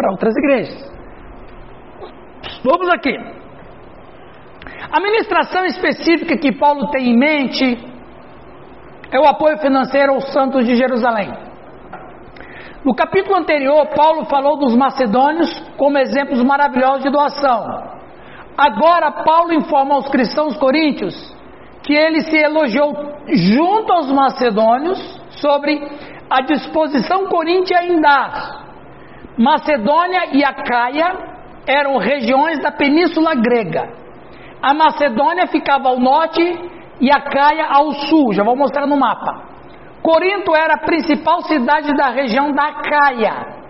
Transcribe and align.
para 0.00 0.10
outras 0.10 0.34
igrejas. 0.34 0.90
Vamos 2.64 2.88
aqui. 2.88 3.14
A 4.90 4.98
ministração 4.98 5.66
específica 5.66 6.38
que 6.38 6.52
Paulo 6.52 6.90
tem 6.90 7.10
em 7.10 7.18
mente 7.18 7.78
é 9.12 9.20
o 9.20 9.26
apoio 9.26 9.58
financeiro 9.58 10.14
aos 10.14 10.32
santos 10.32 10.64
de 10.64 10.74
Jerusalém. 10.74 11.30
No 12.82 12.94
capítulo 12.94 13.36
anterior, 13.36 13.88
Paulo 13.94 14.24
falou 14.24 14.58
dos 14.58 14.74
macedônios 14.74 15.50
como 15.76 15.98
exemplos 15.98 16.42
maravilhosos 16.42 17.02
de 17.02 17.10
doação. 17.10 17.90
Agora, 18.56 19.22
Paulo 19.22 19.52
informa 19.52 19.96
aos 19.96 20.08
cristãos 20.08 20.56
coríntios 20.56 21.14
que 21.82 21.92
ele 21.92 22.22
se 22.22 22.38
elogiou 22.38 22.94
junto 23.28 23.92
aos 23.92 24.10
macedônios 24.10 24.98
sobre 25.32 25.78
a 26.30 26.40
disposição 26.42 27.26
coríntia 27.26 27.84
em 27.84 28.00
dar. 28.00 28.69
Macedônia 29.40 30.34
e 30.34 30.44
Acaia 30.44 31.16
eram 31.66 31.96
regiões 31.96 32.58
da 32.58 32.70
península 32.70 33.34
grega. 33.34 33.88
A 34.60 34.74
Macedônia 34.74 35.46
ficava 35.46 35.88
ao 35.88 35.98
norte 35.98 36.42
e 37.00 37.10
Acaia 37.10 37.64
ao 37.70 37.90
sul, 37.92 38.34
já 38.34 38.44
vou 38.44 38.54
mostrar 38.54 38.86
no 38.86 38.98
mapa. 38.98 39.44
Corinto 40.02 40.54
era 40.54 40.74
a 40.74 40.84
principal 40.84 41.40
cidade 41.44 41.96
da 41.96 42.10
região 42.10 42.52
da 42.52 42.64
Acaia. 42.64 43.60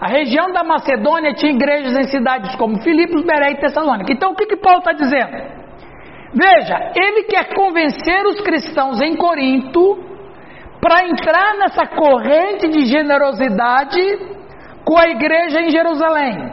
A 0.00 0.08
região 0.08 0.50
da 0.50 0.64
Macedônia 0.64 1.32
tinha 1.34 1.52
igrejas 1.52 1.96
em 1.96 2.10
cidades 2.10 2.56
como 2.56 2.82
Filipos, 2.82 3.22
Beré 3.22 3.52
e 3.52 3.60
Tessalônica. 3.60 4.12
Então 4.12 4.32
o 4.32 4.34
que, 4.34 4.46
que 4.46 4.56
Paulo 4.56 4.80
está 4.80 4.92
dizendo? 4.92 5.60
Veja, 6.34 6.90
ele 6.96 7.22
quer 7.24 7.54
convencer 7.54 8.26
os 8.26 8.40
cristãos 8.40 9.00
em 9.00 9.14
Corinto 9.14 9.96
para 10.80 11.06
entrar 11.06 11.54
nessa 11.54 11.86
corrente 11.86 12.66
de 12.66 12.84
generosidade 12.86 14.39
com 14.84 14.98
a 14.98 15.08
igreja 15.08 15.60
em 15.60 15.70
Jerusalém. 15.70 16.52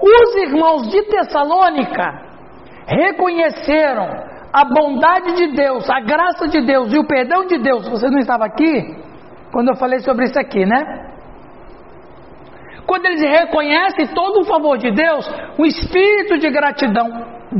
Os 0.00 0.36
irmãos 0.36 0.88
de 0.90 1.02
Tessalônica 1.02 2.30
reconheceram 2.86 4.08
a 4.52 4.64
bondade 4.64 5.34
de 5.34 5.48
Deus, 5.54 5.88
a 5.88 6.00
graça 6.00 6.48
de 6.48 6.62
Deus 6.62 6.92
e 6.92 6.98
o 6.98 7.06
perdão 7.06 7.46
de 7.46 7.58
Deus. 7.58 7.88
Você 7.88 8.08
não 8.08 8.18
estava 8.18 8.46
aqui 8.46 8.96
quando 9.52 9.68
eu 9.68 9.76
falei 9.76 10.00
sobre 10.00 10.24
isso 10.26 10.38
aqui, 10.38 10.64
né? 10.64 11.10
Quando 12.86 13.06
eles 13.06 13.20
reconhecem 13.20 14.08
todo 14.08 14.40
o 14.40 14.44
favor 14.44 14.76
de 14.78 14.90
Deus, 14.90 15.28
o 15.58 15.64
espírito 15.64 16.38
de 16.38 16.50
gratidão 16.50 17.08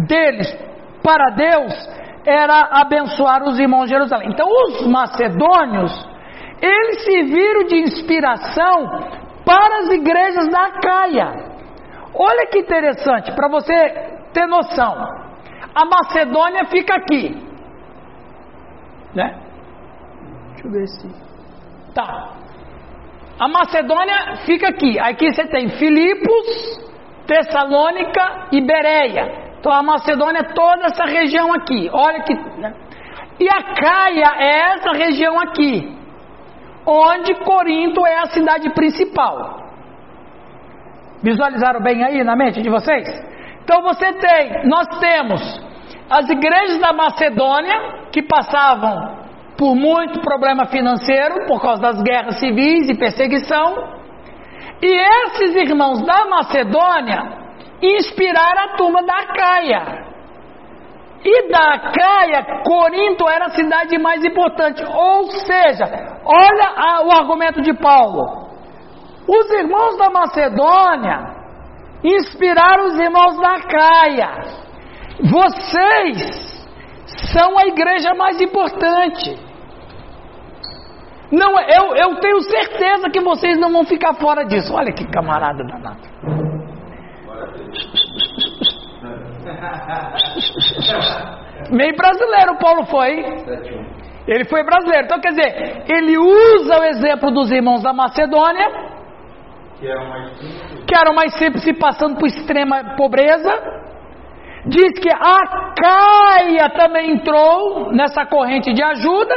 deles 0.08 0.48
para 1.02 1.30
Deus 1.30 1.72
era 2.26 2.68
abençoar 2.72 3.44
os 3.44 3.58
irmãos 3.58 3.84
de 3.84 3.90
Jerusalém. 3.90 4.30
Então, 4.30 4.46
os 4.48 4.86
macedônios, 4.86 6.08
eles 6.60 7.04
serviram 7.04 7.64
de 7.64 7.76
inspiração 7.76 9.20
para 9.44 9.78
as 9.78 9.90
igrejas 9.90 10.48
da 10.48 10.70
Caia. 10.80 11.50
Olha 12.14 12.46
que 12.46 12.58
interessante, 12.58 13.32
para 13.32 13.48
você 13.48 13.72
ter 14.32 14.46
noção. 14.46 14.94
A 15.74 15.84
Macedônia 15.84 16.64
fica 16.66 16.94
aqui. 16.94 17.36
Né? 19.14 19.40
Deixa 20.50 20.66
eu 20.66 20.72
ver 20.72 20.86
se. 20.88 21.08
Tá. 21.94 22.34
A 23.38 23.48
Macedônia 23.48 24.36
fica 24.44 24.68
aqui. 24.68 24.98
Aqui 24.98 25.32
você 25.32 25.46
tem 25.46 25.68
Filipos, 25.70 26.80
Tessalônica 27.26 28.48
e 28.52 28.60
Bereia. 28.60 29.54
Então 29.58 29.72
a 29.72 29.82
Macedônia 29.82 30.40
é 30.40 30.52
toda 30.52 30.86
essa 30.86 31.04
região 31.04 31.52
aqui. 31.52 31.88
Olha 31.92 32.22
que. 32.22 32.34
Né? 32.34 32.74
E 33.38 33.48
a 33.48 33.74
Caia 33.74 34.32
é 34.38 34.74
essa 34.74 34.92
região 34.92 35.38
aqui. 35.40 35.99
Onde 36.86 37.34
Corinto 37.44 38.06
é 38.06 38.18
a 38.20 38.26
cidade 38.26 38.70
principal. 38.74 39.60
Visualizaram 41.22 41.82
bem 41.82 42.02
aí 42.02 42.24
na 42.24 42.34
mente 42.34 42.62
de 42.62 42.70
vocês? 42.70 43.06
Então 43.62 43.82
você 43.82 44.12
tem, 44.14 44.68
nós 44.68 44.86
temos 44.98 45.40
as 46.08 46.28
igrejas 46.28 46.78
da 46.80 46.92
Macedônia 46.92 48.08
que 48.10 48.22
passavam 48.22 49.20
por 49.56 49.76
muito 49.76 50.20
problema 50.20 50.66
financeiro 50.66 51.46
por 51.46 51.60
causa 51.60 51.82
das 51.82 52.02
guerras 52.02 52.40
civis 52.40 52.88
e 52.88 52.98
perseguição. 52.98 54.00
E 54.82 54.86
esses 54.86 55.54
irmãos 55.54 56.04
da 56.04 56.24
Macedônia 56.24 57.40
inspiraram 57.82 58.62
a 58.62 58.76
turma 58.76 59.02
da 59.02 59.26
Caia. 59.26 60.09
E 61.22 61.50
da 61.50 61.78
Caia, 61.92 62.62
Corinto 62.64 63.28
era 63.28 63.46
a 63.46 63.50
cidade 63.50 63.98
mais 63.98 64.24
importante. 64.24 64.82
Ou 64.82 65.30
seja, 65.30 65.84
olha 66.24 66.72
a, 66.76 67.02
o 67.04 67.10
argumento 67.12 67.60
de 67.60 67.74
Paulo. 67.74 68.48
Os 69.28 69.50
irmãos 69.50 69.98
da 69.98 70.08
Macedônia 70.08 71.40
inspiraram 72.02 72.86
os 72.86 72.98
irmãos 72.98 73.36
da 73.38 73.60
Caia. 73.60 74.30
Vocês 75.22 76.50
são 77.32 77.58
a 77.58 77.66
igreja 77.66 78.14
mais 78.14 78.40
importante. 78.40 79.38
Não, 81.30 81.60
eu, 81.60 81.94
eu 81.96 82.18
tenho 82.18 82.40
certeza 82.40 83.10
que 83.10 83.20
vocês 83.20 83.58
não 83.58 83.70
vão 83.70 83.84
ficar 83.84 84.14
fora 84.14 84.42
disso. 84.44 84.74
Olha 84.74 84.90
que 84.92 85.04
camarada 85.10 85.62
danado. 85.64 86.00
Meio 91.70 91.96
brasileiro 91.96 92.58
Paulo 92.58 92.86
foi. 92.86 93.24
Ele 94.26 94.44
foi 94.44 94.62
brasileiro. 94.64 95.04
Então 95.06 95.20
quer 95.20 95.30
dizer, 95.30 95.84
ele 95.88 96.18
usa 96.18 96.78
o 96.78 96.84
exemplo 96.84 97.30
dos 97.30 97.50
irmãos 97.50 97.82
da 97.82 97.92
Macedônia 97.92 98.90
que 100.86 100.94
eram 100.94 101.14
mais 101.14 101.34
simples, 101.38 101.66
e 101.66 101.72
passando 101.72 102.18
por 102.18 102.26
extrema 102.26 102.96
pobreza. 102.96 103.50
Diz 104.66 104.98
que 104.98 105.08
a 105.10 105.72
Caia 105.74 106.68
também 106.70 107.12
entrou 107.12 107.90
nessa 107.92 108.26
corrente 108.26 108.74
de 108.74 108.82
ajuda. 108.82 109.34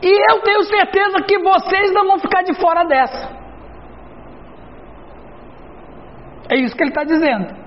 E 0.00 0.32
eu 0.32 0.40
tenho 0.42 0.62
certeza 0.62 1.22
que 1.22 1.38
vocês 1.38 1.92
não 1.92 2.06
vão 2.06 2.18
ficar 2.18 2.42
de 2.42 2.54
fora 2.54 2.84
dessa. 2.84 3.42
É 6.48 6.56
isso 6.56 6.76
que 6.76 6.82
ele 6.82 6.90
está 6.90 7.02
dizendo. 7.02 7.61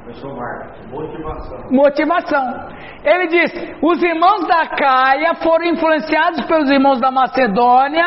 Motivação. 0.91 1.71
Motivação. 1.71 2.69
Ele 3.03 3.27
diz: 3.27 3.51
os 3.81 4.03
irmãos 4.03 4.47
da 4.47 4.67
Caia 4.67 5.33
foram 5.35 5.65
influenciados 5.65 6.45
pelos 6.45 6.69
irmãos 6.69 6.99
da 6.99 7.11
Macedônia 7.11 8.05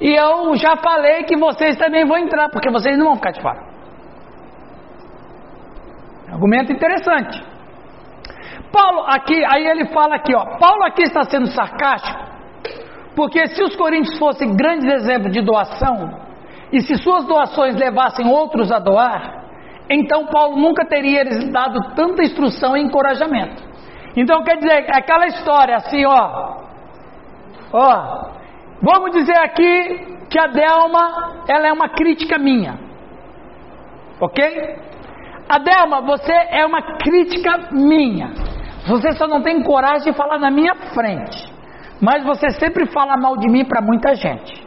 e 0.00 0.14
eu 0.14 0.54
já 0.56 0.76
falei 0.76 1.24
que 1.24 1.36
vocês 1.36 1.76
também 1.76 2.04
vão 2.04 2.18
entrar, 2.18 2.48
porque 2.50 2.70
vocês 2.70 2.98
não 2.98 3.06
vão 3.06 3.16
ficar 3.16 3.32
de 3.32 3.40
fora. 3.40 3.60
Argumento 6.32 6.72
interessante. 6.72 7.44
Paulo 8.72 9.04
aqui, 9.06 9.44
aí 9.44 9.66
ele 9.66 9.86
fala 9.92 10.16
aqui, 10.16 10.34
ó. 10.34 10.58
Paulo 10.58 10.84
aqui 10.84 11.02
está 11.02 11.24
sendo 11.24 11.46
sarcástico, 11.48 12.20
porque 13.14 13.46
se 13.48 13.62
os 13.62 13.76
coríntios 13.76 14.18
fossem 14.18 14.56
grandes 14.56 14.90
exemplos 14.92 15.32
de 15.32 15.42
doação, 15.42 16.18
e 16.72 16.80
se 16.80 16.96
suas 16.96 17.26
doações 17.26 17.76
levassem 17.76 18.26
outros 18.26 18.72
a 18.72 18.78
doar, 18.78 19.41
então 19.94 20.26
Paulo 20.26 20.56
nunca 20.56 20.84
teria 20.86 21.22
lhes 21.24 21.50
dado 21.52 21.94
tanta 21.94 22.22
instrução 22.22 22.76
e 22.76 22.82
encorajamento. 22.82 23.62
Então 24.16 24.42
quer 24.42 24.56
dizer, 24.56 24.86
aquela 24.90 25.26
história 25.26 25.76
assim, 25.76 26.04
ó. 26.06 26.62
Ó, 27.72 28.32
Vamos 28.82 29.12
dizer 29.12 29.38
aqui 29.38 30.26
que 30.28 30.36
a 30.36 30.48
Delma, 30.48 31.44
ela 31.48 31.68
é 31.68 31.72
uma 31.72 31.88
crítica 31.88 32.36
minha. 32.36 32.76
Ok? 34.20 34.44
A 35.48 35.58
Delma, 35.58 36.00
você 36.00 36.32
é 36.32 36.66
uma 36.66 36.82
crítica 36.98 37.70
minha. 37.70 38.32
Você 38.88 39.12
só 39.12 39.28
não 39.28 39.40
tem 39.40 39.62
coragem 39.62 40.10
de 40.10 40.18
falar 40.18 40.40
na 40.40 40.50
minha 40.50 40.74
frente. 40.92 41.48
Mas 42.00 42.24
você 42.24 42.50
sempre 42.50 42.86
fala 42.86 43.16
mal 43.16 43.36
de 43.36 43.48
mim 43.48 43.64
para 43.64 43.80
muita 43.80 44.16
gente. 44.16 44.66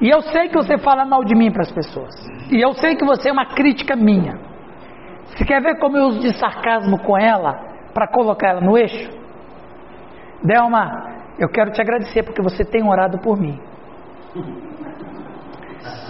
E 0.00 0.10
eu 0.10 0.20
sei 0.20 0.48
que 0.48 0.54
você 0.54 0.76
fala 0.78 1.04
mal 1.04 1.24
de 1.24 1.34
mim 1.34 1.50
para 1.50 1.62
as 1.62 1.72
pessoas. 1.72 2.14
E 2.50 2.60
eu 2.60 2.72
sei 2.74 2.96
que 2.96 3.04
você 3.04 3.30
é 3.30 3.32
uma 3.32 3.46
crítica 3.46 3.96
minha. 3.96 4.38
Você 5.26 5.44
quer 5.44 5.62
ver 5.62 5.78
como 5.78 5.96
eu 5.96 6.08
uso 6.08 6.20
de 6.20 6.38
sarcasmo 6.38 6.98
com 6.98 7.18
ela 7.18 7.54
para 7.94 8.06
colocar 8.08 8.48
ela 8.48 8.60
no 8.60 8.76
eixo? 8.76 9.10
Delma, 10.42 11.14
eu 11.38 11.48
quero 11.48 11.72
te 11.72 11.80
agradecer 11.80 12.22
porque 12.22 12.42
você 12.42 12.64
tem 12.64 12.86
orado 12.86 13.18
por 13.18 13.38
mim. 13.38 13.58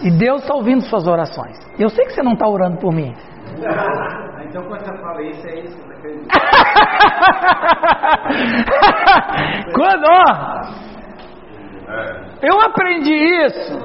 E 0.03 0.11
Deus 0.11 0.43
está 0.43 0.55
ouvindo 0.55 0.83
suas 0.83 1.07
orações. 1.07 1.57
Eu 1.79 1.89
sei 1.89 2.05
que 2.07 2.13
você 2.13 2.23
não 2.23 2.33
está 2.33 2.49
orando 2.49 2.79
por 2.79 2.93
mim. 2.93 3.15
então 4.45 4.65
quando 4.65 4.85
você 4.85 4.99
fala 4.99 5.23
isso, 5.23 5.47
é 5.47 5.61
isso. 5.61 5.87
quando, 9.75 10.05
ó, 10.05 10.61
eu 12.43 12.61
aprendi 12.61 13.15
isso 13.15 13.79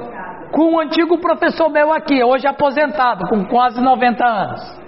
com 0.50 0.74
um 0.74 0.80
antigo 0.80 1.18
professor 1.18 1.70
meu 1.70 1.92
aqui, 1.92 2.22
hoje 2.22 2.46
aposentado, 2.46 3.26
com 3.28 3.44
quase 3.46 3.80
90 3.80 4.24
anos. 4.24 4.82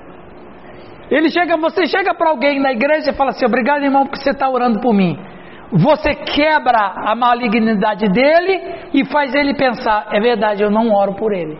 Ele 1.11 1.31
chega, 1.31 1.57
você 1.57 1.87
chega 1.87 2.15
para 2.15 2.31
alguém 2.31 2.61
na 2.61 2.73
igreja 2.73 3.11
e 3.11 3.15
fala 3.15 3.31
assim: 3.31 3.47
Obrigado, 3.47 3.83
irmão, 3.83 4.05
porque 4.05 4.21
você 4.21 4.31
está 4.31 4.49
orando 4.49 4.81
por 4.81 4.93
mim 4.93 5.19
você 5.75 6.15
quebra 6.15 6.79
a 6.79 7.17
malignidade 7.17 8.09
dele 8.09 8.91
e 8.95 9.05
faz 9.07 9.35
ele 9.35 9.55
pensar: 9.55 10.07
é 10.13 10.21
verdade, 10.21 10.63
eu 10.63 10.71
não 10.71 10.93
oro 10.93 11.15
por 11.15 11.33
ele. 11.33 11.59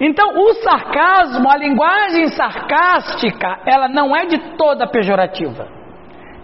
Então, 0.00 0.34
o 0.36 0.54
sarcasmo, 0.54 1.48
a 1.48 1.56
linguagem 1.56 2.28
sarcástica, 2.28 3.60
ela 3.64 3.88
não 3.88 4.14
é 4.14 4.26
de 4.26 4.38
toda 4.56 4.86
pejorativa. 4.86 5.68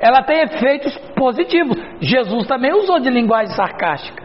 Ela 0.03 0.21
tem 0.25 0.41
efeitos 0.41 0.99
positivos. 1.15 1.79
Jesus 2.01 2.45
também 2.49 2.73
usou 2.75 2.99
de 2.99 3.09
linguagem 3.09 3.55
sarcástica. 3.55 4.25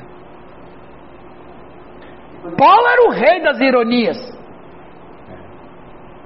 Paulo 2.57 2.87
era 2.87 3.07
o 3.07 3.11
rei 3.11 3.43
das 3.43 3.59
ironias. 3.59 4.17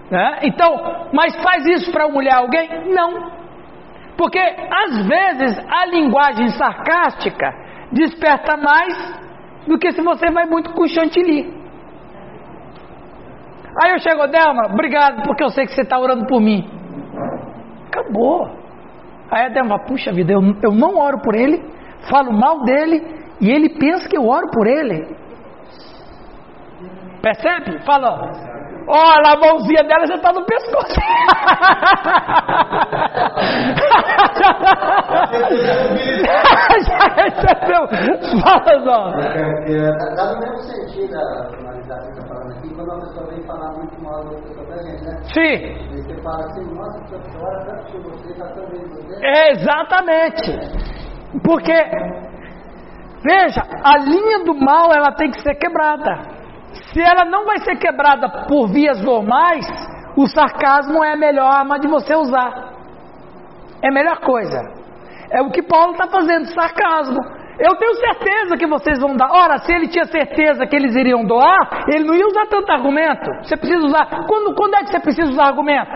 Né? 0.10 0.40
Então, 0.44 1.10
mas 1.12 1.36
faz 1.44 1.66
isso 1.66 1.92
para 1.92 2.08
humilhar 2.08 2.38
alguém? 2.38 2.94
Não. 2.94 3.30
Porque 4.18 4.40
às 4.40 5.06
vezes 5.06 5.60
a 5.68 5.86
linguagem 5.86 6.48
sarcástica 6.50 7.54
desperta 7.92 8.56
mais 8.56 9.22
do 9.68 9.78
que 9.78 9.92
se 9.92 10.02
você 10.02 10.32
vai 10.32 10.46
muito 10.46 10.72
com 10.72 10.88
chantilly. 10.88 11.62
Aí 13.84 13.92
eu 13.92 14.00
chego, 14.00 14.28
Delma, 14.28 14.68
obrigado, 14.72 15.24
porque 15.24 15.44
eu 15.44 15.50
sei 15.50 15.66
que 15.66 15.74
você 15.74 15.82
está 15.82 16.00
orando 16.00 16.26
por 16.26 16.40
mim. 16.40 16.70
Acabou. 17.88 18.61
Aí 19.32 19.46
a 19.46 19.50
Delma, 19.50 19.80
puxa 19.80 20.12
vida, 20.12 20.34
eu, 20.34 20.42
eu 20.62 20.72
não 20.74 20.98
oro 20.98 21.20
por 21.22 21.34
ele, 21.34 21.64
falo 22.10 22.34
mal 22.34 22.64
dele, 22.66 23.02
e 23.40 23.50
ele 23.50 23.70
pensa 23.80 24.08
que 24.10 24.18
eu 24.18 24.28
oro 24.28 24.50
por 24.52 24.68
ele. 24.68 25.08
Percebe? 27.22 27.80
Fala, 27.86 28.51
olha 28.88 29.34
a 29.34 29.40
mãozinha 29.40 29.84
dela 29.84 30.06
já 30.06 30.16
está 30.16 30.32
no 30.34 30.46
pescoço. 30.46 31.02
já 36.88 37.08
recebeu. 37.16 37.88
Fala, 38.42 38.74
Zó. 38.84 39.12
Dá 40.16 40.26
no 40.34 40.40
mesmo 40.40 40.58
sentido 40.64 41.16
a 41.16 41.50
finalidade 41.50 42.06
que 42.06 42.20
está 42.20 42.28
falando 42.28 42.52
aqui, 42.58 42.70
quando 42.76 42.92
a 42.92 42.96
pessoa 43.00 43.28
vem 43.28 43.44
falar 43.46 43.72
muito 43.74 44.02
mal 44.02 44.24
da 44.24 44.32
pessoa 44.42 44.62
gente, 44.84 45.04
né? 45.04 45.22
Sim. 45.34 45.56
E 45.94 46.02
você 46.02 46.22
fala 46.22 46.46
assim, 46.46 46.64
nossa, 46.74 46.98
a 46.98 47.20
pessoa 47.20 47.66
tanto 47.66 47.92
por 47.92 48.12
você, 48.12 48.32
está 48.32 48.48
tão 48.48 48.66
bem 48.70 48.82
você. 48.88 49.52
Exatamente. 49.52 50.52
Porque, 51.44 51.74
veja, 53.24 53.62
a 53.84 53.98
linha 53.98 54.44
do 54.46 54.54
mal 54.56 54.92
ela 54.94 55.14
tem 55.16 55.32
que 55.32 55.42
ser 55.42 55.56
quebrada. 55.56 56.41
Se 56.94 57.02
ela 57.02 57.26
não 57.26 57.46
vai 57.46 57.60
ser 57.60 57.76
quebrada 57.78 58.46
por 58.48 58.68
vias 58.68 59.02
normais, 59.02 59.66
o 60.16 60.28
sarcasmo 60.28 61.04
é 61.04 61.14
a 61.14 61.18
melhor 61.18 61.52
arma 61.52 61.80
de 61.80 61.88
você 61.88 62.16
usar. 62.16 62.72
É 63.84 63.90
a 63.90 63.94
melhor 63.94 64.20
coisa. 64.20 64.60
É 65.32 65.42
o 65.42 65.50
que 65.50 65.64
Paulo 65.64 65.94
está 65.94 66.08
fazendo, 66.08 66.46
sarcasmo. 66.54 67.20
Eu 67.60 67.76
tenho 67.76 67.94
certeza 67.96 68.58
que 68.58 68.68
vocês 68.68 69.00
vão 69.00 69.16
dar. 69.16 69.30
Ora, 69.32 69.60
se 69.60 69.72
ele 69.72 69.88
tinha 69.88 70.06
certeza 70.06 70.66
que 70.66 70.76
eles 70.76 70.96
iriam 70.96 71.24
doar, 71.24 71.86
ele 71.88 72.06
não 72.06 72.16
ia 72.16 72.26
usar 72.26 72.48
tanto 72.48 72.72
argumento. 72.72 73.30
Você 73.44 73.56
precisa 73.56 73.86
usar. 73.86 74.26
Quando, 74.28 74.56
quando 74.56 74.76
é 74.76 74.80
que 74.84 74.90
você 74.90 75.00
precisa 75.00 75.30
usar 75.30 75.46
argumento? 75.46 75.92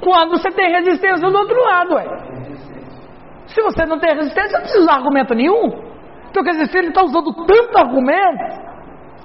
Quando 0.00 0.30
você 0.30 0.50
tem 0.50 0.70
resistência 0.70 1.28
do 1.28 1.36
outro 1.36 1.60
lado, 1.60 1.94
ué. 1.94 2.06
Se 3.48 3.62
você 3.62 3.86
não 3.86 3.98
tem 3.98 4.14
resistência, 4.14 4.52
não 4.52 4.60
precisa 4.60 4.82
usar 4.82 4.94
argumento 4.94 5.34
nenhum. 5.34 5.88
Então, 6.30 6.44
quer 6.44 6.50
dizer, 6.52 6.68
se 6.68 6.78
ele 6.78 6.88
está 6.88 7.02
usando 7.02 7.32
tanto 7.46 7.78
argumento, 7.78 8.67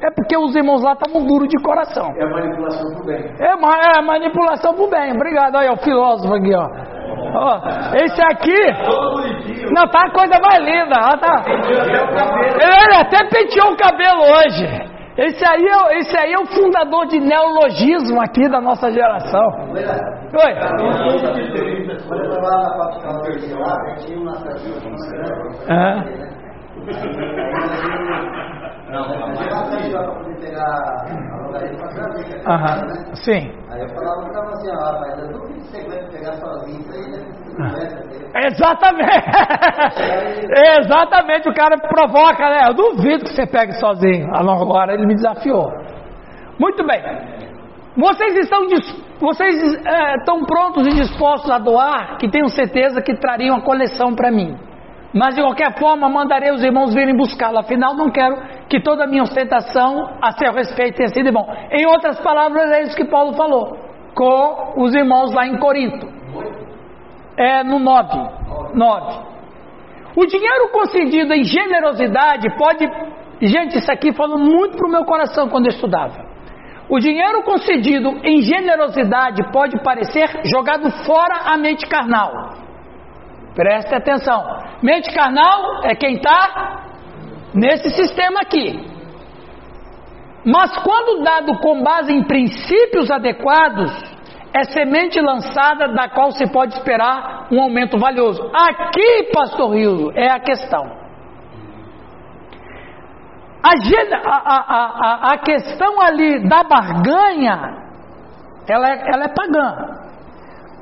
é 0.03 0.11
porque 0.11 0.38
os 0.38 0.53
irmãos 0.55 0.83
lá 0.83 0.94
estavam 0.94 1.25
duros 1.25 1.47
de 1.47 1.57
coração. 1.63 2.11
É 2.17 2.25
manipulação 2.25 2.94
pro 2.95 3.05
bem. 3.05 3.23
É, 3.39 3.53
é 3.97 4.01
manipulação 4.01 4.73
pro 4.73 4.89
bem. 4.89 5.13
Obrigado. 5.13 5.55
Olha 5.55 5.71
o 5.71 5.77
filósofo 5.77 6.33
aqui, 6.33 6.53
ó. 6.53 6.67
ó 7.35 7.61
esse 7.95 8.21
aqui. 8.21 9.71
Não, 9.71 9.88
tá 9.88 10.01
a 10.05 10.11
coisa 10.11 10.39
mais 10.41 10.59
linda. 10.59 10.95
Ó, 11.00 11.17
tá. 11.17 11.44
Ele 11.47 12.95
até 12.95 13.23
penteou 13.29 13.71
o 13.71 13.77
cabelo 13.77 14.21
hoje. 14.23 14.94
Esse 15.15 15.45
aí, 15.45 15.63
é, 15.63 16.00
esse 16.00 16.17
aí 16.17 16.33
é 16.33 16.39
o 16.39 16.45
fundador 16.47 17.05
de 17.05 17.19
neologismo 17.19 18.19
aqui 18.19 18.50
da 18.50 18.59
nossa 18.59 18.91
geração. 18.91 19.45
Oi. 19.71 20.53
Quando 22.07 22.23
eu 22.25 22.31
Não, 28.89 29.06
Aham, 32.47 33.15
sim. 33.15 33.51
Aí 33.69 33.81
eu 33.81 33.89
falava 33.89 34.30
pra 34.30 34.41
você, 34.45 34.69
ó, 34.69 34.75
rapaz, 34.75 35.19
eu 35.19 35.27
duvido 35.31 35.53
que 35.53 35.68
você 35.68 35.88
vai 35.88 36.03
pegar 36.09 36.33
sozinho 36.33 36.80
isso 36.80 36.91
aí, 36.94 37.12
né? 37.12 37.33
Exatamente! 38.35 39.12
Exatamente, 40.80 41.50
o 41.50 41.53
cara 41.53 41.77
provoca, 41.77 42.50
né? 42.50 42.68
Eu 42.68 42.74
duvido 42.74 43.24
que 43.25 43.33
você 43.33 43.45
pegue 43.45 43.74
sozinho. 43.74 44.33
Agora 44.36 44.94
ele 44.94 45.06
me 45.06 45.15
desafiou. 45.15 45.71
Muito 46.59 46.86
bem. 46.86 47.01
Vocês 47.95 48.36
estão, 48.38 48.68
vocês, 49.19 49.75
é, 49.86 50.15
estão 50.15 50.44
prontos 50.45 50.86
e 50.88 50.89
dispostos 50.95 51.50
a 51.50 51.59
doar? 51.59 52.18
Que 52.18 52.29
tenho 52.29 52.50
certeza 52.50 53.01
que 53.01 53.15
trariam 53.15 53.57
a 53.57 53.62
coleção 53.62 54.15
para 54.15 54.31
mim. 54.31 54.57
Mas 55.13 55.36
de 55.36 55.42
qualquer 55.42 55.77
forma, 55.77 56.10
mandarei 56.10 56.51
os 56.51 56.63
irmãos 56.63 56.94
virem 56.94 57.15
buscá-la. 57.15 57.60
Afinal, 57.60 57.95
não 57.95 58.10
quero 58.10 58.36
que 58.68 58.81
toda 58.81 59.04
a 59.04 59.07
minha 59.07 59.21
ostentação 59.21 60.18
a 60.19 60.31
seu 60.31 60.51
respeito 60.51 60.98
tenha 60.98 61.10
sido 61.10 61.31
bom. 61.31 61.45
Em 61.71 61.86
outras 61.86 62.19
palavras, 62.19 62.71
é 62.71 62.81
isso 62.83 62.95
que 62.95 63.06
Paulo 63.06 63.33
falou 63.33 63.77
com 64.15 64.74
os 64.77 64.94
irmãos 64.95 65.31
lá 65.33 65.45
em 65.45 65.57
Corinto. 65.57 66.07
É 67.38 67.63
no 67.63 67.80
9. 67.80 68.10
9. 68.74 69.33
O 70.15 70.25
dinheiro 70.25 70.69
concedido 70.71 71.33
em 71.33 71.44
generosidade 71.44 72.48
pode. 72.57 72.86
Gente, 73.42 73.77
isso 73.77 73.92
aqui 73.92 74.13
falou 74.13 74.38
muito 74.38 74.77
para 74.77 74.88
o 74.88 74.92
meu 74.92 75.04
coração 75.06 75.50
quando 75.50 75.65
eu 75.65 75.71
estudava. 75.71 76.33
O 76.89 77.00
dinheiro 77.00 77.44
concedido 77.44 78.19
em 78.24 78.42
generosidade 78.42 79.51
pode 79.51 79.81
parecer 79.83 80.42
jogado 80.45 80.89
fora 81.06 81.51
a 81.51 81.57
mente 81.57 81.88
carnal. 81.88 82.62
Preste 83.55 83.94
atenção. 83.94 84.44
Mente 84.81 85.13
carnal 85.13 85.83
é 85.83 85.95
quem 85.95 86.15
está 86.15 86.83
nesse 87.53 87.89
sistema 87.91 88.41
aqui. 88.41 88.91
Mas 90.45 90.75
quando 90.77 91.23
dado 91.23 91.57
com 91.59 91.81
base 91.83 92.11
em 92.11 92.23
princípios 92.23 93.09
adequados, 93.09 93.91
é 94.53 94.63
semente 94.65 95.19
lançada 95.19 95.88
da 95.89 96.09
qual 96.09 96.31
se 96.31 96.45
pode 96.51 96.73
esperar 96.73 97.47
um 97.51 97.61
aumento 97.61 97.97
valioso. 97.97 98.51
Aqui, 98.53 99.31
pastor 99.33 99.73
Rio, 99.73 100.11
é 100.15 100.29
a 100.29 100.39
questão. 100.39 101.03
A, 103.63 103.71
a, 104.25 105.29
a, 105.29 105.33
a, 105.33 105.38
questão 105.38 106.01
ali 106.01 106.47
da 106.50 106.63
barganha, 106.63 107.77
ela 108.67 108.89
é, 108.89 109.03
ela 109.13 109.24
é 109.24 109.27
pagã. 109.29 110.02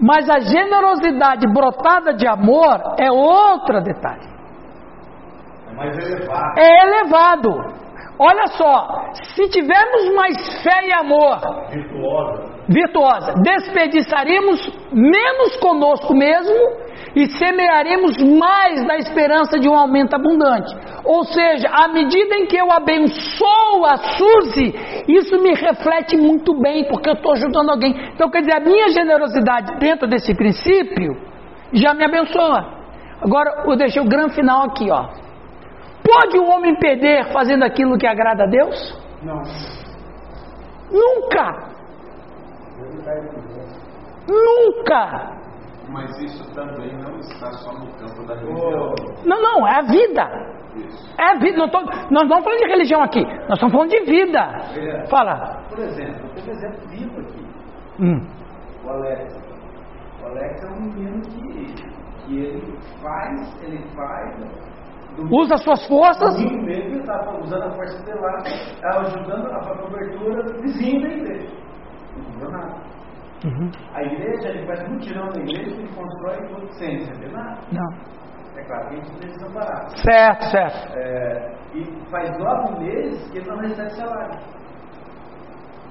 Mas 0.02 0.28
a 0.28 0.40
generosidade 0.40 1.46
brotada 1.54 2.14
de 2.14 2.28
amor 2.28 2.96
é 3.00 3.12
outro 3.12 3.82
detalhe. 3.82 4.28
É 5.70 5.74
mais 5.76 5.96
elevado. 5.96 6.60
É 6.60 6.88
elevado. 6.88 7.82
Olha 8.24 8.46
só, 8.50 8.88
se 9.34 9.50
tivermos 9.50 10.14
mais 10.14 10.62
fé 10.62 10.88
e 10.88 10.94
amor 10.94 11.40
virtuosa, 11.72 12.64
virtuosa 12.70 13.34
desperdiçaríamos 13.42 14.60
menos 14.92 15.56
conosco 15.58 16.14
mesmo 16.14 16.56
e 17.16 17.26
semearemos 17.32 18.16
mais 18.38 18.86
da 18.86 18.98
esperança 18.98 19.58
de 19.58 19.68
um 19.68 19.76
aumento 19.76 20.14
abundante. 20.14 20.72
Ou 21.04 21.24
seja, 21.24 21.68
à 21.68 21.88
medida 21.88 22.36
em 22.36 22.46
que 22.46 22.58
eu 22.58 22.72
abençoo 22.72 23.86
a 23.88 23.98
Suzy, 23.98 24.72
isso 25.08 25.42
me 25.42 25.56
reflete 25.56 26.16
muito 26.16 26.54
bem, 26.62 26.88
porque 26.90 27.10
eu 27.10 27.14
estou 27.14 27.32
ajudando 27.32 27.72
alguém. 27.72 28.12
Então, 28.14 28.30
quer 28.30 28.42
dizer, 28.42 28.54
a 28.54 28.60
minha 28.60 28.90
generosidade 28.90 29.80
dentro 29.80 30.08
desse 30.08 30.36
princípio 30.36 31.18
já 31.74 31.96
me 31.96 32.06
abençoa. 32.06 32.82
Agora, 33.20 33.64
eu 33.66 33.76
deixei 33.76 34.00
o 34.00 34.08
grande 34.08 34.36
final 34.36 34.66
aqui, 34.68 34.92
ó. 34.92 35.31
Pode 36.12 36.38
o 36.38 36.46
homem 36.50 36.76
perder 36.76 37.32
fazendo 37.32 37.64
aquilo 37.64 37.98
que 37.98 38.06
agrada 38.06 38.44
a 38.44 38.48
Deus? 38.48 38.76
Não. 39.24 39.42
Nunca. 40.92 41.72
Nunca. 44.28 45.42
Mas 45.88 46.18
isso 46.20 46.54
também 46.54 46.98
não 46.98 47.18
está 47.20 47.52
só 47.54 47.72
no 47.74 47.88
campo 47.94 48.26
da 48.28 48.36
religião. 48.36 48.94
Não, 49.26 49.42
não, 49.42 49.68
é 49.68 49.78
a 49.78 49.82
vida. 49.84 50.52
Isso. 50.76 51.16
É 51.18 51.32
a 51.32 51.36
vida. 51.40 51.58
Não 51.58 51.70
tô, 51.70 51.80
nós 51.82 52.12
não 52.12 52.24
estamos 52.24 52.44
falando 52.44 52.60
de 52.60 52.68
religião 52.68 53.02
aqui, 53.02 53.24
nós 53.24 53.54
estamos 53.54 53.74
falando 53.74 53.90
de 53.90 54.00
vida. 54.02 54.40
É. 54.76 55.06
Fala. 55.08 55.64
Por 55.70 55.80
exemplo, 55.80 56.30
tem 56.36 56.44
um 56.44 56.52
exemplo 56.52 56.88
vivo 56.90 57.20
aqui. 57.22 57.46
Hum. 58.00 58.28
O 58.86 58.90
Alex. 58.90 59.34
O 60.22 60.26
Alex 60.26 60.64
é 60.64 60.68
um 60.68 60.82
menino 60.82 61.22
que, 61.22 61.74
que 62.26 62.38
ele 62.38 62.78
faz, 63.02 63.64
ele 63.64 63.84
faz. 63.96 64.71
Usa 65.30 65.58
suas 65.58 65.86
forças. 65.88 66.36
O 66.36 66.62
mesmo 66.64 67.00
está 67.00 67.38
usando 67.40 67.64
a 67.64 67.72
força 67.72 68.04
dele 68.04 68.20
lá, 68.20 68.38
ajudando 69.00 69.48
a 69.48 69.78
cobertura 69.78 70.44
vizinho 70.62 71.02
da 71.02 71.08
igreja. 71.08 71.56
Não 72.16 72.24
comprou 72.26 72.52
nada. 72.52 72.92
Uhum. 73.44 73.72
A 73.96 74.04
igreja, 74.04 74.50
ele 74.50 74.68
faz 74.68 74.88
mutirão 74.88 75.26
na 75.28 75.42
igreja 75.42 75.82
e 75.82 75.88
constrói 75.96 76.48
tudo 76.48 76.72
sem 76.74 77.00
receber 77.00 77.32
nada. 77.32 77.60
Não. 77.72 78.22
É 78.56 78.64
claro 78.66 78.90
que 78.90 78.94
a 78.94 78.98
gente 78.98 79.18
precisa 79.18 79.50
parar. 79.52 79.90
Certo, 79.98 80.44
certo. 80.52 80.98
É, 80.98 81.54
e 81.74 81.86
faz 82.12 82.38
nove 82.38 82.84
meses 82.84 83.32
que 83.32 83.40
ele 83.40 83.50
não 83.50 83.58
recebe 83.58 83.90
salário. 83.92 84.40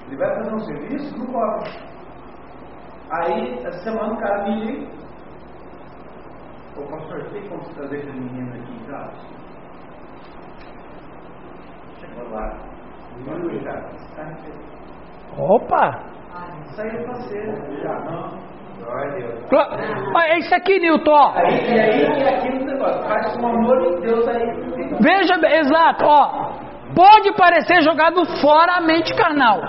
Ele 0.07 0.17
vai 0.17 0.35
fazer 0.35 0.53
um 0.53 0.59
serviço, 0.59 1.17
não 1.17 1.25
cobra. 1.27 1.69
Aí, 3.11 3.59
essa 3.65 3.79
semana 3.83 4.13
o 4.13 4.17
cara 4.17 4.43
me 4.43 4.65
liga. 4.65 5.00
Ô 6.77 6.83
pastor, 6.89 7.23
tem 7.31 7.47
como 7.49 7.61
você 7.63 7.73
trazer 7.73 7.97
esse 7.97 8.11
menino 8.11 8.53
aqui 8.53 8.73
em 8.73 8.85
casa? 8.91 9.11
Chegou 11.99 12.29
lá. 12.31 12.57
Cara, 13.63 13.91
esse 13.95 14.15
cara 14.15 14.31
é 14.31 15.41
Opa! 15.41 15.99
Saiu 16.75 17.03
pra 17.03 17.15
ser. 17.21 17.81
Já 17.83 17.99
não. 18.05 18.51
Glória 18.79 19.11
a 19.11 19.15
Deus. 19.15 19.49
Glo- 19.49 20.15
Olha, 20.15 20.27
É 20.27 20.39
isso 20.39 20.55
aqui, 20.55 20.79
Newton. 20.79 21.11
ó. 21.11 21.33
Aí, 21.35 21.75
e 21.75 21.79
aí 21.79 22.03
é 22.23 22.35
aquilo 22.35 22.65
negócio, 22.65 23.01
faz 23.07 23.37
com 23.37 23.47
amor 23.47 23.95
de 23.95 24.01
Deus 24.01 24.27
aí. 24.27 24.45
Veja, 25.01 25.35
exato, 25.59 26.05
ó. 26.05 26.51
Pode 26.95 27.33
parecer 27.37 27.81
jogado 27.83 28.25
fora 28.41 28.77
a 28.77 28.81
mente 28.81 29.13
carnal. 29.15 29.59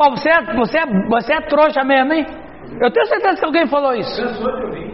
Ó, 0.00 0.10
você, 0.10 0.30
é, 0.30 0.54
você, 0.56 0.78
é, 0.78 0.86
você 1.08 1.34
é 1.34 1.40
trouxa 1.42 1.84
mesmo, 1.84 2.12
hein? 2.12 2.26
Eu 2.80 2.90
tenho 2.92 3.06
certeza 3.06 3.38
que 3.38 3.44
alguém 3.44 3.66
falou 3.66 3.94
isso. 3.94 4.22
Cansou 4.22 4.56
de 4.58 4.64
ouvir. 4.66 4.87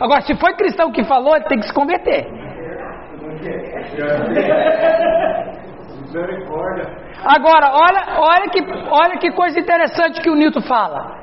Agora, 0.00 0.20
se 0.22 0.34
foi 0.36 0.54
cristão 0.54 0.92
que 0.92 1.04
falou, 1.04 1.34
ele 1.36 1.44
tem 1.46 1.58
que 1.58 1.66
se 1.66 1.74
converter. 1.74 2.26
Agora, 7.24 7.70
olha, 7.72 8.02
olha, 8.18 8.48
que, 8.50 8.60
olha 8.90 9.18
que 9.18 9.30
coisa 9.32 9.58
interessante 9.58 10.20
que 10.20 10.30
o 10.30 10.34
Newton 10.34 10.62
fala. 10.62 11.20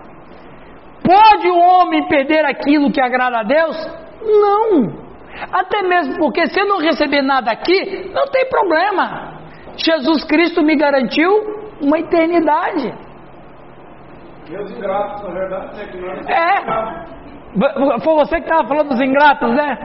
Pode 1.03 1.49
o 1.49 1.57
homem 1.57 2.07
perder 2.07 2.45
aquilo 2.45 2.91
que 2.91 3.01
agrada 3.01 3.39
a 3.39 3.43
Deus? 3.43 3.77
Não. 4.21 5.07
Até 5.51 5.83
mesmo 5.83 6.17
porque 6.17 6.47
se 6.47 6.59
eu 6.59 6.67
não 6.67 6.79
receber 6.79 7.21
nada 7.21 7.51
aqui, 7.51 8.11
não 8.13 8.25
tem 8.27 8.49
problema. 8.49 9.37
Jesus 9.77 10.23
Cristo 10.25 10.63
me 10.63 10.75
garantiu 10.75 11.29
uma 11.81 11.99
eternidade. 11.99 12.93
Meus 14.49 14.71
ingratos, 14.71 15.23
na 15.23 15.29
verdade, 15.29 15.77
né? 15.77 15.85
Que 15.91 15.97
nós 15.97 16.27
É. 16.27 17.16
Foi 18.03 18.13
você 18.15 18.35
que 18.39 18.49
estava 18.49 18.67
falando 18.67 18.89
dos 18.89 19.01
ingratos, 19.01 19.49
né? 19.55 19.77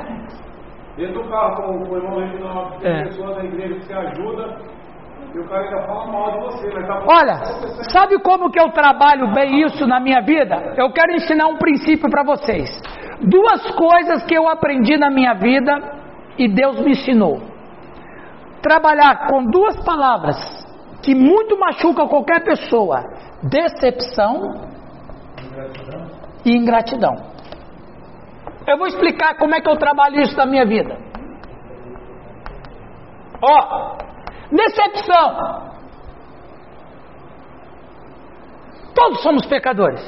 Dentro 0.96 1.22
do 1.22 1.28
carro 1.30 1.56
com 1.56 1.90
o 1.90 1.96
irmão 1.96 2.18
Reginaldo, 2.18 2.78
tem 2.80 2.92
É. 2.92 3.04
pessoas 3.04 3.36
da 3.36 3.44
igreja 3.44 3.74
que 3.76 3.84
você 3.86 3.94
ajuda 3.94 4.56
e 5.34 5.38
o 5.38 5.48
cara 5.48 5.62
ainda 5.64 5.86
fala 5.86 6.06
mal 6.12 6.32
de 6.32 6.38
você, 6.44 6.70
mas 6.74 6.86
tá 6.86 7.02
Olha, 7.06 7.36
sabe 7.90 8.18
como 8.20 8.50
que 8.50 8.60
eu 8.60 8.70
trabalho 8.72 9.32
bem 9.32 9.62
isso 9.62 9.86
na 9.86 9.98
minha 9.98 10.20
vida? 10.20 10.74
Eu 10.76 10.92
quero 10.92 11.12
ensinar 11.12 11.46
um 11.46 11.56
princípio 11.56 12.10
para 12.10 12.22
vocês. 12.22 12.68
Duas 13.22 13.70
coisas 13.74 14.22
que 14.24 14.34
eu 14.34 14.46
aprendi 14.48 14.98
na 14.98 15.10
minha 15.10 15.32
vida 15.32 15.72
e 16.36 16.48
Deus 16.48 16.78
me 16.80 16.90
ensinou. 16.90 17.40
Trabalhar 18.60 19.26
com 19.28 19.44
duas 19.46 19.82
palavras 19.84 20.36
que 21.02 21.14
muito 21.14 21.58
machucam 21.58 22.06
qualquer 22.06 22.44
pessoa: 22.44 23.02
decepção 23.42 24.42
e 26.44 26.54
ingratidão. 26.54 27.32
Eu 28.66 28.78
vou 28.78 28.86
explicar 28.86 29.36
como 29.38 29.54
é 29.54 29.60
que 29.60 29.68
eu 29.68 29.76
trabalho 29.76 30.20
isso 30.20 30.36
na 30.36 30.46
minha 30.46 30.64
vida. 30.64 30.96
Ó, 33.42 33.96
decepção. 34.50 35.72
Todos 38.94 39.22
somos 39.22 39.46
pecadores, 39.46 40.00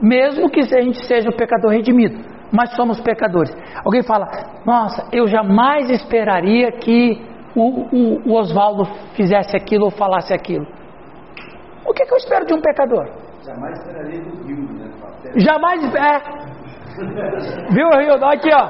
mesmo 0.00 0.50
que 0.50 0.60
a 0.60 0.80
gente 0.82 1.04
seja 1.06 1.28
o 1.28 1.36
pecador 1.36 1.70
redimido, 1.70 2.18
mas 2.50 2.74
somos 2.74 3.00
pecadores. 3.00 3.54
Alguém 3.84 4.02
fala: 4.02 4.26
Nossa, 4.64 5.06
eu 5.12 5.26
jamais 5.26 5.90
esperaria 5.90 6.72
que 6.72 7.20
o, 7.54 7.82
o- 7.94 8.22
o 8.30 8.34
Oswaldo 8.34 8.84
fizesse 9.14 9.54
aquilo 9.56 9.84
ou 9.84 9.90
falasse 9.90 10.32
aquilo. 10.32 10.66
O 11.86 11.92
que, 11.92 12.04
que 12.06 12.12
eu 12.12 12.16
espero 12.16 12.46
de 12.46 12.54
um 12.54 12.60
pecador? 12.60 13.06
Jamais 13.44 13.78
esperaria 13.78 14.20
do 14.22 14.44
Rio, 14.46 14.72
né? 14.72 14.90
Jamais 15.36 15.94
é. 15.94 16.51
Viu, 17.70 17.88
Rildo? 17.98 18.24
Aqui, 18.26 18.50
ó. 18.52 18.68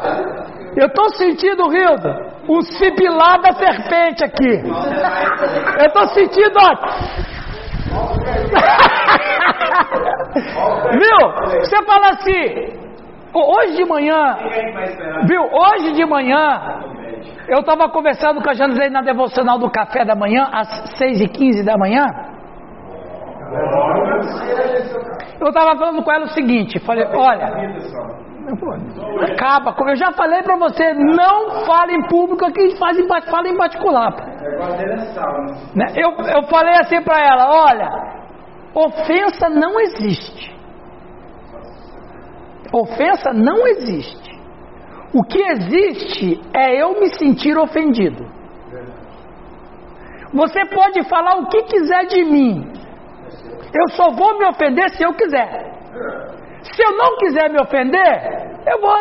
Eu 0.76 0.88
tô 0.94 1.08
sentindo, 1.10 1.68
Rildo, 1.68 2.08
um 2.48 2.62
sibilar 2.62 3.40
da 3.42 3.52
serpente 3.52 4.24
aqui. 4.24 4.62
Eu 5.84 5.90
tô 5.92 6.06
sentindo, 6.08 6.58
ó. 6.58 6.74
Viu? 10.92 11.18
Você 11.60 11.76
fala 11.84 12.08
assim. 12.10 12.72
"Ho- 13.34 13.56
Hoje 13.56 13.76
de 13.76 13.84
manhã, 13.84 14.36
viu? 15.26 15.42
Hoje 15.52 15.92
de 15.94 16.04
manhã, 16.06 16.80
eu 17.48 17.60
estava 17.60 17.88
conversando 17.90 18.40
com 18.42 18.50
a 18.50 18.54
Janice 18.54 18.90
na 18.90 19.00
devocional 19.02 19.58
do 19.58 19.70
café 19.70 20.04
da 20.04 20.14
manhã, 20.14 20.46
às 20.52 20.68
6h15 20.98 21.64
da 21.64 21.76
manhã. 21.78 22.04
Eu 25.42 25.48
estava 25.48 25.76
falando 25.76 26.02
com 26.04 26.12
ela 26.12 26.24
o 26.26 26.30
seguinte: 26.30 26.78
falei, 26.78 27.04
olha, 27.04 27.46
acaba, 29.32 29.72
com- 29.72 29.88
eu 29.88 29.96
já 29.96 30.12
falei 30.12 30.40
para 30.42 30.56
você, 30.56 30.94
não 30.94 31.64
fale 31.66 31.94
em 31.94 32.06
público 32.08 32.44
aqui, 32.46 32.76
faz 32.78 32.96
em, 32.96 33.08
fala 33.08 33.48
em 33.48 33.56
particular. 33.56 34.14
é 34.14 34.86
né? 34.86 35.06
Né? 35.74 35.86
Eu, 35.96 36.10
eu 36.12 36.42
falei 36.44 36.74
assim 36.80 37.02
para 37.02 37.20
ela: 37.20 37.50
olha, 37.50 37.90
ofensa 38.74 39.48
não 39.50 39.80
existe. 39.80 40.52
Ofensa 42.72 43.32
não 43.32 43.66
existe. 43.66 44.32
O 45.12 45.22
que 45.24 45.42
existe 45.42 46.40
é 46.54 46.80
eu 46.80 46.98
me 47.00 47.08
sentir 47.18 47.58
ofendido. 47.58 48.24
Você 50.32 50.64
pode 50.66 51.06
falar 51.08 51.36
o 51.36 51.48
que 51.48 51.62
quiser 51.64 52.06
de 52.06 52.24
mim. 52.24 52.71
Eu 53.74 53.88
só 53.96 54.10
vou 54.10 54.38
me 54.38 54.46
ofender 54.46 54.90
se 54.90 55.02
eu 55.02 55.12
quiser. 55.14 55.72
Se 56.62 56.82
eu 56.82 56.96
não 56.96 57.16
quiser 57.16 57.50
me 57.50 57.60
ofender, 57.60 58.62
eu 58.66 58.80
vou, 58.80 58.94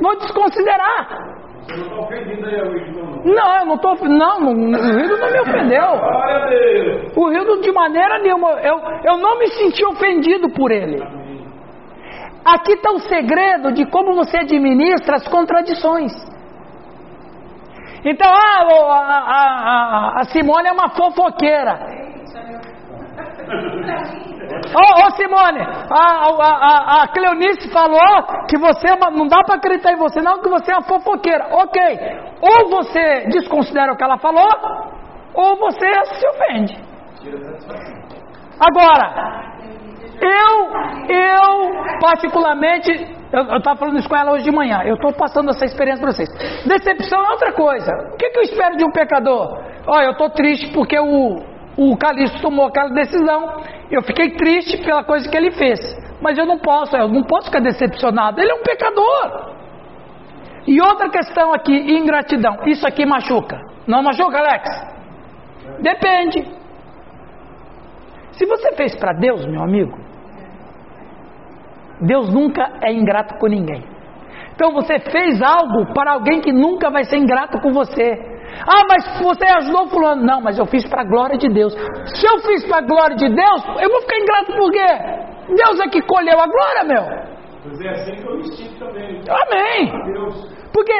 vou 0.00 0.18
desconsiderar. 0.18 1.32
Você 1.66 1.76
não 1.76 1.84
está 1.84 2.00
ofendido 2.00 2.46
aí, 2.46 2.60
Luiz, 2.62 2.96
não? 2.96 3.34
Não, 3.34 3.58
eu 3.58 3.66
não 3.66 3.74
estou. 3.74 3.96
Não, 4.08 4.40
não, 4.40 4.52
o 4.52 4.96
Rildo 4.96 5.16
não 5.18 5.30
me 5.30 5.40
ofendeu. 5.40 5.88
O 7.16 7.28
Rildo 7.28 7.60
de 7.60 7.72
maneira 7.72 8.18
nenhuma. 8.18 8.50
Eu, 8.62 8.80
eu 9.04 9.18
não 9.18 9.38
me 9.38 9.46
senti 9.48 9.84
ofendido 9.84 10.50
por 10.50 10.70
ele. 10.70 11.02
Aqui 12.44 12.72
está 12.72 12.90
o 12.90 12.98
segredo 13.00 13.72
de 13.72 13.86
como 13.86 14.14
você 14.14 14.38
administra 14.38 15.16
as 15.16 15.28
contradições. 15.28 16.12
Então, 18.04 18.28
ah, 18.28 18.66
a, 18.90 20.16
a, 20.16 20.20
a 20.20 20.24
Simone 20.24 20.66
é 20.66 20.72
uma 20.72 20.90
fofoqueira. 20.90 22.01
Ô, 24.74 25.06
ô, 25.06 25.10
Simone, 25.16 25.60
a, 25.60 26.26
a, 26.26 27.00
a, 27.00 27.02
a 27.02 27.08
Cleonice 27.08 27.70
falou 27.70 28.46
que 28.48 28.56
você 28.58 28.88
é 28.88 28.94
uma- 28.94 29.10
não 29.10 29.26
dá 29.26 29.42
para 29.44 29.56
acreditar 29.56 29.92
em 29.92 29.96
você, 29.96 30.20
não, 30.22 30.40
que 30.40 30.48
você 30.48 30.72
é 30.72 30.76
uma 30.76 30.82
fofoqueira. 30.82 31.48
Ok, 31.52 31.82
ou 32.40 32.70
você 32.70 33.26
desconsidera 33.28 33.92
o 33.92 33.96
que 33.96 34.04
ela 34.04 34.18
falou, 34.18 34.48
ou 35.34 35.56
você 35.56 35.86
se 36.14 36.26
ofende. 36.28 36.78
Agora, 38.60 39.42
eu, 40.20 41.14
eu 41.14 41.98
particularmente, 42.00 42.90
eu 43.32 43.56
estava 43.58 43.76
falando 43.78 43.98
isso 43.98 44.08
com 44.08 44.16
ela 44.16 44.32
hoje 44.32 44.44
de 44.44 44.52
manhã, 44.52 44.82
eu 44.84 44.94
estou 44.94 45.12
passando 45.12 45.50
essa 45.50 45.64
experiência 45.64 46.02
para 46.02 46.12
vocês. 46.12 46.28
Decepção 46.66 47.24
é 47.24 47.30
outra 47.30 47.52
coisa. 47.52 47.90
O 48.12 48.16
que, 48.16 48.30
que 48.30 48.38
eu 48.38 48.42
espero 48.42 48.76
de 48.76 48.84
um 48.84 48.92
pecador? 48.92 49.58
Olha, 49.86 50.06
eu 50.06 50.12
estou 50.12 50.30
triste 50.30 50.72
porque 50.72 50.98
o, 50.98 51.40
o 51.76 51.96
Calixto 51.96 52.40
tomou 52.40 52.66
aquela 52.66 52.90
decisão, 52.90 53.62
eu 53.90 54.02
fiquei 54.02 54.30
triste 54.30 54.78
pela 54.78 55.04
coisa 55.04 55.28
que 55.28 55.36
ele 55.36 55.52
fez. 55.52 55.78
Mas 56.20 56.38
eu 56.38 56.46
não 56.46 56.58
posso, 56.58 56.96
eu 56.96 57.08
não 57.08 57.22
posso 57.24 57.46
ficar 57.46 57.60
decepcionado. 57.60 58.40
Ele 58.40 58.50
é 58.50 58.54
um 58.54 58.62
pecador. 58.62 59.52
E 60.66 60.80
outra 60.80 61.08
questão 61.08 61.52
aqui, 61.52 61.74
ingratidão. 61.74 62.58
Isso 62.66 62.86
aqui 62.86 63.04
machuca. 63.04 63.60
Não 63.86 64.02
machuca, 64.02 64.38
Alex? 64.38 64.68
Depende. 65.80 66.44
Se 68.32 68.46
você 68.46 68.72
fez 68.72 68.94
para 68.96 69.12
Deus, 69.12 69.44
meu 69.46 69.62
amigo, 69.62 69.98
Deus 72.00 72.32
nunca 72.32 72.72
é 72.82 72.92
ingrato 72.92 73.36
com 73.38 73.46
ninguém. 73.46 73.84
Então 74.54 74.72
você 74.72 74.98
fez 74.98 75.42
algo 75.42 75.92
para 75.92 76.12
alguém 76.12 76.40
que 76.40 76.52
nunca 76.52 76.90
vai 76.90 77.04
ser 77.04 77.16
ingrato 77.16 77.60
com 77.60 77.72
você. 77.72 78.32
Ah, 78.66 78.84
mas 78.88 79.18
você 79.18 79.46
ajudou 79.46 79.88
fulano. 79.88 80.22
Não, 80.22 80.40
mas 80.40 80.58
eu 80.58 80.66
fiz 80.66 80.86
para 80.88 81.02
a 81.02 81.04
glória 81.04 81.38
de 81.38 81.48
Deus. 81.48 81.72
Se 81.72 82.26
eu 82.26 82.38
fiz 82.40 82.64
para 82.66 82.78
a 82.78 82.86
glória 82.86 83.16
de 83.16 83.28
Deus, 83.28 83.64
eu 83.80 83.90
vou 83.90 84.00
ficar 84.02 84.18
ingrato 84.18 84.52
por 84.52 84.70
quê? 84.70 84.86
Deus 85.48 85.80
é 85.80 85.88
que 85.88 86.02
colheu 86.02 86.38
a 86.38 86.46
glória, 86.46 86.84
meu. 86.84 87.32
Mas 87.64 87.80
é 87.80 87.88
assim 87.90 88.16
que 88.16 88.26
eu 88.26 88.36
me 88.36 88.78
também. 88.78 89.22
Amém. 89.28 89.92
Porque, 90.72 90.92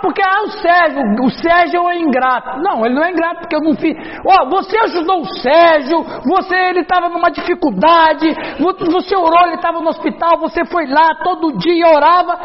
porque 0.00 0.22
ah, 0.22 0.42
o 0.42 0.50
Sérgio, 0.50 1.02
o 1.22 1.30
Sérgio 1.30 1.88
é 1.88 1.98
ingrato. 1.98 2.58
Não, 2.60 2.84
ele 2.84 2.94
não 2.94 3.04
é 3.04 3.10
ingrato 3.10 3.40
porque 3.40 3.56
eu 3.56 3.60
não 3.60 3.74
fiz. 3.74 3.94
Ó, 4.26 4.42
oh, 4.42 4.50
você 4.50 4.76
ajudou 4.78 5.20
o 5.20 5.34
Sérgio, 5.40 6.02
você, 6.24 6.54
ele 6.54 6.80
estava 6.80 7.08
numa 7.08 7.30
dificuldade, 7.30 8.28
você 8.58 9.16
orou, 9.16 9.46
ele 9.46 9.56
estava 9.56 9.80
no 9.80 9.88
hospital, 9.88 10.38
você 10.38 10.64
foi 10.64 10.86
lá 10.86 11.14
todo 11.22 11.56
dia 11.58 11.86
orava, 11.86 12.38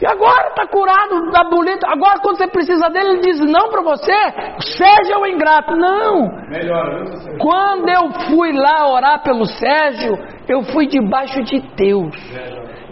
e 0.00 0.06
agora 0.06 0.48
está 0.48 0.66
curado 0.66 1.30
da 1.30 1.44
boleta. 1.44 1.86
Agora, 1.88 2.20
quando 2.20 2.38
você 2.38 2.46
precisa 2.46 2.88
dele, 2.90 3.10
ele 3.10 3.20
diz 3.20 3.40
não 3.40 3.70
para 3.70 3.82
você, 3.82 4.12
Sérgio 4.76 5.14
é 5.14 5.18
o 5.18 5.26
ingrato. 5.26 5.76
Não. 5.76 6.28
Melhor, 6.48 7.04
Quando 7.38 7.88
eu 7.88 8.10
fui 8.28 8.52
lá 8.52 8.90
orar 8.90 9.22
pelo 9.22 9.44
Sérgio, 9.46 10.16
eu 10.48 10.62
fui 10.62 10.86
debaixo 10.86 11.42
de 11.42 11.60
Deus. 11.76 12.14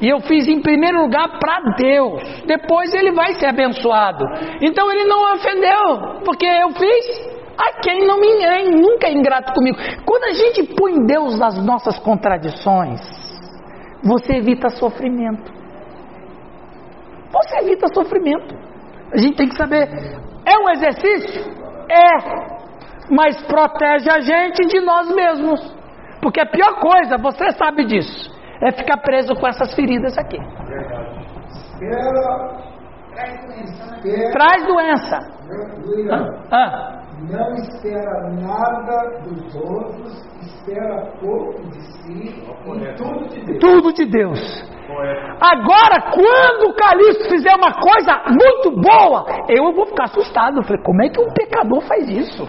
E 0.02 0.08
eu 0.08 0.20
fiz 0.20 0.48
em 0.48 0.60
primeiro 0.60 1.00
lugar 1.00 1.38
para 1.38 1.60
Deus. 1.76 2.42
Depois 2.44 2.92
ele 2.92 3.12
vai 3.12 3.34
ser 3.34 3.46
abençoado. 3.46 4.24
Então 4.60 4.90
ele 4.90 5.04
não 5.04 5.32
ofendeu, 5.32 6.20
porque 6.24 6.44
eu 6.44 6.70
fiz 6.70 7.32
a 7.56 7.80
quem 7.80 8.04
não 8.04 8.18
me 8.18 8.42
é, 8.42 8.64
nunca 8.64 9.06
é 9.06 9.12
ingrato 9.12 9.52
comigo. 9.52 9.78
Quando 10.04 10.24
a 10.24 10.32
gente 10.32 10.74
põe 10.74 10.94
Deus 11.06 11.38
nas 11.38 11.64
nossas 11.64 12.00
contradições, 12.00 13.00
você 14.02 14.38
evita 14.38 14.68
sofrimento. 14.70 15.52
Você 17.30 17.58
evita 17.58 17.86
sofrimento. 17.94 18.56
A 19.12 19.18
gente 19.18 19.36
tem 19.36 19.48
que 19.48 19.56
saber. 19.56 19.88
É 20.44 20.58
um 20.58 20.70
exercício? 20.70 21.52
É. 21.88 22.52
Mas 23.08 23.40
protege 23.42 24.10
a 24.10 24.20
gente 24.20 24.66
de 24.66 24.80
nós 24.80 25.14
mesmos. 25.14 25.76
Porque 26.20 26.40
a 26.40 26.46
pior 26.46 26.80
coisa, 26.80 27.18
você 27.18 27.52
sabe 27.52 27.84
disso, 27.84 28.30
é 28.62 28.70
ficar 28.70 28.98
preso 28.98 29.34
com 29.34 29.46
essas 29.46 29.74
feridas 29.74 30.16
aqui. 30.16 30.38
Traz 34.32 34.66
doença. 34.66 35.18
Ah. 36.50 37.02
Não 37.30 37.54
espera 37.54 38.30
nada 38.30 39.20
dos 39.22 39.54
outros, 39.54 40.24
espera 40.40 41.12
pouco 41.20 41.62
de 41.70 41.80
si 41.80 42.28
e 42.28 42.96
tudo 42.96 43.28
de 43.28 43.44
Deus. 43.44 43.60
Tudo 43.60 43.92
de 43.92 44.06
Deus. 44.06 44.72
Agora, 45.40 46.10
quando 46.12 46.70
o 46.70 46.74
Calixto 46.74 47.28
fizer 47.28 47.54
uma 47.54 47.72
coisa 47.72 48.22
muito 48.28 48.70
boa, 48.80 49.24
eu 49.48 49.72
vou 49.72 49.86
ficar 49.86 50.04
assustado. 50.04 50.58
Eu 50.58 50.62
falei, 50.64 50.82
como 50.82 51.02
é 51.02 51.08
que 51.08 51.20
um 51.20 51.32
pecador 51.32 51.80
faz 51.82 52.08
isso? 52.08 52.44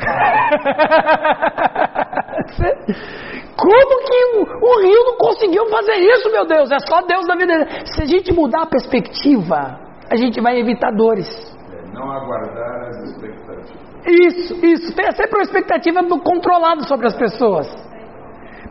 Como 3.56 4.04
que 4.06 4.24
o, 4.36 4.40
o, 4.40 4.80
rio 4.80 5.04
não 5.04 5.16
conseguiu 5.18 5.68
fazer 5.68 5.96
isso, 5.96 6.30
meu 6.30 6.46
Deus? 6.46 6.70
É 6.70 6.78
só 6.78 7.02
Deus 7.02 7.26
na 7.26 7.36
vida. 7.36 7.68
Se 7.84 8.02
a 8.02 8.06
gente 8.06 8.32
mudar 8.32 8.62
a 8.62 8.66
perspectiva, 8.66 9.78
a 10.10 10.16
gente 10.16 10.40
vai 10.40 10.58
evitar 10.58 10.90
dores. 10.92 11.28
É, 11.72 11.82
não 11.92 12.10
aguardar 12.10 12.88
as 12.88 12.96
expectativas. 13.10 13.90
Isso, 14.06 14.54
isso. 14.64 14.94
Tem 14.94 15.10
sempre 15.12 15.36
uma 15.36 15.42
expectativa 15.42 16.02
do 16.02 16.18
controlado 16.20 16.88
sobre 16.88 17.06
as 17.06 17.14
pessoas. 17.14 17.68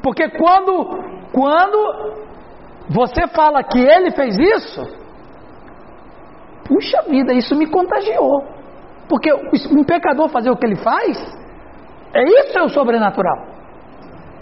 Porque 0.01 0.27
quando, 0.29 0.86
quando 1.31 2.19
você 2.89 3.27
fala 3.27 3.63
que 3.63 3.79
ele 3.79 4.12
fez 4.12 4.38
isso, 4.38 4.81
puxa 6.67 7.03
vida, 7.03 7.33
isso 7.33 7.55
me 7.55 7.67
contagiou. 7.67 8.59
Porque 9.10 9.34
um 9.34 9.84
pecador 9.84 10.30
fazer 10.30 10.51
o 10.51 10.56
que 10.56 10.66
ele 10.68 10.75
faz, 10.75 11.18
é 12.13 12.24
isso 12.24 12.60
é 12.60 12.63
o 12.63 12.70
sobrenatural. 12.70 13.48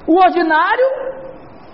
O 0.06 0.22
ordinário 0.22 0.86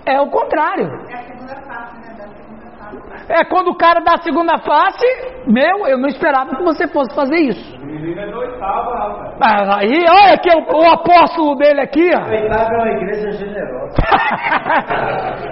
é 0.06 0.20
o 0.20 0.30
contrário. 0.30 0.86
É 1.08 1.14
a 1.14 1.22
segunda 1.22 1.54
face, 1.56 1.96
né? 2.00 2.14
Da 2.16 2.28
segunda 2.28 2.70
face. 2.78 3.32
É 3.32 3.44
quando 3.44 3.68
o 3.68 3.76
cara 3.76 4.00
dá 4.00 4.14
a 4.14 4.22
segunda 4.22 4.58
face, 4.58 5.06
meu, 5.46 5.86
eu 5.88 5.98
não 5.98 6.08
esperava 6.08 6.54
que 6.56 6.62
você 6.62 6.86
fosse 6.86 7.12
fazer 7.14 7.36
isso. 7.36 7.76
O 7.82 7.86
menino 7.86 8.20
é 8.20 8.30
do 8.30 8.38
oitavo, 8.38 8.90
rapaz. 8.92 9.68
Ah, 9.70 9.78
aí, 9.78 10.04
olha 10.08 10.34
aqui 10.34 10.50
o, 10.50 10.76
o 10.76 10.92
apóstolo 10.92 11.56
dele 11.56 11.80
aqui, 11.80 12.10
ó. 12.14 12.28
Oitavo 12.28 12.74
é 12.74 12.76
uma 12.76 12.90
igreja 12.90 13.30
generosa. 13.32 13.94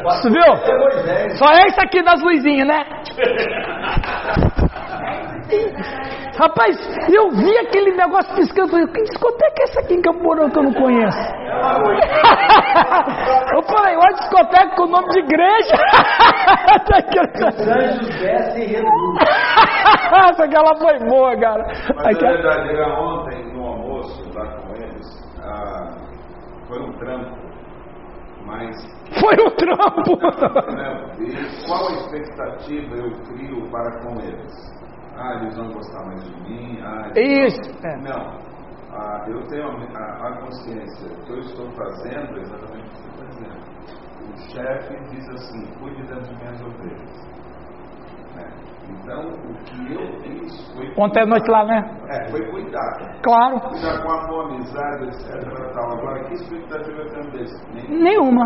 Você 0.05 0.31
viu? 0.31 1.37
Só 1.37 1.53
é 1.53 1.67
isso 1.67 1.81
aqui 1.81 2.03
das 2.03 2.23
luzinhas, 2.23 2.69
né? 2.69 2.85
Rapaz, 6.39 6.77
eu 7.13 7.31
vi 7.31 7.59
aquele 7.59 7.91
negócio 7.93 8.35
piscando. 8.35 8.71
Falei, 8.71 8.87
que 8.87 9.03
discoteca 9.03 9.61
é 9.61 9.65
essa 9.65 9.81
aqui 9.81 9.95
em 9.95 10.03
Campo 10.03 10.23
Mourão 10.23 10.49
que 10.51 10.59
eu 10.59 10.63
não 10.63 10.73
conheço? 10.73 11.19
eu 13.55 13.63
falei, 13.63 13.97
olha 13.97 14.15
discoteca 14.15 14.75
com 14.77 14.85
o 14.85 14.87
nome 14.87 15.09
de 15.11 15.19
igreja. 15.21 15.77
Essa 20.31 20.45
aquela 20.45 20.75
foi 20.77 20.99
boa, 21.09 21.37
cara. 21.39 21.65
Mas 21.97 22.17
aquela... 22.17 22.33
na 22.33 22.37
verdade, 22.37 22.81
ontem 22.99 23.53
no 23.53 23.67
almoço 23.67 24.23
lá 24.35 24.47
com 24.57 24.75
eles, 24.75 25.07
ah, 25.43 25.91
foi 26.69 26.81
um 26.81 26.93
trampo. 26.99 27.43
Mas 28.45 28.77
foi 29.21 29.35
um 29.45 29.51
trampo. 29.51 30.19
E 31.21 31.67
qual 31.67 31.89
a 31.89 31.93
expectativa 31.93 32.97
eu 32.97 33.11
crio 33.25 33.71
para 33.71 34.01
com 34.03 34.21
eles? 34.21 34.53
Ah, 35.17 35.35
eles 35.41 35.57
vão 35.57 35.73
gostar 35.73 36.05
mais 36.07 36.25
de 36.25 36.43
mim. 36.43 36.81
Ah, 36.83 37.11
Isso. 37.17 37.61
Vão... 37.81 37.91
É. 37.91 37.97
Não. 37.99 38.53
Ah, 38.93 39.25
eu 39.27 39.43
tenho 39.47 39.69
a, 39.69 40.29
a, 40.29 40.37
consciência 40.43 41.09
que 41.25 41.33
eu 41.33 41.39
estou 41.39 41.71
fazendo 41.73 42.39
exatamente 42.39 42.89
o 42.89 43.03
que 43.03 43.09
está 43.09 43.25
dizendo. 43.25 43.73
O 44.23 44.37
chefe 44.51 44.95
diz 45.11 45.29
assim: 45.31 45.67
cuide 45.79 46.03
das 46.09 46.29
minhas 46.29 46.61
ovelhas. 46.61 47.32
Então, 48.93 49.21
o 49.29 49.55
que 49.65 49.95
eu 49.95 50.21
fiz 50.21 50.75
foi. 50.75 50.93
Ontem 50.97 51.23
à 51.23 51.27
noite 51.27 51.51
lá, 51.51 51.65
né? 51.65 51.83
É, 52.09 52.31
foi 52.31 52.45
cuidar. 52.51 53.21
Claro. 53.23 53.61
Cuidar 53.61 54.03
com 54.03 54.13
a 54.13 54.27
boa 54.27 54.45
amizade, 54.45 55.05
etc. 55.05 55.73
Tal. 55.75 55.93
Agora, 55.93 56.25
que 56.25 56.35
expectativa 56.35 57.05
tem 57.11 57.31
desse? 57.31 57.91
Nenhuma. 57.91 58.45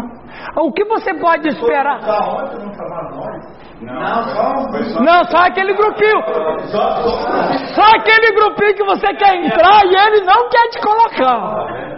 O 0.57 0.73
que 0.73 0.85
você 0.85 1.15
pode 1.15 1.49
esperar? 1.49 1.99
Ontem 1.99 2.59
não 2.65 2.71
estava 2.71 3.03
nós. 3.11 3.67
Não, 3.81 3.95
não, 3.95 4.23
só, 4.25 5.01
não, 5.03 5.25
só 5.25 5.39
aquele 5.47 5.75
grupinho. 5.75 6.23
Só, 6.69 7.83
aquele 7.97 8.35
grupinho 8.35 8.75
que 8.75 8.85
você 8.85 9.15
quer 9.15 9.35
entrar 9.35 9.85
e 9.85 9.95
ele 9.95 10.25
não 10.25 10.49
quer 10.49 10.69
te 10.71 10.81
colocar. 10.81 11.96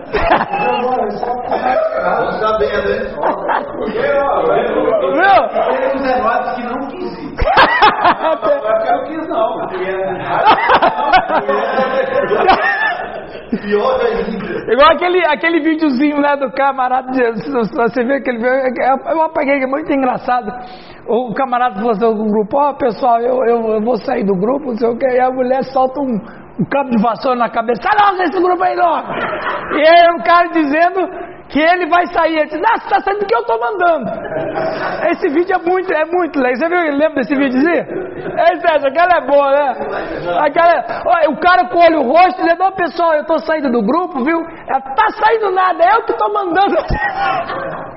Não 2.21 2.33
sabendo, 2.40 2.88
hein? 2.92 3.03
Viu? 5.12 5.38
Tem 5.64 5.87
uns 5.94 6.55
que 6.55 6.62
não 6.62 6.81
quis 6.88 7.12
ir. 7.18 7.35
Não. 9.29 9.53
Pior 13.62 14.01
ainda. 14.01 14.73
Igual 14.73 14.90
aquele, 14.92 15.25
aquele 15.27 15.61
videozinho 15.61 16.21
né, 16.21 16.37
do 16.37 16.51
camarada. 16.53 17.11
Você 17.12 18.05
vê 18.05 18.16
aquele 18.16 18.47
Eu 18.47 19.23
apaguei, 19.23 19.62
é 19.62 19.66
muito 19.66 19.92
engraçado. 19.92 20.53
O 21.07 21.33
camarada 21.35 21.77
falou 21.77 21.92
assim: 21.92 22.05
o 22.05 22.14
grupo, 22.14 22.57
ó 22.59 22.71
oh, 22.71 22.75
pessoal, 22.75 23.21
eu, 23.21 23.42
eu, 23.44 23.68
eu, 23.75 23.81
vou 23.81 23.97
sair 23.97 24.25
do 24.25 24.35
grupo, 24.35 24.66
não 24.66 24.77
sei 24.77 24.88
o 24.88 24.99
que. 24.99 25.07
E 25.07 25.21
a 25.21 25.31
mulher 25.31 25.64
solta 25.64 26.01
um, 26.01 26.18
um 26.59 26.64
cabo 26.64 26.90
de 26.90 27.03
vassoura 27.03 27.38
na 27.38 27.51
cabeça. 27.51 27.83
Sai 27.83 27.97
logo 27.99 28.18
desse 28.18 28.42
grupo 28.42 28.62
aí 28.62 28.75
logo. 28.77 29.09
E 29.75 29.88
aí 29.88 30.14
o 30.14 30.23
cara 30.25 30.49
dizendo 30.49 31.01
que 31.49 31.61
ele 31.61 31.87
vai 31.89 32.07
sair. 32.07 32.39
Ele 32.39 32.47
diz, 32.47 32.61
ah, 32.61 32.79
você 32.79 32.85
está 32.85 33.01
saindo 33.01 33.21
do 33.21 33.27
que 33.27 33.35
eu 33.35 33.41
estou 33.41 33.59
mandando. 33.59 34.11
Esse 35.11 35.29
vídeo 35.29 35.57
é 35.57 35.69
muito, 35.69 35.93
é 35.93 36.05
muito 36.05 36.39
legal. 36.39 36.57
Você 36.57 36.69
viu, 36.69 36.97
lembra 36.97 37.15
desse 37.15 37.35
videozinho? 37.35 38.09
É, 38.39 38.57
Sérgio, 38.61 38.89
aquela 38.89 39.17
é 39.17 39.27
boa, 39.27 39.51
né? 39.51 39.75
Aquela, 40.41 41.03
ó, 41.07 41.31
o 41.31 41.41
cara 41.41 41.69
com 41.69 41.79
o 41.79 41.83
olho 41.83 42.03
roxo 42.03 42.37
dizendo, 42.37 42.63
ó 42.63 42.71
pessoal, 42.73 43.15
eu 43.15 43.23
estou 43.23 43.39
saindo 43.41 43.71
do 43.71 43.83
grupo, 43.83 44.25
viu? 44.25 44.39
Ela 44.69 44.81
tá 44.81 45.09
saindo 45.11 45.51
nada, 45.53 45.85
é 45.85 45.95
eu 45.95 46.03
que 46.05 46.13
estou 46.13 46.33
mandando. 46.33 46.77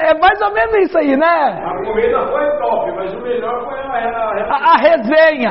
é 0.00 0.14
mais 0.18 0.40
ou 0.40 0.52
menos 0.52 0.76
isso 0.86 0.98
aí, 0.98 1.16
né? 1.16 1.26
A 1.26 1.84
comida 1.84 2.26
foi 2.26 2.58
top, 2.58 2.92
mas 2.96 3.12
o 3.14 3.20
melhor 3.20 3.64
foi 3.64 3.78
a, 3.78 3.84
a, 3.84 4.44
a, 4.50 4.72
a 4.72 4.76
resenha. 4.78 5.50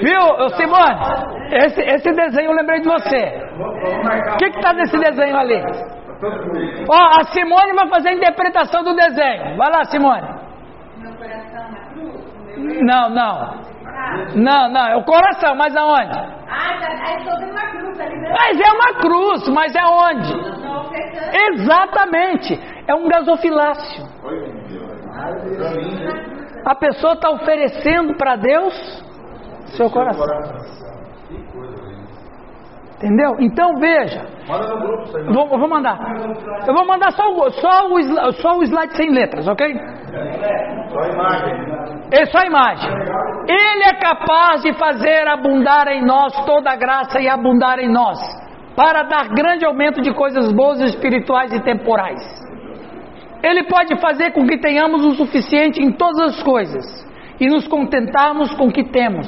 Viu, 0.00 0.48
Simone? 0.56 1.34
Esse, 1.52 1.80
esse 1.82 2.12
desenho 2.12 2.50
eu 2.50 2.56
lembrei 2.56 2.80
de 2.80 2.88
você. 2.88 3.42
O 4.32 4.36
que 4.38 4.46
está 4.46 4.72
nesse 4.72 4.98
desenho 4.98 5.36
ali? 5.36 5.53
Ó, 6.88 7.20
a 7.20 7.24
Simone 7.24 7.74
vai 7.74 7.88
fazer 7.88 8.08
a 8.10 8.14
interpretação 8.14 8.82
do 8.82 8.94
desenho. 8.94 9.56
Vai 9.56 9.70
lá, 9.70 9.84
Simone. 9.84 10.28
Não, 12.82 13.10
não. 13.10 13.74
Não, 14.34 14.68
não, 14.68 14.86
é 14.86 14.96
o 14.96 15.04
coração, 15.04 15.54
mas 15.56 15.74
aonde? 15.76 16.18
Ah, 16.48 16.74
é 17.02 17.50
uma 17.50 17.70
cruz 17.70 18.00
ali? 18.00 18.20
Mas 18.30 18.60
é 18.60 18.72
uma 18.72 19.00
cruz, 19.00 19.48
mas 19.48 19.74
é 19.74 19.84
onde? 19.84 20.54
Exatamente. 21.52 22.60
É 22.86 22.94
um 22.94 23.08
gasofilácio. 23.08 24.04
A 26.66 26.74
pessoa 26.74 27.14
está 27.14 27.30
oferecendo 27.30 28.16
para 28.16 28.36
Deus 28.36 28.74
seu 29.76 29.90
coração. 29.90 30.26
Entendeu? 33.04 33.36
Então 33.38 33.74
veja. 33.78 34.24
Manda 34.48 34.66
no 34.66 34.80
grupo, 34.80 35.32
vou, 35.34 35.58
vou 35.58 35.68
mandar. 35.68 35.98
Eu 36.66 36.72
vou 36.72 36.86
mandar 36.86 37.12
só, 37.12 37.22
o, 37.34 37.50
só, 37.50 37.86
o, 37.86 38.32
só 38.32 38.56
o 38.56 38.62
slide 38.62 38.96
sem 38.96 39.10
letras, 39.10 39.46
ok? 39.46 39.74
Só 40.88 41.00
a 41.00 41.08
imagem. 41.08 41.54
É 42.12 42.24
só 42.24 42.38
a 42.38 42.46
imagem. 42.46 42.90
Ele 43.46 43.84
é 43.84 43.94
capaz 44.00 44.62
de 44.62 44.72
fazer 44.72 45.28
abundar 45.28 45.86
em 45.88 46.02
nós 46.02 46.32
toda 46.46 46.70
a 46.70 46.76
graça 46.76 47.20
e 47.20 47.28
abundar 47.28 47.78
em 47.78 47.92
nós, 47.92 48.18
para 48.74 49.02
dar 49.02 49.28
grande 49.28 49.66
aumento 49.66 50.00
de 50.00 50.14
coisas 50.14 50.50
boas, 50.50 50.80
espirituais 50.80 51.52
e 51.52 51.60
temporais. 51.60 52.22
Ele 53.42 53.64
pode 53.64 54.00
fazer 54.00 54.32
com 54.32 54.46
que 54.46 54.56
tenhamos 54.56 55.04
o 55.04 55.14
suficiente 55.14 55.78
em 55.78 55.92
todas 55.92 56.38
as 56.38 56.42
coisas 56.42 57.06
e 57.38 57.46
nos 57.48 57.68
contentarmos 57.68 58.54
com 58.54 58.68
o 58.68 58.72
que 58.72 58.84
temos. 58.84 59.26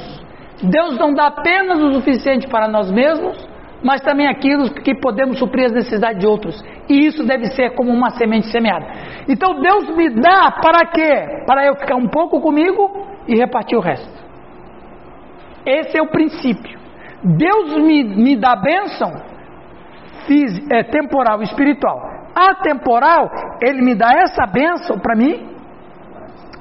Deus 0.63 0.97
não 0.99 1.13
dá 1.13 1.27
apenas 1.27 1.79
o 1.79 1.93
suficiente 1.93 2.49
para 2.49 2.67
nós 2.69 2.91
mesmos, 2.91 3.37
mas 3.83 4.01
também 4.01 4.27
aquilo 4.27 4.73
que 4.75 4.95
podemos 4.95 5.39
suprir 5.39 5.67
as 5.67 5.73
necessidades 5.73 6.19
de 6.19 6.27
outros. 6.27 6.63
E 6.89 7.07
isso 7.07 7.25
deve 7.25 7.47
ser 7.47 7.75
como 7.75 7.93
uma 7.93 8.11
semente 8.11 8.51
semeada. 8.51 8.87
Então 9.29 9.61
Deus 9.61 9.95
me 9.97 10.11
dá 10.11 10.51
para 10.51 10.87
quê? 10.87 11.45
Para 11.47 11.67
eu 11.67 11.77
ficar 11.77 11.97
um 11.97 12.09
pouco 12.09 12.41
comigo 12.41 13.07
e 13.29 13.37
repartir 13.37 13.77
o 13.77 13.81
resto. 13.81 14.17
Esse 15.65 15.99
é 15.99 16.03
o 16.03 16.11
princípio. 16.11 16.79
Deus 17.23 17.77
me, 17.77 18.05
me 18.05 18.37
dá 18.37 18.55
bênção 18.57 19.37
fiz, 20.27 20.53
é, 20.71 20.83
temporal 20.85 21.41
e 21.41 21.45
espiritual. 21.45 22.01
A 22.35 22.55
temporal, 22.57 23.31
Ele 23.63 23.83
me 23.83 23.95
dá 23.95 24.11
essa 24.13 24.47
bênção 24.47 24.99
para 24.99 25.17
mim 25.17 25.57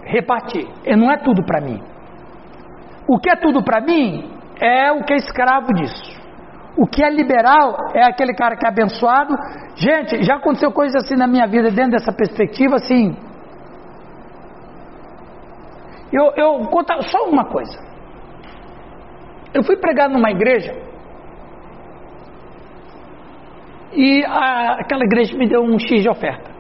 repartir. 0.05 0.67
E 0.85 0.95
não 0.95 1.11
é 1.11 1.17
tudo 1.17 1.43
para 1.43 1.59
mim. 1.59 1.81
O 3.07 3.19
que 3.19 3.29
é 3.29 3.35
tudo 3.35 3.63
para 3.63 3.81
mim 3.81 4.31
é 4.61 4.91
o 4.91 5.03
que 5.03 5.13
é 5.13 5.17
escravo 5.17 5.73
disso. 5.73 6.14
O 6.77 6.85
que 6.85 7.03
é 7.03 7.09
liberal 7.09 7.77
é 7.93 8.03
aquele 8.03 8.33
cara 8.33 8.55
que 8.57 8.65
é 8.65 8.69
abençoado. 8.69 9.35
Gente, 9.75 10.23
já 10.23 10.35
aconteceu 10.35 10.71
coisa 10.71 10.97
assim 10.97 11.15
na 11.15 11.27
minha 11.27 11.47
vida 11.47 11.71
dentro 11.71 11.91
dessa 11.91 12.11
perspectiva, 12.11 12.75
assim. 12.75 13.15
Eu, 16.11 16.33
eu 16.35 16.67
contar 16.69 17.01
só 17.03 17.29
uma 17.29 17.45
coisa. 17.45 17.77
Eu 19.53 19.63
fui 19.63 19.77
pregar 19.77 20.09
numa 20.09 20.31
igreja 20.31 20.85
e 23.95 24.25
a, 24.25 24.73
aquela 24.81 25.05
igreja 25.05 25.37
me 25.37 25.47
deu 25.47 25.61
um 25.61 25.79
X 25.79 26.03
de 26.03 26.09
oferta. 26.09 26.53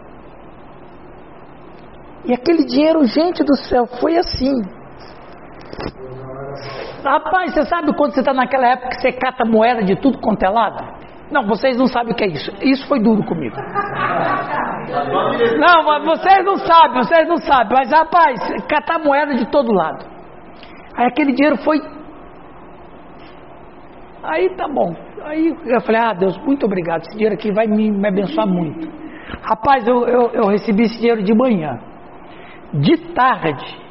E 2.23 2.33
aquele 2.33 2.65
dinheiro, 2.65 3.05
gente 3.05 3.43
do 3.43 3.55
céu, 3.55 3.85
foi 3.99 4.17
assim. 4.17 4.53
Rapaz, 7.05 7.53
você 7.53 7.65
sabe 7.65 7.93
quando 7.95 8.13
você 8.13 8.21
está 8.21 8.33
naquela 8.33 8.67
época 8.67 8.89
que 8.89 9.01
você 9.01 9.11
cata 9.11 9.45
moeda 9.45 9.83
de 9.83 9.95
tudo 9.95 10.17
quanto 10.19 10.43
é 10.43 10.49
lado? 10.49 10.83
Não, 11.31 11.45
vocês 11.45 11.77
não 11.77 11.87
sabem 11.87 12.13
o 12.13 12.15
que 12.15 12.23
é 12.23 12.27
isso. 12.27 12.51
Isso 12.61 12.87
foi 12.87 12.99
duro 12.99 13.23
comigo. 13.23 13.55
Não, 15.57 15.83
vocês 16.03 16.45
não 16.45 16.57
sabem, 16.57 17.03
vocês 17.03 17.27
não 17.27 17.37
sabem. 17.37 17.77
Mas, 17.77 17.91
rapaz, 17.91 18.39
catar 18.67 18.99
moeda 18.99 19.35
de 19.35 19.45
todo 19.51 19.71
lado. 19.71 20.05
Aí 20.95 21.05
aquele 21.07 21.33
dinheiro 21.33 21.57
foi. 21.57 21.79
Aí 24.23 24.49
tá 24.55 24.67
bom. 24.67 24.95
Aí 25.23 25.55
eu 25.65 25.81
falei, 25.81 26.01
ah 26.01 26.13
Deus, 26.13 26.37
muito 26.39 26.65
obrigado. 26.65 27.01
Esse 27.01 27.11
dinheiro 27.11 27.35
aqui 27.35 27.51
vai 27.51 27.67
me, 27.67 27.91
me 27.91 28.07
abençoar 28.07 28.47
muito. 28.47 28.87
Rapaz, 29.43 29.87
eu, 29.87 30.07
eu, 30.07 30.31
eu 30.31 30.47
recebi 30.47 30.83
esse 30.83 30.97
dinheiro 30.97 31.23
de 31.23 31.33
manhã. 31.33 31.79
De 32.73 32.97
tarde, 33.13 33.84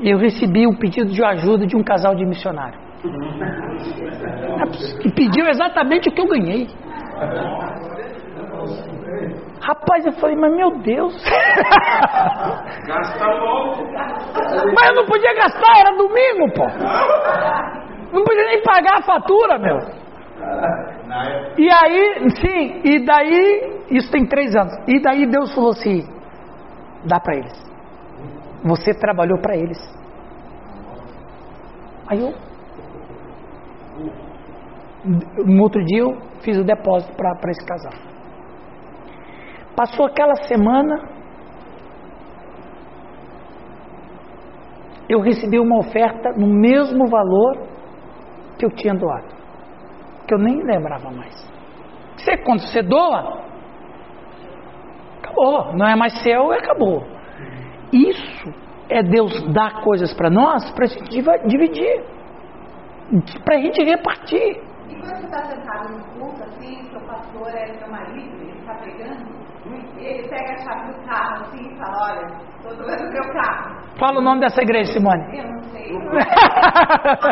eu 0.00 0.18
recebi 0.18 0.66
um 0.66 0.74
pedido 0.74 1.10
de 1.10 1.24
ajuda 1.24 1.66
de 1.66 1.76
um 1.76 1.82
casal 1.82 2.14
de 2.14 2.24
missionário. 2.24 2.78
Que 5.02 5.10
pediu 5.12 5.46
exatamente 5.48 6.08
o 6.08 6.12
que 6.12 6.20
eu 6.20 6.28
ganhei. 6.28 6.68
Rapaz, 9.60 10.06
eu 10.06 10.12
falei, 10.12 10.36
mas 10.36 10.54
meu 10.54 10.78
Deus. 10.78 11.14
Gasta 12.86 13.26
logo. 13.26 13.86
Mas 14.74 14.88
eu 14.88 14.94
não 14.94 15.04
podia 15.04 15.34
gastar, 15.34 15.78
era 15.78 15.96
domingo, 15.96 16.52
pô. 16.54 16.66
Não 18.12 18.24
podia 18.24 18.44
nem 18.44 18.62
pagar 18.62 18.98
a 18.98 19.02
fatura, 19.02 19.58
meu. 19.58 19.78
E 21.58 21.68
aí, 21.70 22.30
sim, 22.30 22.80
e 22.84 23.04
daí, 23.04 23.82
isso 23.90 24.10
tem 24.10 24.26
três 24.26 24.54
anos. 24.54 24.74
E 24.86 25.00
daí 25.00 25.26
Deus 25.26 25.54
falou 25.54 25.70
assim: 25.70 26.06
dá 27.04 27.20
para 27.20 27.36
eles. 27.36 27.67
Você 28.64 28.92
trabalhou 28.94 29.38
para 29.40 29.56
eles. 29.56 29.78
Aí 32.08 32.20
eu. 32.20 32.34
No 35.44 35.62
outro 35.62 35.84
dia 35.84 36.00
eu 36.00 36.20
fiz 36.42 36.56
o 36.58 36.64
depósito 36.64 37.14
para 37.14 37.50
esse 37.50 37.64
casal. 37.64 37.92
Passou 39.76 40.06
aquela 40.06 40.34
semana. 40.46 41.18
Eu 45.08 45.20
recebi 45.20 45.58
uma 45.58 45.78
oferta 45.78 46.32
no 46.32 46.46
mesmo 46.46 47.06
valor 47.06 47.66
que 48.58 48.66
eu 48.66 48.70
tinha 48.70 48.94
doado. 48.94 49.28
Que 50.26 50.34
eu 50.34 50.38
nem 50.38 50.62
lembrava 50.62 51.10
mais. 51.10 51.34
Você, 52.16 52.36
quando 52.38 52.60
você 52.60 52.82
doa, 52.82 53.40
acabou. 55.22 55.72
Não 55.74 55.86
é 55.86 55.96
mais 55.96 56.20
seu, 56.22 56.50
acabou. 56.52 57.17
Isso 57.92 58.52
é 58.90 59.02
Deus 59.02 59.42
dar 59.52 59.82
coisas 59.82 60.12
para 60.14 60.30
nós 60.30 60.70
para 60.72 60.84
a 60.84 60.88
gente 60.88 61.22
dividir, 61.46 62.04
para 63.44 63.56
a 63.56 63.60
gente 63.60 63.82
repartir. 63.82 64.62
E 64.88 64.94
quando 65.00 65.16
você 65.16 65.26
está 65.26 65.44
sentado 65.44 65.92
no 65.96 66.04
culto, 66.18 66.42
assim, 66.44 66.82
seu 66.90 67.00
pastor 67.00 67.48
é 67.54 67.74
seu 67.74 67.90
marido, 67.90 68.36
ele 68.40 68.58
está 68.58 68.74
pregando, 68.74 69.26
ele 69.98 70.28
pega 70.28 70.52
a 70.52 70.58
chave 70.58 70.92
do 70.92 71.06
carro 71.06 71.44
assim 71.44 71.72
e 71.72 71.78
fala, 71.78 72.10
olha, 72.10 72.26
estou 72.56 72.76
doando 72.76 73.12
meu 73.12 73.32
carro. 73.32 73.78
Fala 73.98 74.18
o 74.18 74.22
nome 74.22 74.40
dessa 74.40 74.62
igreja, 74.62 74.92
Simone. 74.92 75.38
Eu 75.38 75.52
não 75.52 75.62
sei. 75.64 75.92
eu 75.92 76.00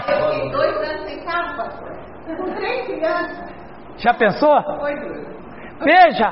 fiquei 0.02 0.50
dois 0.50 0.90
anos 0.90 1.04
sem 1.06 1.24
carro, 1.24 1.56
pastor. 1.56 1.96
Com 2.26 2.54
três 2.54 2.86
crianças. 2.86 3.56
Já 3.98 4.12
pensou? 4.14 4.62
Foi 4.80 4.94
duro. 4.96 5.26
Veja, 5.80 6.30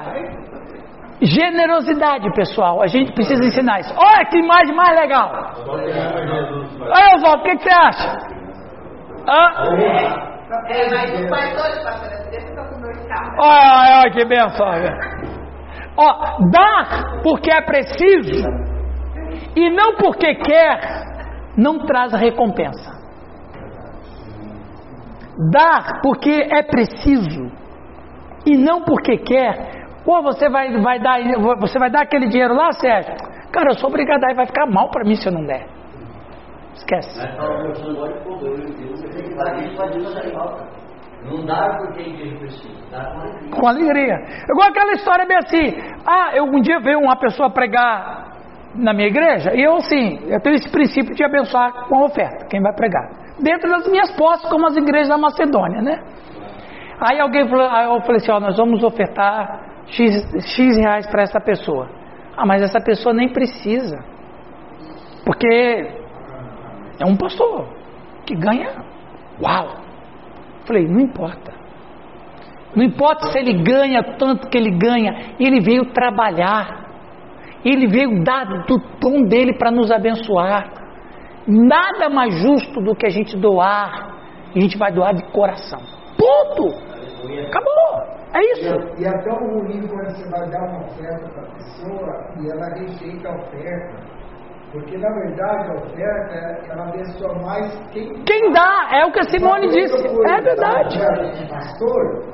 Generosidade, 1.20 2.30
pessoal. 2.34 2.82
A 2.82 2.86
gente 2.86 3.12
precisa 3.12 3.44
ensinar 3.44 3.80
isso. 3.80 3.94
Olha 3.96 4.26
que 4.26 4.38
imagem 4.38 4.74
mais 4.74 4.98
legal. 4.98 5.30
Olha, 5.66 7.14
Oswaldo, 7.16 7.40
o 7.40 7.44
que, 7.44 7.56
que, 7.56 7.62
você 7.62 7.70
acha? 7.72 8.08
Hã? 9.26 10.24
É, 10.68 10.90
mas 10.90 11.20
o 11.20 11.28
pastor, 11.28 11.84
pastor, 11.84 12.30
deixa 12.30 12.48
eu 12.48 12.64
com 12.66 12.80
dois 12.80 13.08
carros. 13.08 13.38
Olha, 13.38 14.00
olha 14.00 14.10
que 14.12 14.24
benção. 14.24 14.66
Ó, 15.96 16.38
dar 16.50 17.22
porque 17.22 17.50
é 17.50 17.62
preciso 17.62 18.48
e 19.56 19.70
não 19.70 19.96
porque 19.96 20.34
quer, 20.34 20.80
não 21.56 21.78
traz 21.86 22.12
recompensa. 22.12 22.92
Dar 25.50 26.00
porque 26.02 26.30
é 26.30 26.62
preciso 26.62 27.50
e 28.46 28.56
não 28.56 28.82
porque 28.82 29.16
quer, 29.18 29.83
Pô, 30.04 30.22
você 30.22 30.48
vai, 30.50 30.70
vai, 30.80 30.98
dar, 30.98 31.18
você 31.58 31.78
vai 31.78 31.90
dar 31.90 32.02
aquele 32.02 32.28
dinheiro 32.28 32.54
lá, 32.54 32.72
Sérgio? 32.72 33.14
Cara, 33.50 33.70
eu 33.70 33.74
sou 33.74 33.88
obrigado 33.88 34.22
a 34.24 34.30
ir, 34.30 34.34
vai 34.34 34.46
ficar 34.46 34.66
mal 34.66 34.90
para 34.90 35.04
mim 35.04 35.14
se 35.14 35.26
eu 35.26 35.32
não 35.32 35.44
der. 35.44 35.66
Esquece. 36.74 37.20
Não 41.24 41.46
dá 41.46 41.78
porque 41.78 42.02
igreja 42.02 42.36
precisa, 42.36 42.90
dá 42.90 43.04
com 43.06 43.20
alegria. 43.20 43.50
Com 43.50 43.66
alegria. 43.66 44.14
Igual 44.50 44.68
aquela 44.68 44.92
história 44.92 45.24
bem 45.24 45.38
assim. 45.38 45.74
Ah, 46.06 46.32
eu, 46.34 46.44
um 46.44 46.60
dia 46.60 46.78
veio 46.80 46.98
uma 46.98 47.16
pessoa 47.16 47.48
pregar 47.48 48.34
na 48.74 48.92
minha 48.92 49.06
igreja, 49.06 49.54
e 49.54 49.62
eu 49.62 49.76
assim, 49.76 50.18
eu 50.26 50.40
tenho 50.40 50.56
esse 50.56 50.68
princípio 50.68 51.14
de 51.14 51.24
abençoar 51.24 51.86
com 51.88 51.96
a 51.96 52.04
oferta, 52.06 52.46
quem 52.50 52.60
vai 52.60 52.74
pregar. 52.74 53.08
Dentro 53.40 53.70
das 53.70 53.88
minhas 53.88 54.10
posses, 54.16 54.48
como 54.50 54.66
as 54.66 54.76
igrejas 54.76 55.08
da 55.08 55.16
Macedônia, 55.16 55.80
né? 55.80 56.02
Aí 57.00 57.20
alguém 57.20 57.48
falou, 57.48 57.68
aí 57.68 57.84
eu 57.86 58.00
falei 58.00 58.16
assim, 58.16 58.32
ó, 58.32 58.40
nós 58.40 58.56
vamos 58.56 58.82
ofertar 58.82 59.73
X, 59.88 60.54
X 60.56 60.76
reais 60.76 61.06
para 61.06 61.22
essa 61.22 61.40
pessoa. 61.40 61.88
Ah, 62.36 62.46
mas 62.46 62.62
essa 62.62 62.80
pessoa 62.80 63.14
nem 63.14 63.32
precisa. 63.32 63.96
Porque 65.24 65.46
é 67.00 67.06
um 67.06 67.16
pastor 67.16 67.68
que 68.26 68.34
ganha. 68.34 68.84
Uau! 69.40 69.82
Falei, 70.66 70.86
não 70.86 71.00
importa. 71.00 71.52
Não 72.74 72.82
importa 72.82 73.30
se 73.30 73.38
ele 73.38 73.62
ganha 73.62 74.02
tanto 74.18 74.48
que 74.48 74.58
ele 74.58 74.76
ganha, 74.76 75.34
ele 75.38 75.60
veio 75.60 75.92
trabalhar. 75.92 76.84
Ele 77.64 77.86
veio 77.86 78.22
dar 78.22 78.66
do 78.66 78.78
tom 79.00 79.22
dele 79.22 79.54
para 79.54 79.70
nos 79.70 79.90
abençoar. 79.90 80.70
Nada 81.46 82.08
mais 82.10 82.34
justo 82.34 82.80
do 82.80 82.94
que 82.94 83.06
a 83.06 83.10
gente 83.10 83.36
doar. 83.36 84.14
E 84.54 84.58
a 84.58 84.62
gente 84.62 84.76
vai 84.76 84.92
doar 84.92 85.14
de 85.14 85.22
coração. 85.30 85.80
Ponto! 86.16 86.68
Acabou! 87.48 88.13
É 88.34 88.40
isso. 88.52 88.74
E, 88.98 89.04
é 89.06 89.18
tão 89.22 89.36
ruim 89.36 89.86
quando 89.86 90.10
você 90.10 90.28
vai 90.28 90.50
dar 90.50 90.64
uma 90.64 90.86
oferta 90.86 91.28
para 91.28 91.42
a 91.42 91.52
pessoa 91.52 92.34
e 92.40 92.50
ela 92.50 92.68
rejeita 92.74 93.28
a 93.28 93.36
oferta. 93.36 94.14
Porque 94.72 94.98
na 94.98 95.08
verdade 95.08 95.70
a 95.70 95.74
oferta 95.74 96.34
ela 96.68 96.88
abençoa 96.88 97.34
mais 97.40 97.72
quem 97.92 98.12
Quem 98.24 98.52
dá, 98.52 98.88
é 98.92 99.06
o 99.06 99.12
que 99.12 99.20
a 99.20 99.30
Simone 99.30 99.68
disse. 99.68 100.04
É 100.04 100.40
verdade. 100.40 100.98
Pastor, 101.48 102.33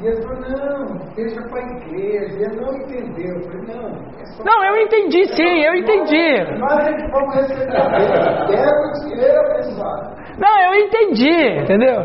E 0.00 0.06
ele 0.06 0.22
falou, 0.22 0.40
não, 0.40 1.14
deixa 1.14 1.40
para 1.48 1.60
a 1.60 1.66
igreja. 1.76 2.36
Ele 2.40 2.60
não 2.60 2.74
entendeu. 2.74 3.36
Eu 3.36 3.42
falei, 3.42 3.60
não, 3.68 3.88
é 4.20 4.26
só. 4.26 4.44
Não, 4.44 4.64
eu 4.64 4.76
entendi 4.82 5.24
sim, 5.34 5.60
eu 5.62 5.74
entendi. 5.74 6.36
A 6.40 6.90
gente 6.90 7.10
vamos 7.12 7.34
receber 7.36 7.76
a 7.76 7.88
bênção. 7.88 8.46
Quero 8.48 9.08
dinheiro 9.08 9.40
abençoado. 9.40 10.14
Não, 10.38 10.60
eu 10.62 10.74
entendi, 10.86 11.60
entendeu? 11.60 12.02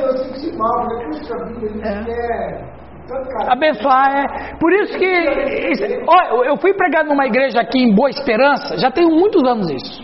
Eu, 0.00 0.16
senti 0.16 0.56
mal, 0.56 0.84
falei, 0.84 1.06
puxa 1.06 1.34
vida, 1.46 1.88
É. 2.10 2.76
Abençoar, 3.48 4.16
é. 4.16 4.56
Por 4.58 4.72
isso 4.72 4.98
que. 4.98 6.02
ó, 6.08 6.44
eu 6.44 6.56
fui 6.56 6.74
pregar 6.74 7.04
numa 7.04 7.26
igreja 7.26 7.60
aqui 7.60 7.78
em 7.78 7.94
Boa 7.94 8.10
Esperança, 8.10 8.76
já 8.78 8.90
tem 8.90 9.06
muitos 9.06 9.44
anos 9.44 9.70
isso. 9.70 10.02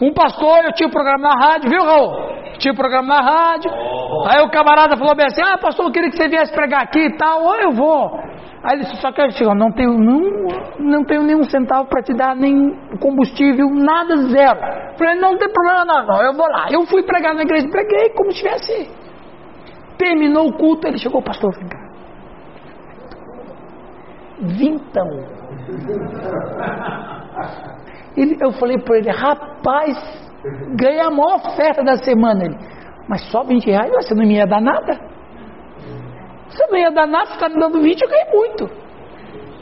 Um 0.00 0.12
pastor, 0.12 0.64
eu 0.64 0.72
tinha 0.72 0.88
o 0.88 0.92
programa 0.92 1.28
na 1.28 1.46
rádio, 1.46 1.70
viu, 1.70 1.84
Raul? 1.84 2.41
Tinha 2.62 2.72
o 2.72 2.76
programa 2.76 3.08
na 3.08 3.20
rádio. 3.20 3.72
Aí 4.28 4.40
o 4.40 4.48
camarada 4.48 4.96
falou 4.96 5.16
bem 5.16 5.26
assim: 5.26 5.42
Ah, 5.42 5.58
pastor, 5.58 5.86
eu 5.86 5.92
queria 5.92 6.10
que 6.10 6.16
você 6.16 6.28
viesse 6.28 6.52
pregar 6.52 6.82
aqui 6.82 7.00
e 7.00 7.16
tal. 7.16 7.42
Ou 7.42 7.56
eu 7.56 7.72
vou. 7.72 8.20
Aí 8.62 8.76
ele 8.76 8.84
disse: 8.84 9.00
Só 9.00 9.10
que 9.10 9.20
eu 9.20 9.48
ó, 9.48 9.54
não 9.54 9.72
tenho, 9.72 9.98
não, 9.98 10.20
não 10.78 11.04
tenho 11.04 11.24
nenhum 11.24 11.42
centavo 11.42 11.88
para 11.88 12.04
te 12.04 12.14
dar, 12.14 12.36
nem 12.36 12.54
combustível, 13.00 13.68
nada, 13.68 14.16
zero. 14.28 14.60
Falei: 14.96 15.16
Não 15.16 15.36
tem 15.36 15.52
problema, 15.52 15.84
não, 15.84 16.06
não, 16.06 16.22
eu 16.22 16.34
vou 16.34 16.46
lá. 16.46 16.68
Eu 16.70 16.86
fui 16.86 17.02
pregar 17.02 17.34
na 17.34 17.42
igreja, 17.42 17.68
preguei 17.68 18.10
como 18.10 18.30
se 18.30 18.38
tivesse. 18.38 18.88
Terminou 19.98 20.46
o 20.46 20.56
culto, 20.56 20.86
ele 20.86 20.98
chegou, 20.98 21.20
pastor, 21.20 21.52
vem 21.56 21.68
cá. 21.68 21.78
Vintão. 24.40 25.08
Ele, 28.14 28.36
eu 28.42 28.52
falei 28.52 28.76
para 28.78 28.98
ele, 28.98 29.10
rapaz, 29.10 29.96
ganhei 30.76 31.00
a 31.00 31.10
maior 31.10 31.36
oferta 31.36 31.82
da 31.84 31.96
semana. 31.96 32.44
Ele, 32.44 32.56
mas 33.08 33.22
só 33.30 33.42
20 33.44 33.66
reais? 33.66 33.90
Você 33.96 34.14
não 34.14 34.24
me 34.24 34.34
ia 34.36 34.46
dar 34.46 34.60
nada? 34.60 34.98
Você 36.48 36.66
não 36.70 36.78
ia 36.78 36.90
dar 36.90 37.06
nada, 37.06 37.26
você 37.26 37.32
está 37.34 37.48
me 37.48 37.58
dando 37.58 37.80
20, 37.80 38.00
eu 38.02 38.08
ganhei 38.08 38.30
muito. 38.32 38.70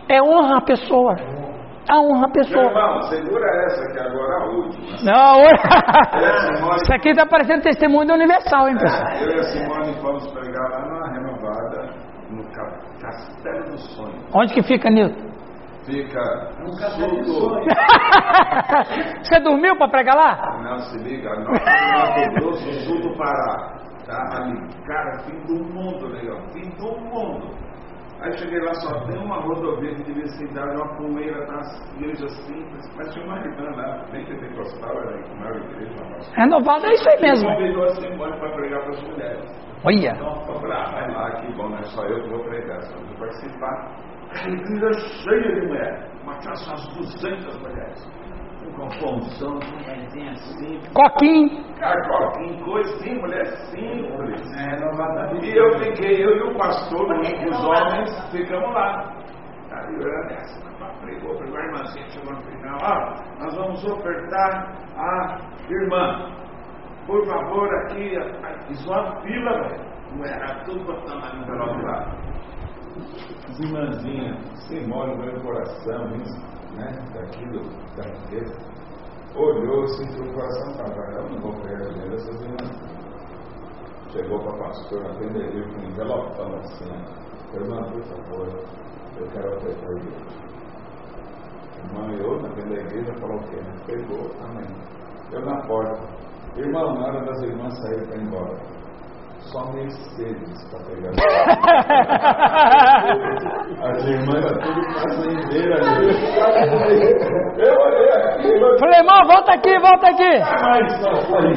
É 0.08 0.20
honra 0.22 0.58
a 0.58 0.60
pessoa. 0.62 1.14
A 1.88 1.98
honra 2.00 2.18
a 2.26 2.28
Meu 2.28 2.32
pessoa. 2.32 2.64
irmão, 2.64 3.02
segura 3.02 3.46
essa 3.66 3.92
que 3.92 3.98
agora 4.00 4.32
é 4.32 4.42
a 4.42 4.46
última. 4.46 4.96
Não, 5.04 5.40
Eu, 5.40 6.56
Simone, 6.56 6.76
isso 6.82 6.92
aqui 6.94 7.08
está 7.10 7.26
parecendo 7.26 7.62
testemunho 7.62 8.12
Universal, 8.12 8.68
hein, 8.68 8.76
pessoal? 8.78 9.12
eu 9.22 9.30
e 9.30 9.38
a 9.38 9.42
Simone 9.44 9.94
fomos 10.00 10.26
pregar 10.32 10.70
lá 10.70 10.80
na 10.86 11.12
renovada, 11.12 11.90
no 12.30 12.44
Ca- 12.52 12.80
Castelo 13.00 13.64
do 13.70 13.78
Sonho. 13.78 14.20
Onde 14.34 14.52
que 14.54 14.62
fica, 14.62 14.90
Nilton? 14.90 15.29
Fica 15.90 16.50
Um 16.60 16.70
de 17.08 17.22
do. 17.22 17.32
sonho. 17.32 17.64
Você 19.22 19.40
dormiu 19.40 19.76
para 19.76 19.88
pregar 19.88 20.16
lá? 20.16 20.58
Não, 20.62 20.78
se 20.78 20.98
liga, 20.98 21.30
Mato 21.40 22.34
Grosso, 22.34 22.72
sul 22.86 23.00
do 23.00 23.16
Pará. 23.16 23.80
Tá 24.06 24.42
ali, 24.42 24.58
cara, 24.86 25.18
fim 25.20 25.38
do 25.46 25.64
mundo, 25.72 26.08
legal, 26.08 26.40
fim 26.52 26.68
do 26.78 26.98
mundo. 27.00 27.54
Aí 28.22 28.36
cheguei 28.36 28.60
lá, 28.60 28.74
só 28.74 29.00
tem 29.06 29.16
uma 29.18 29.40
rodovia 29.40 29.94
que 29.94 30.02
devia 30.02 30.26
ser 30.26 30.46
dada 30.52 30.74
uma 30.74 30.94
poeira, 30.96 31.46
tá 31.46 31.54
as 31.56 31.94
igrejas 31.96 32.30
simples, 32.44 32.94
mas 32.96 33.14
tinha 33.14 33.24
uma 33.24 33.38
irmã 33.38 33.70
lá, 33.76 34.04
bem 34.12 34.26
pentecostal, 34.26 34.90
era 34.90 35.16
a 35.16 35.34
maior 35.36 35.56
igreja, 35.56 35.94
a 36.04 36.10
nossa. 36.10 36.34
Renovado 36.36 36.86
é 36.86 36.92
isso 36.92 37.08
aí 37.08 37.20
mesmo. 37.22 37.48
Convidou 37.48 37.84
a 37.84 37.94
Simone 37.94 38.38
para 38.38 38.52
pregar 38.52 38.80
para 38.82 38.90
as 38.90 39.02
mulheres. 39.04 39.70
Olha. 39.84 40.12
Então, 40.12 40.28
eu 40.48 40.60
falei, 40.60 40.76
ah, 40.76 40.90
vai 40.92 41.10
lá, 41.14 41.30
que 41.40 41.52
bom, 41.54 41.68
não 41.70 41.78
é 41.78 41.82
só 41.84 42.04
eu 42.04 42.22
que 42.22 42.28
vou 42.28 42.44
pregar, 42.44 42.82
só 42.82 42.98
vou 42.98 43.16
participar. 43.16 43.96
A 44.32 44.48
igreja 44.48 45.00
cheia 45.22 45.54
de 45.60 45.66
mulheres, 45.66 46.22
uma 46.22 46.34
classe 46.38 46.68
umas 46.68 46.86
200 46.94 47.58
mulheres. 47.60 48.10
Com 48.76 48.88
pãozão, 49.00 49.58
com 49.58 49.90
mãezinha 49.90 50.30
assim, 50.32 50.80
Coquinho. 50.94 51.64
Carcoquinho, 51.74 52.64
coisa 52.64 52.94
assim, 52.94 53.14
mulher 53.18 53.46
simples. 53.46 54.56
É, 54.56 54.76
renovada 54.76 55.34
E 55.44 55.56
eu 55.56 55.78
fiquei, 55.80 56.24
eu 56.24 56.36
e 56.36 56.42
o 56.42 56.56
pastor, 56.56 57.10
os 57.20 57.64
homens, 57.64 58.30
ficamos 58.30 58.72
lá. 58.72 59.12
Aí 59.72 59.94
eu 59.94 60.02
era 60.02 60.24
nessa, 60.28 60.60
pregou, 61.00 61.34
pregou 61.36 61.58
a 61.58 61.64
irmãzinha, 61.64 62.10
chegou 62.10 62.32
no 62.32 62.42
final, 62.42 62.78
ó, 62.82 63.42
nós 63.42 63.54
vamos 63.56 63.84
ofertar 63.84 64.72
a 64.96 65.38
irmã. 65.68 66.30
Por 67.06 67.26
favor, 67.26 67.68
aqui, 67.86 68.16
a- 68.16 68.70
isso 68.70 68.92
é 68.92 68.96
uma 69.00 69.20
fila, 69.22 69.52
velho. 69.68 69.90
Não 70.12 70.24
era 70.24 70.64
tudo 70.64 70.84
botando 70.84 71.24
ali 71.24 71.38
no 71.38 71.42
envelope 71.44 71.82
lá. 71.82 72.06
Irmãzinhas, 73.58 74.38
sem 74.68 74.86
mole 74.86 75.16
no 75.16 75.24
meu 75.24 75.40
coração, 75.40 76.08
né, 76.76 76.92
daquilo, 77.14 77.62
da 77.96 78.04
riqueza. 78.04 78.54
Olhou, 79.34 79.86
sentiu 79.88 80.24
o 80.24 80.32
coração, 80.34 80.70
estava, 80.70 81.12
eu 81.12 81.30
não 81.30 81.40
vou 81.40 81.52
pegar 81.62 81.84
dinheiro 81.88 82.10
dessas 82.10 82.40
irmãs. 82.40 83.00
Chegou 84.12 84.40
para 84.40 84.52
a 84.52 84.58
pastora, 84.58 85.10
atendeu 85.12 85.64
com 85.68 85.80
um 85.80 85.88
envelopão 85.88 86.56
assim, 86.56 86.84
ó. 86.90 87.56
irmã, 87.56 87.82
por 87.84 88.02
favor, 88.02 88.48
eu 89.18 89.26
quero 89.28 89.56
ofertar 89.56 89.88
a 89.88 89.92
igreja. 89.92 90.50
Irmã, 91.84 92.12
eu 92.12 92.42
na 92.42 92.48
frente 92.50 92.68
da 92.68 92.80
igreja 92.80 93.14
falou 93.20 93.36
o 93.36 93.42
quê? 93.44 93.58
Pegou, 93.86 94.30
amém. 94.44 94.66
Eu 95.32 95.44
na 95.44 95.60
porta. 95.66 96.02
Irmão, 96.56 96.94
na 96.94 97.06
hora 97.06 97.24
das 97.24 97.42
irmãs 97.42 97.78
saírem 97.78 98.06
para 98.06 98.16
ir 98.16 98.22
embora. 98.24 98.79
Só 99.40 99.64
Mercedes 99.72 100.64
para 100.70 100.80
pegar. 100.84 101.10
As 103.82 104.04
irmãs 104.04 104.44
tudo 104.62 104.82
fazendeira 104.92 105.74
ali. 105.76 106.10
Eu 107.58 107.74
olhei 107.80 108.08
aqui, 108.12 108.48
eu 108.48 108.78
Falei, 108.78 108.98
irmão, 109.00 109.26
volta 109.26 109.52
aqui, 109.54 109.78
volta 109.78 110.06
aqui. 110.08 110.38
mais 110.62 110.92
só 111.00 111.10
falei. 111.30 111.54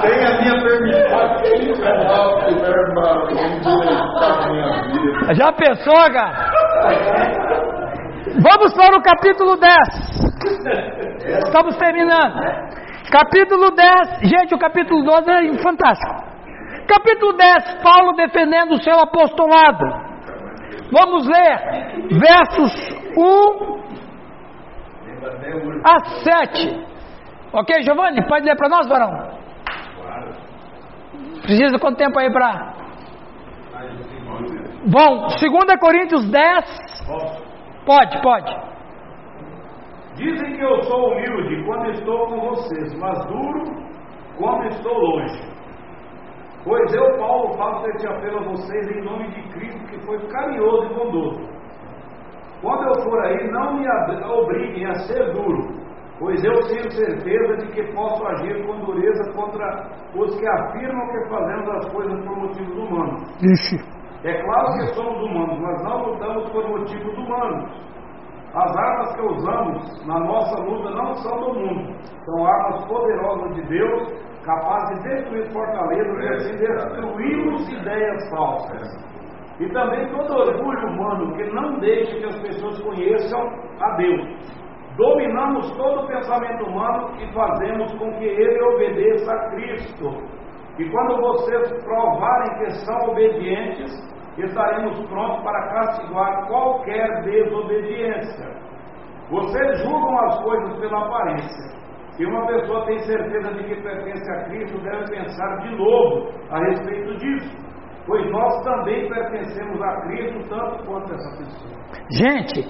Tem 0.00 0.24
a 0.24 0.40
minha 0.40 0.56
permissão. 0.62 1.18
Aquele 1.20 1.70
envelope, 1.72 2.54
meu 2.54 2.72
irmão, 2.72 3.30
endireitar 3.30 4.32
a 4.32 4.48
minha 4.48 4.70
vida. 4.84 5.34
Já 5.34 5.52
pensou, 5.52 6.12
cara? 6.12 6.50
Vamos 8.40 8.72
para 8.74 8.96
o 8.96 9.02
capítulo 9.02 9.56
10. 9.56 9.72
Estamos 11.44 11.76
terminando. 11.76 12.61
Capítulo 13.12 13.70
10. 13.72 14.20
Gente, 14.22 14.54
o 14.54 14.58
capítulo 14.58 15.04
12 15.04 15.30
é 15.30 15.58
fantástico. 15.62 16.14
Capítulo 16.88 17.34
10, 17.34 17.82
Paulo 17.82 18.14
defendendo 18.14 18.72
o 18.72 18.82
seu 18.82 18.98
apostolado. 18.98 19.84
Vamos 20.90 21.28
ler 21.28 22.08
versos 22.08 22.72
1 23.14 23.82
a 25.84 25.98
7. 26.24 26.86
Ok, 27.52 27.82
Giovanni? 27.82 28.26
Pode 28.26 28.46
ler 28.46 28.56
para 28.56 28.70
nós, 28.70 28.88
varão? 28.88 29.42
Precisa 31.42 31.72
de 31.72 31.78
quanto 31.78 31.98
tempo 31.98 32.18
aí 32.18 32.32
para. 32.32 32.72
Bom, 34.86 35.26
2 35.26 35.40
Coríntios 35.78 36.30
10. 36.30 36.64
Pode, 37.84 38.22
pode. 38.22 38.71
Dizem 40.16 40.56
que 40.56 40.62
eu 40.62 40.82
sou 40.82 41.12
humilde 41.12 41.64
quando 41.64 41.90
estou 41.90 42.26
com 42.26 42.40
vocês, 42.50 42.98
mas 42.98 43.24
duro 43.26 43.64
quando 44.38 44.66
estou 44.66 44.92
longe. 44.92 45.52
Pois 46.64 46.94
eu, 46.94 47.18
Paulo, 47.18 47.56
faço 47.56 47.86
este 47.90 48.06
apelo 48.06 48.38
a 48.38 48.48
vocês 48.50 48.90
em 48.90 49.02
nome 49.02 49.28
de 49.30 49.42
Cristo, 49.52 49.84
que 49.86 50.06
foi 50.06 50.18
carinhoso 50.28 50.84
e 50.84 50.94
bondoso. 50.94 51.52
Quando 52.60 52.86
eu 52.86 53.02
for 53.02 53.24
aí, 53.24 53.50
não 53.50 53.74
me 53.74 53.88
obriguem 54.24 54.86
a 54.86 54.94
ser 54.94 55.32
duro, 55.32 55.74
pois 56.20 56.44
eu 56.44 56.60
tenho 56.68 56.90
certeza 56.92 57.56
de 57.56 57.72
que 57.72 57.92
posso 57.92 58.24
agir 58.24 58.64
com 58.64 58.84
dureza 58.84 59.32
contra 59.32 59.90
os 60.14 60.38
que 60.38 60.46
afirmam 60.46 61.08
que 61.08 61.28
fazemos 61.28 61.68
as 61.70 61.92
coisas 61.92 62.24
por 62.24 62.36
motivos 62.36 62.76
humanos. 62.76 63.22
Ixi. 63.42 64.02
É 64.24 64.40
claro 64.44 64.66
que 64.74 64.94
somos 64.94 65.20
humanos, 65.20 65.58
mas 65.58 65.82
não 65.82 66.04
lutamos 66.04 66.48
por 66.50 66.68
motivos 66.68 67.18
humanos. 67.18 67.91
As 68.54 68.76
armas 68.76 69.16
que 69.16 69.22
usamos 69.22 70.06
na 70.06 70.18
nossa 70.20 70.62
luta 70.62 70.90
não 70.90 71.14
são 71.14 71.40
do 71.40 71.54
mundo, 71.54 71.94
são 72.24 72.46
armas 72.46 72.84
poderosas 72.84 73.54
de 73.54 73.62
Deus, 73.62 74.12
capazes 74.44 75.02
de 75.02 75.08
destruir 75.08 75.50
fortalezas 75.52 76.50
e 76.50 76.56
destruirmos 76.58 77.72
ideias 77.72 78.28
falsas. 78.28 79.12
E 79.58 79.68
também 79.70 80.06
todo 80.10 80.36
orgulho 80.36 80.88
humano 80.88 81.34
que 81.34 81.44
não 81.44 81.78
deixa 81.78 82.18
que 82.18 82.26
as 82.26 82.40
pessoas 82.42 82.78
conheçam 82.82 83.40
a 83.80 83.96
Deus. 83.96 84.28
Dominamos 84.96 85.70
todo 85.76 86.04
o 86.04 86.06
pensamento 86.06 86.64
humano 86.66 87.10
e 87.22 87.32
fazemos 87.32 87.90
com 87.94 88.12
que 88.18 88.24
ele 88.24 88.62
obedeça 88.62 89.32
a 89.32 89.50
Cristo. 89.50 90.10
E 90.78 90.90
quando 90.90 91.20
vocês 91.22 91.84
provarem 91.84 92.58
que 92.58 92.70
são 92.84 93.10
obedientes, 93.10 93.90
estaremos 94.38 94.98
prontos 95.08 95.42
para 95.42 95.68
castigar 95.68 96.46
qualquer 96.46 97.22
desobediência. 97.22 98.62
Vocês 99.30 99.82
julgam 99.82 100.18
as 100.26 100.42
coisas 100.42 100.78
pela 100.80 101.06
aparência. 101.06 101.72
Se 102.16 102.26
uma 102.26 102.46
pessoa 102.46 102.84
tem 102.86 102.98
certeza 103.00 103.54
de 103.54 103.64
que 103.64 103.82
pertence 103.82 104.30
a 104.30 104.44
Cristo, 104.44 104.78
deve 104.82 105.10
pensar 105.10 105.56
de 105.62 105.76
novo 105.76 106.28
a 106.50 106.58
respeito 106.58 107.16
disso, 107.16 107.56
pois 108.06 108.30
nós 108.30 108.62
também 108.64 109.08
pertencemos 109.08 109.80
a 109.80 110.00
Cristo 110.02 110.48
tanto 110.50 110.84
quanto 110.84 111.14
essa 111.14 111.38
pessoa. 111.38 111.72
Gente, 112.10 112.68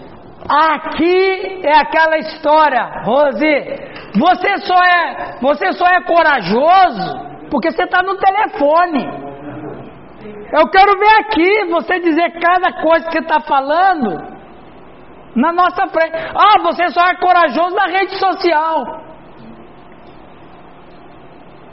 aqui 0.49 1.67
é 1.67 1.77
aquela 1.77 2.19
história, 2.19 3.03
Rose. 3.05 3.93
Você 4.19 4.57
só 4.59 4.85
é, 4.85 5.39
você 5.41 5.73
só 5.73 5.87
é 5.87 6.03
corajoso 6.03 7.49
porque 7.51 7.71
você 7.71 7.83
está 7.83 8.03
no 8.03 8.17
telefone. 8.17 9.22
Eu 10.53 10.69
quero 10.69 10.99
ver 10.99 11.21
aqui 11.21 11.65
você 11.71 11.99
dizer 12.01 12.39
cada 12.39 12.83
coisa 12.83 13.09
que 13.09 13.19
está 13.19 13.41
falando 13.41 14.33
na 15.35 15.51
nossa 15.53 15.87
frente. 15.87 16.13
Ah, 16.35 16.61
você 16.63 16.89
só 16.91 17.07
é 17.07 17.15
corajoso 17.15 17.75
na 17.75 17.87
rede 17.87 18.19
social. 18.19 19.03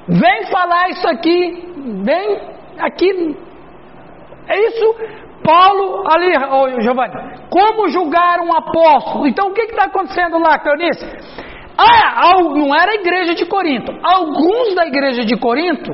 Vem 0.08 0.46
falar 0.46 0.90
isso 0.90 1.08
aqui, 1.08 1.74
vem 2.04 2.42
aqui. 2.80 3.38
É 4.48 4.60
isso, 4.68 4.96
Paulo 5.44 6.04
ali, 6.10 6.32
oh, 6.50 6.82
Giovanni. 6.82 7.14
Como 7.50 7.90
julgar 7.90 8.40
um 8.40 8.56
apóstolo? 8.56 9.28
Então 9.28 9.50
o 9.50 9.54
que 9.54 9.62
está 9.62 9.86
acontecendo 9.86 10.40
lá, 10.40 10.58
Cleonice? 10.58 11.06
Ah, 11.78 12.34
não 12.42 12.74
era 12.76 12.92
a 12.92 12.96
igreja 12.96 13.36
de 13.36 13.46
Corinto. 13.46 13.92
Alguns 14.04 14.74
da 14.74 14.88
igreja 14.88 15.24
de 15.24 15.38
Corinto. 15.38 15.92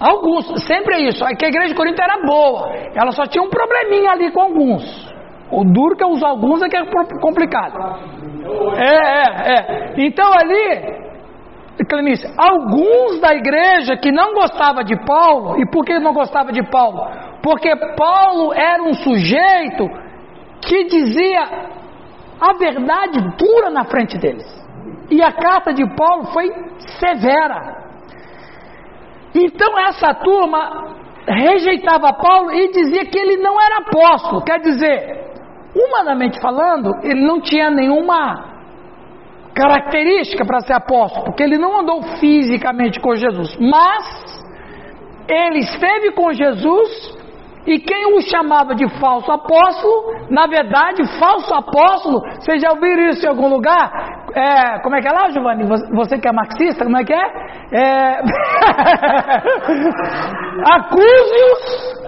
Alguns, 0.00 0.46
sempre 0.64 0.94
é 0.94 1.08
isso. 1.08 1.24
É 1.24 1.34
que 1.34 1.44
a 1.44 1.48
igreja 1.48 1.68
de 1.68 1.74
Corinto 1.74 2.00
era 2.00 2.24
boa. 2.24 2.70
Ela 2.94 3.10
só 3.12 3.26
tinha 3.26 3.42
um 3.42 3.50
probleminha 3.50 4.12
ali 4.12 4.30
com 4.30 4.40
alguns. 4.40 5.08
O 5.50 5.64
duro 5.64 5.96
que 5.96 6.04
é 6.04 6.06
os 6.06 6.22
alguns 6.22 6.62
é 6.62 6.68
que 6.68 6.76
é 6.76 6.84
complicado. 7.20 7.78
É, 8.76 8.84
é, 8.84 9.54
é. 9.54 9.94
Então 9.98 10.30
ali, 10.32 10.98
Clenice, 11.88 12.26
alguns 12.36 13.20
da 13.20 13.34
igreja 13.34 13.96
que 13.96 14.12
não 14.12 14.34
gostava 14.34 14.84
de 14.84 14.94
Paulo, 15.04 15.58
e 15.58 15.66
por 15.70 15.84
que 15.84 15.98
não 15.98 16.12
gostava 16.12 16.52
de 16.52 16.62
Paulo? 16.70 17.00
Porque 17.42 17.74
Paulo 17.96 18.52
era 18.52 18.82
um 18.82 18.92
sujeito 18.92 19.88
que 20.60 20.84
dizia 20.84 21.40
a 22.40 22.52
verdade 22.58 23.20
dura 23.36 23.70
na 23.70 23.84
frente 23.84 24.18
deles. 24.18 24.46
E 25.10 25.22
a 25.22 25.32
carta 25.32 25.72
de 25.72 25.84
Paulo 25.96 26.26
foi 26.26 26.50
severa. 27.00 27.87
Então 29.34 29.78
essa 29.78 30.14
turma 30.14 30.96
rejeitava 31.26 32.12
Paulo 32.12 32.50
e 32.52 32.70
dizia 32.70 33.04
que 33.04 33.18
ele 33.18 33.36
não 33.36 33.60
era 33.60 33.78
apóstolo. 33.78 34.42
Quer 34.42 34.60
dizer, 34.60 35.32
humanamente 35.74 36.40
falando, 36.40 36.90
ele 37.02 37.26
não 37.26 37.40
tinha 37.40 37.70
nenhuma 37.70 38.48
característica 39.54 40.44
para 40.44 40.60
ser 40.60 40.74
apóstolo, 40.74 41.24
porque 41.26 41.42
ele 41.42 41.58
não 41.58 41.80
andou 41.80 42.02
fisicamente 42.20 43.00
com 43.00 43.14
Jesus, 43.16 43.56
mas 43.58 44.44
ele 45.28 45.58
esteve 45.58 46.12
com 46.12 46.32
Jesus 46.32 47.16
e 47.66 47.78
quem 47.78 48.16
o 48.16 48.20
chamava 48.22 48.74
de 48.74 48.88
falso 48.98 49.30
apóstolo, 49.30 50.26
na 50.30 50.46
verdade, 50.46 51.02
falso 51.18 51.52
apóstolo, 51.54 52.20
vocês 52.40 52.62
já 52.62 52.70
ouviram 52.70 53.08
isso 53.08 53.26
em 53.26 53.28
algum 53.28 53.48
lugar? 53.48 54.18
É, 54.34 54.78
como 54.80 54.96
é 54.96 55.00
que 55.00 55.08
é 55.08 55.12
lá, 55.12 55.30
Giovanni? 55.30 55.64
Você 55.94 56.18
que 56.18 56.28
é 56.28 56.32
marxista, 56.32 56.84
como 56.84 56.98
é 56.98 57.04
que 57.04 57.12
é? 57.12 57.26
é... 57.72 58.20
Acuse-os 60.72 61.98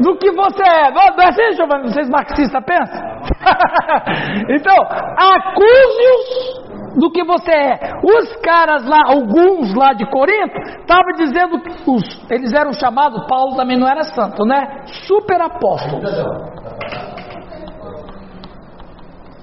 do 0.00 0.16
que 0.16 0.30
você 0.32 0.62
é. 0.62 0.90
Não 0.90 1.02
é 1.02 1.28
assim, 1.28 1.52
Giovanni? 1.56 1.92
Vocês 1.92 2.08
marxistas 2.08 2.64
pensam? 2.64 3.00
então, 4.48 4.76
acuse-os 5.16 6.71
do 6.96 7.10
que 7.10 7.24
você 7.24 7.52
é. 7.52 7.78
Os 8.02 8.36
caras 8.36 8.84
lá, 8.86 9.00
alguns 9.06 9.74
lá 9.74 9.92
de 9.92 10.04
Corinto, 10.10 10.58
estavam 10.80 11.12
dizendo 11.16 11.60
que 11.60 11.90
os, 11.90 12.30
eles 12.30 12.52
eram 12.52 12.72
chamados, 12.72 13.26
Paulo 13.26 13.56
também 13.56 13.78
não 13.78 13.88
era 13.88 14.02
santo, 14.02 14.44
né? 14.44 14.84
Super 15.06 15.40
apóstolos. 15.40 16.10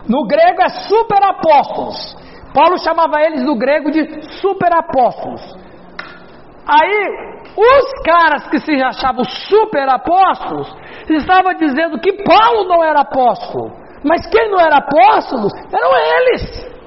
No 0.08 0.26
grego 0.26 0.62
é 0.62 0.70
super 0.70 1.24
apóstolos. 1.24 2.18
Paulo 2.54 2.78
chamava 2.80 3.22
eles 3.22 3.44
no 3.44 3.56
grego 3.56 3.92
de 3.92 4.24
super 4.42 4.74
apóstolos. 4.74 5.42
Aí, 6.68 7.40
os 7.56 8.04
caras 8.04 8.48
que 8.50 8.60
se 8.60 8.74
achavam 8.82 9.24
super 9.24 9.88
apóstolos 9.90 10.72
estavam 11.10 11.54
dizendo 11.56 12.00
que 12.00 12.24
Paulo 12.24 12.68
não 12.68 12.84
era 12.84 13.02
apóstolo. 13.02 13.72
Mas 14.04 14.26
quem 14.28 14.50
não 14.50 14.60
era 14.60 14.78
apóstolo 14.78 15.48
eram 15.72 15.92
eles. 15.96 16.79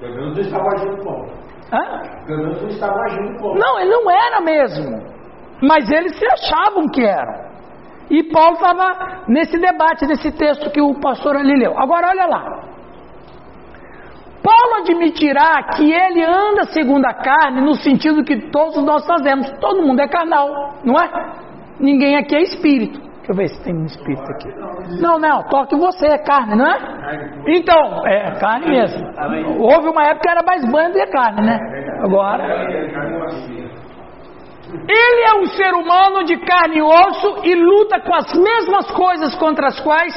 Pelo 0.00 0.14
menos 0.14 0.38
ele 0.38 0.46
estava 0.46 0.68
agindo 0.74 1.04
como? 1.04 1.26
Hã? 1.72 2.26
Pelo 2.26 2.38
menos 2.38 2.62
ele 2.62 2.72
estava 2.72 2.98
agindo 3.04 3.38
como? 3.38 3.58
Não, 3.58 3.78
ele 3.78 3.90
não 3.90 4.10
era 4.10 4.40
mesmo. 4.40 5.20
Mas 5.62 5.90
eles 5.90 6.18
se 6.18 6.26
achavam 6.26 6.88
que 6.88 7.04
eram. 7.04 7.50
E 8.10 8.24
Paulo 8.24 8.54
estava 8.54 9.24
nesse 9.28 9.56
debate, 9.58 10.06
nesse 10.06 10.32
texto 10.32 10.70
que 10.70 10.80
o 10.80 10.98
pastor 11.00 11.36
ali 11.36 11.54
leu. 11.56 11.78
Agora 11.78 12.08
olha 12.08 12.26
lá. 12.26 12.70
Paulo 14.42 14.74
admitirá 14.80 15.62
que 15.76 15.92
ele 15.92 16.24
anda 16.24 16.64
segundo 16.72 17.04
a 17.04 17.12
carne, 17.12 17.60
no 17.60 17.74
sentido 17.74 18.24
que 18.24 18.50
todos 18.50 18.82
nós 18.82 19.06
fazemos. 19.06 19.50
Todo 19.60 19.82
mundo 19.82 20.00
é 20.00 20.08
carnal, 20.08 20.74
não 20.82 20.96
é? 20.96 21.08
Ninguém 21.78 22.16
aqui 22.16 22.34
é 22.34 22.42
espírito. 22.42 23.09
Deixa 23.30 23.32
eu 23.32 23.36
ver 23.36 23.48
se 23.48 23.62
tem 23.62 23.76
um 23.76 23.84
espírito 23.84 24.28
aqui. 24.32 24.48
Não, 25.00 25.16
não, 25.16 25.44
toque 25.44 25.76
você, 25.76 26.06
é 26.06 26.18
carne, 26.18 26.56
não 26.56 26.66
é? 26.66 27.30
Então, 27.46 28.04
é 28.04 28.32
carne 28.40 28.66
mesmo. 28.66 29.06
Houve 29.60 29.88
uma 29.88 30.02
época 30.02 30.22
que 30.22 30.30
era 30.30 30.42
mais 30.42 30.64
banho 30.68 30.92
do 30.92 30.98
que 30.98 31.06
carne, 31.06 31.46
né? 31.46 31.58
Agora. 32.02 32.44
Ele 34.88 35.22
é 35.28 35.40
um 35.40 35.46
ser 35.46 35.72
humano 35.74 36.24
de 36.24 36.38
carne 36.38 36.78
e 36.78 36.82
osso 36.82 37.40
e 37.44 37.54
luta 37.54 38.00
com 38.00 38.14
as 38.14 38.32
mesmas 38.34 38.90
coisas 38.90 39.34
contra 39.36 39.68
as 39.68 39.78
quais 39.78 40.14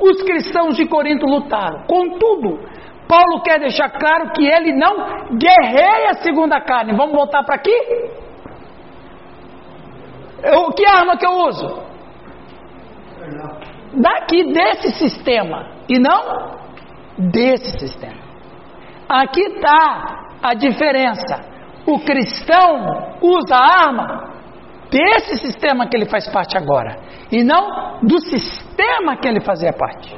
os 0.00 0.22
cristãos 0.22 0.74
de 0.74 0.86
Corinto 0.86 1.26
lutaram. 1.26 1.82
Contudo, 1.86 2.60
Paulo 3.06 3.42
quer 3.42 3.60
deixar 3.60 3.90
claro 3.90 4.30
que 4.32 4.42
ele 4.42 4.72
não 4.72 5.36
guerreia 5.36 6.14
segundo 6.22 6.54
a 6.54 6.62
carne. 6.62 6.96
Vamos 6.96 7.14
voltar 7.14 7.44
para 7.44 7.56
aqui? 7.56 7.76
Eu, 10.42 10.72
que 10.72 10.86
arma 10.86 11.18
que 11.18 11.26
eu 11.26 11.32
uso? 11.32 11.93
Daqui 13.94 14.52
desse 14.52 14.90
sistema 14.92 15.66
e 15.88 15.98
não 15.98 16.56
desse 17.18 17.78
sistema. 17.78 18.24
Aqui 19.08 19.40
está 19.40 20.28
a 20.42 20.54
diferença. 20.54 21.52
O 21.86 22.00
cristão 22.00 23.18
usa 23.20 23.54
a 23.54 23.86
arma 23.86 24.34
desse 24.90 25.38
sistema 25.38 25.86
que 25.86 25.96
ele 25.96 26.06
faz 26.06 26.28
parte 26.28 26.56
agora 26.56 26.96
e 27.30 27.42
não 27.42 28.00
do 28.02 28.18
sistema 28.20 29.16
que 29.16 29.28
ele 29.28 29.40
fazia 29.40 29.72
parte. 29.72 30.14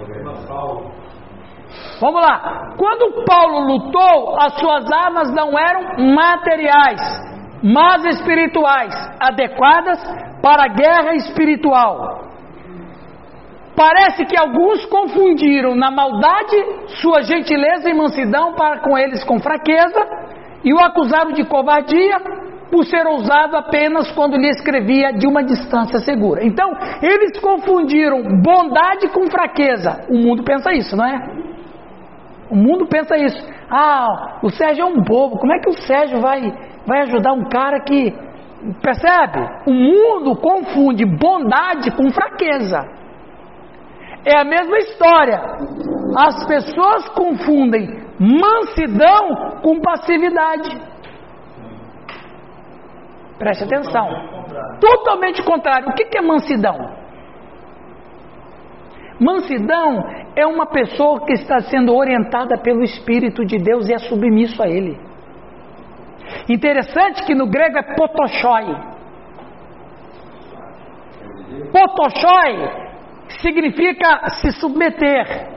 Vamos 2.01 2.21
lá. 2.21 2.75
Quando 2.77 3.25
Paulo 3.25 3.61
lutou, 3.67 4.39
as 4.41 4.55
suas 4.59 4.91
armas 4.93 5.33
não 5.35 5.59
eram 5.59 6.15
materiais, 6.15 7.01
mas 7.63 8.05
espirituais, 8.05 8.95
adequadas 9.19 9.99
para 10.43 10.65
a 10.65 10.69
guerra 10.69 11.15
espiritual. 11.15 12.26
Parece 13.77 14.25
que 14.25 14.39
alguns 14.39 14.87
confundiram 14.87 15.75
na 15.75 15.91
maldade 15.91 16.57
sua 17.03 17.23
gentileza 17.23 17.91
e 17.91 17.95
mansidão 17.95 18.55
para 18.55 18.81
com 18.81 18.97
eles 18.97 19.23
com 19.23 19.39
fraqueza 19.39 20.01
e 20.65 20.73
o 20.73 20.79
acusaram 20.81 21.33
de 21.33 21.45
covardia 21.45 22.19
por 22.71 22.85
ser 22.87 23.07
ousado 23.07 23.55
apenas 23.55 24.11
quando 24.13 24.37
lhe 24.37 24.49
escrevia 24.49 25.13
de 25.13 25.27
uma 25.27 25.45
distância 25.45 25.99
segura. 26.01 26.43
Então, 26.43 26.73
eles 27.03 27.39
confundiram 27.39 28.23
bondade 28.43 29.09
com 29.09 29.31
fraqueza. 29.31 30.07
O 30.09 30.17
mundo 30.17 30.43
pensa 30.43 30.73
isso, 30.73 30.97
não 30.97 31.05
é? 31.05 31.47
O 32.51 32.57
mundo 32.57 32.87
pensa 32.87 33.17
isso. 33.17 33.47
Ah, 33.71 34.39
o 34.43 34.51
Sérgio 34.51 34.83
é 34.83 34.87
um 34.87 35.03
bobo. 35.03 35.39
Como 35.39 35.53
é 35.53 35.59
que 35.59 35.69
o 35.69 35.75
Sérgio 35.83 36.21
vai, 36.21 36.41
vai 36.87 37.03
ajudar 37.03 37.33
um 37.33 37.49
cara 37.49 37.81
que. 37.81 38.13
Percebe? 38.83 39.39
O 39.67 39.73
mundo 39.73 40.35
confunde 40.41 41.05
bondade 41.05 41.91
com 41.91 42.11
fraqueza. 42.11 42.96
É 44.27 44.41
a 44.41 44.45
mesma 44.45 44.77
história. 44.79 45.41
As 46.19 46.45
pessoas 46.47 47.09
confundem 47.11 47.87
mansidão 48.19 49.61
com 49.63 49.81
passividade. 49.81 50.77
Preste 53.39 53.65
atenção. 53.65 54.09
Totalmente 54.81 55.45
contrário. 55.45 55.91
O 55.91 55.93
que 55.93 56.19
é 56.19 56.21
mansidão? 56.21 57.07
Mansidão 59.21 60.05
é 60.35 60.45
uma 60.45 60.67
pessoa 60.67 61.25
que 61.25 61.33
está 61.35 61.61
sendo 61.61 61.95
orientada 61.95 62.59
pelo 62.59 62.83
Espírito 62.83 63.45
de 63.45 63.59
Deus 63.59 63.89
e 63.89 63.95
é 63.95 63.99
submisso 63.99 64.61
a 64.61 64.67
Ele. 64.67 64.99
Interessante 66.49 67.25
que 67.25 67.35
no 67.35 67.47
grego 67.47 67.79
é 67.79 67.95
potoshoi. 67.95 68.77
Potoshoi 71.73 72.86
significa 73.41 74.29
se 74.41 74.53
submeter, 74.53 75.49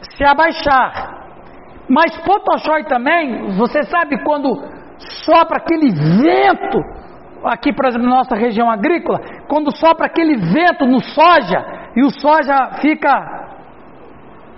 se 0.00 0.24
abaixar. 0.24 1.16
Mas 1.88 2.16
Potoshoi 2.18 2.84
também, 2.84 3.56
você 3.56 3.82
sabe 3.84 4.22
quando 4.22 4.54
sopra 5.24 5.58
aquele 5.58 5.90
vento, 5.90 6.78
aqui 7.44 7.72
por 7.72 7.86
exemplo 7.86 8.08
na 8.08 8.16
nossa 8.16 8.34
região 8.34 8.70
agrícola, 8.70 9.20
quando 9.48 9.74
sopra 9.76 10.06
aquele 10.06 10.36
vento 10.36 10.84
no 10.86 11.00
soja 11.00 11.90
e 11.96 12.02
o 12.02 12.10
soja 12.10 12.72
fica 12.80 13.46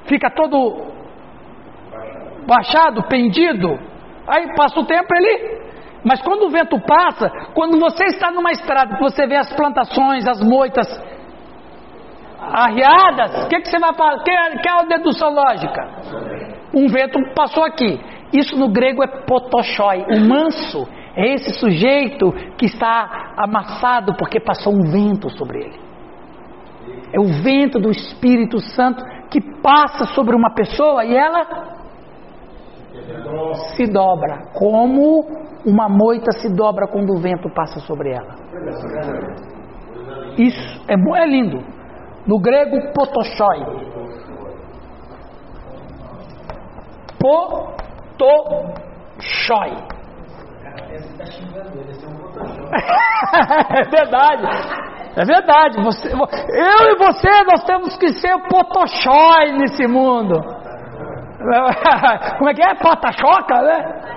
fica 0.06 0.30
todo 0.30 0.90
baixado, 2.46 3.06
pendido, 3.06 3.78
aí 4.26 4.52
passa 4.56 4.80
o 4.80 4.86
tempo 4.86 5.06
ele 5.14 5.60
Mas 6.02 6.20
quando 6.22 6.46
o 6.46 6.50
vento 6.50 6.80
passa, 6.80 7.30
quando 7.54 7.78
você 7.78 8.04
está 8.06 8.30
numa 8.32 8.50
estrada, 8.50 8.96
você 8.98 9.26
vê 9.26 9.36
as 9.36 9.52
plantações, 9.54 10.26
as 10.26 10.40
moitas 10.40 10.88
arriadas, 12.52 13.44
o 13.44 13.48
que, 13.48 13.60
que 13.60 13.68
você 13.68 13.78
vai 13.78 13.94
fazer? 13.94 14.22
Que, 14.24 14.58
que 14.58 14.68
é 14.68 14.72
a 14.72 14.82
dedução 14.82 15.32
lógica? 15.32 15.88
Um 16.74 16.88
vento 16.88 17.18
passou 17.34 17.64
aqui. 17.64 18.00
Isso 18.32 18.56
no 18.56 18.68
grego 18.68 19.02
é 19.02 19.24
potoshoi. 19.24 20.04
O 20.08 20.20
manso 20.20 20.86
é 21.16 21.34
esse 21.34 21.58
sujeito 21.58 22.32
que 22.56 22.66
está 22.66 23.32
amassado 23.36 24.14
porque 24.16 24.38
passou 24.40 24.72
um 24.72 24.90
vento 24.90 25.28
sobre 25.30 25.58
ele. 25.58 25.80
É 27.12 27.18
o 27.18 27.42
vento 27.42 27.80
do 27.80 27.90
Espírito 27.90 28.60
Santo 28.60 29.02
que 29.30 29.40
passa 29.60 30.06
sobre 30.14 30.34
uma 30.34 30.54
pessoa 30.54 31.04
e 31.04 31.16
ela 31.16 31.78
se 33.76 33.86
dobra, 33.86 34.50
como 34.54 35.24
uma 35.64 35.88
moita 35.88 36.32
se 36.32 36.48
dobra 36.54 36.86
quando 36.86 37.12
o 37.12 37.20
vento 37.20 37.48
passa 37.50 37.80
sobre 37.80 38.10
ela. 38.10 38.34
Isso 40.38 40.84
é, 40.88 40.94
é 40.94 41.26
lindo. 41.26 41.79
No 42.26 42.38
grego, 42.40 42.92
potoshoi. 42.92 43.60
Potoshoi. 48.18 48.70
é 53.70 53.82
verdade. 53.90 54.46
É 55.16 55.24
verdade. 55.24 55.82
Você, 55.82 56.08
eu 56.08 56.16
e 56.16 56.96
você, 56.96 57.44
nós 57.44 57.64
temos 57.64 57.96
que 57.96 58.08
ser 58.14 58.36
potoshoi 58.48 59.52
nesse 59.58 59.86
mundo. 59.86 60.40
Como 62.38 62.50
é 62.50 62.54
que 62.54 62.62
é? 62.62 62.74
Patachoca, 62.74 63.62
né? 63.62 64.10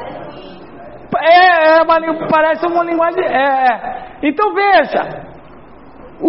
É, 1.15 1.77
é 1.77 1.83
uma, 1.83 2.27
parece 2.27 2.65
uma 2.65 2.83
linguagem. 2.83 3.23
É, 3.23 3.65
é. 3.71 4.17
Então 4.23 4.53
veja, 4.53 5.32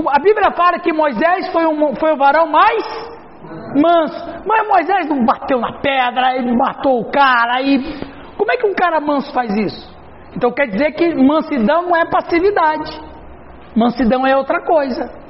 a 0.09 0.19
Bíblia 0.19 0.51
fala 0.53 0.79
que 0.79 0.93
Moisés 0.93 1.51
foi, 1.53 1.67
um, 1.67 1.95
foi 1.97 2.13
o 2.13 2.17
varão 2.17 2.47
mais 2.47 2.83
manso. 3.81 4.43
Mas 4.47 4.69
Moisés 4.69 5.09
não 5.09 5.25
bateu 5.25 5.61
na 5.61 5.81
pedra, 5.81 6.37
ele 6.37 6.57
matou 6.57 7.01
o 7.01 7.11
cara. 7.11 7.61
E 7.63 7.79
como 8.37 8.53
é 8.53 8.57
que 8.57 8.67
um 8.67 8.75
cara 8.75 9.01
manso 9.01 9.33
faz 9.33 9.55
isso? 9.55 9.95
Então 10.37 10.51
quer 10.53 10.67
dizer 10.67 10.93
que 10.93 11.15
mansidão 11.15 11.83
não 11.83 11.97
é 11.97 12.05
passividade. 12.07 13.01
Mansidão 13.77 14.27
é 14.27 14.37
outra 14.37 14.65
coisa. 14.65 15.25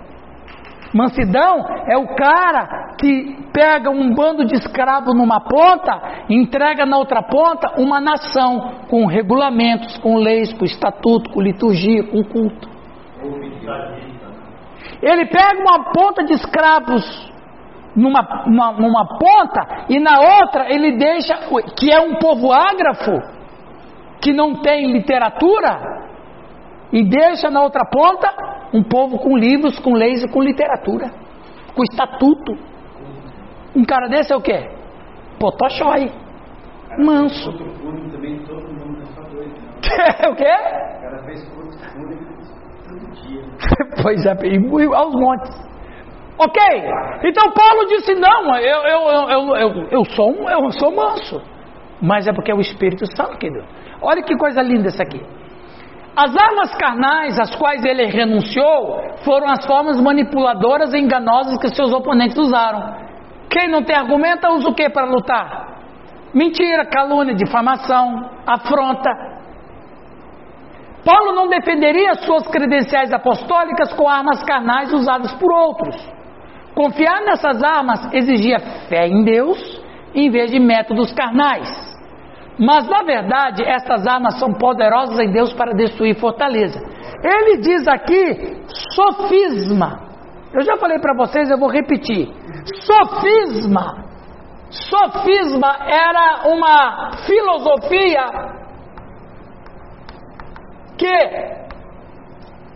Mansidão 0.94 1.66
é 1.88 1.98
o 1.98 2.14
cara 2.14 2.94
que 3.00 3.36
pega 3.52 3.90
um 3.90 4.14
bando 4.14 4.44
de 4.44 4.54
escravos 4.54 5.12
numa 5.14 5.40
ponta, 5.40 6.24
entrega 6.28 6.86
na 6.86 6.96
outra 6.96 7.20
ponta 7.20 7.80
uma 7.80 8.00
nação 8.00 8.86
com 8.88 9.04
regulamentos, 9.06 9.98
com 9.98 10.16
leis, 10.16 10.52
com 10.52 10.64
estatuto, 10.64 11.30
com 11.30 11.40
liturgia, 11.40 12.04
com 12.04 12.22
culto. 12.22 12.68
Ele 15.05 15.26
pega 15.26 15.61
uma 15.61 15.92
ponta 15.92 16.24
de 16.24 16.32
escravos 16.32 17.05
numa, 17.94 18.22
numa, 18.46 18.72
numa 18.72 19.07
ponta 19.18 19.84
e 19.90 20.00
na 20.00 20.18
outra 20.18 20.72
ele 20.72 20.96
deixa, 20.96 21.34
que 21.78 21.92
é 21.92 22.00
um 22.00 22.14
povo 22.14 22.50
ágrafo, 22.50 23.12
que 24.22 24.32
não 24.32 24.62
tem 24.62 24.90
literatura, 24.90 25.78
e 26.90 27.05
deixa 27.05 27.50
na 27.50 27.61
outra 27.61 27.84
ponta 27.84 28.32
um 28.72 28.82
povo 28.82 29.18
com 29.18 29.36
livros, 29.36 29.78
com 29.78 29.92
leis 29.92 30.22
e 30.22 30.28
com 30.28 30.42
literatura, 30.42 31.11
com 31.74 31.82
estatuto. 31.82 32.52
Um 33.76 33.84
cara 33.84 34.09
desse 34.09 34.32
é 34.32 34.36
o 34.36 34.40
quê? 34.40 34.70
Potoshoi. 35.38 36.11
Manso. 36.98 37.52
também 38.11 38.38
todo 38.46 38.62
mundo 38.72 39.02
é 39.02 40.28
o 40.30 40.34
quê? 40.34 40.44
O 40.44 41.00
cara 41.02 41.22
fez 41.24 41.44
todo 41.50 43.11
dia. 43.22 43.43
pois 44.02 44.24
é, 44.26 44.32
aos 44.94 45.14
montes. 45.14 45.74
Ok? 46.38 46.62
Então 47.24 47.52
Paulo 47.52 47.86
disse: 47.88 48.14
não, 48.14 48.57
eu, 48.57 48.82
eu, 48.82 49.11
eu, 49.30 49.57
eu, 49.57 49.88
eu, 49.90 50.05
sou, 50.05 50.30
um, 50.30 50.48
eu 50.48 50.70
sou 50.72 50.94
manso. 50.94 51.40
Mas 52.02 52.26
é 52.26 52.32
porque 52.32 52.50
é 52.50 52.55
o 52.55 52.61
Espírito 52.61 53.07
Santo 53.16 53.38
que 53.38 53.50
deu. 53.50 53.64
Olha 54.02 54.22
que 54.22 54.36
coisa 54.36 54.61
linda 54.61 54.88
essa 54.88 55.02
aqui. 55.02 55.22
As 56.16 56.36
armas 56.36 56.74
carnais 56.76 57.38
às 57.38 57.55
quais 57.57 57.84
ele 57.84 58.07
renunciou 58.07 59.00
foram 59.24 59.48
as 59.48 59.64
formas 59.66 60.00
manipuladoras 60.00 60.92
e 60.92 60.98
enganosas 60.98 61.59
que 61.59 61.74
seus 61.74 61.92
oponentes 61.92 62.36
usaram. 62.36 62.94
Quem 63.50 63.68
não 63.68 63.82
tem 63.82 63.96
argumento 63.96 64.46
usa 64.48 64.68
o 64.68 64.74
que 64.74 64.88
para 64.90 65.07
lutar? 65.07 65.74
Mentira, 66.32 66.84
calúnia, 66.86 67.34
difamação, 67.34 68.28
afronta. 68.46 69.34
Paulo 71.05 71.34
não 71.34 71.48
defenderia 71.48 72.14
suas 72.14 72.46
credenciais 72.48 73.12
apostólicas 73.12 73.92
com 73.92 74.09
armas 74.09 74.42
carnais 74.42 74.92
usadas 74.92 75.34
por 75.34 75.52
outros. 75.52 75.94
Confiar 76.74 77.20
nessas 77.20 77.62
armas 77.62 78.12
exigia 78.12 78.59
fé 78.88 79.07
em 79.07 79.22
Deus 79.22 79.82
em 80.14 80.30
vez 80.30 80.50
de 80.50 80.59
métodos 80.59 81.12
carnais. 81.12 81.68
Mas 82.59 82.88
na 82.88 83.02
verdade, 83.02 83.62
essas 83.64 84.07
armas 84.07 84.38
são 84.38 84.55
poderosas 84.55 85.18
em 85.18 85.30
Deus 85.30 85.52
para 85.52 85.74
destruir 85.74 86.18
fortaleza. 86.18 86.80
Ele 87.22 87.59
diz 87.59 87.86
aqui 87.86 88.64
sofisma. 88.94 90.00
Eu 90.55 90.62
já 90.62 90.76
falei 90.76 90.98
para 91.00 91.14
vocês, 91.16 91.50
eu 91.50 91.59
vou 91.59 91.68
repetir. 91.68 92.28
Sofisma. 92.80 94.05
Sofisma 94.70 95.76
era 95.86 96.48
uma 96.48 97.11
filosofia 97.26 98.63
que 100.97 101.64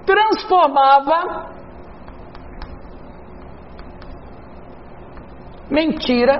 transformava 0.07 1.53
mentira 5.71 6.39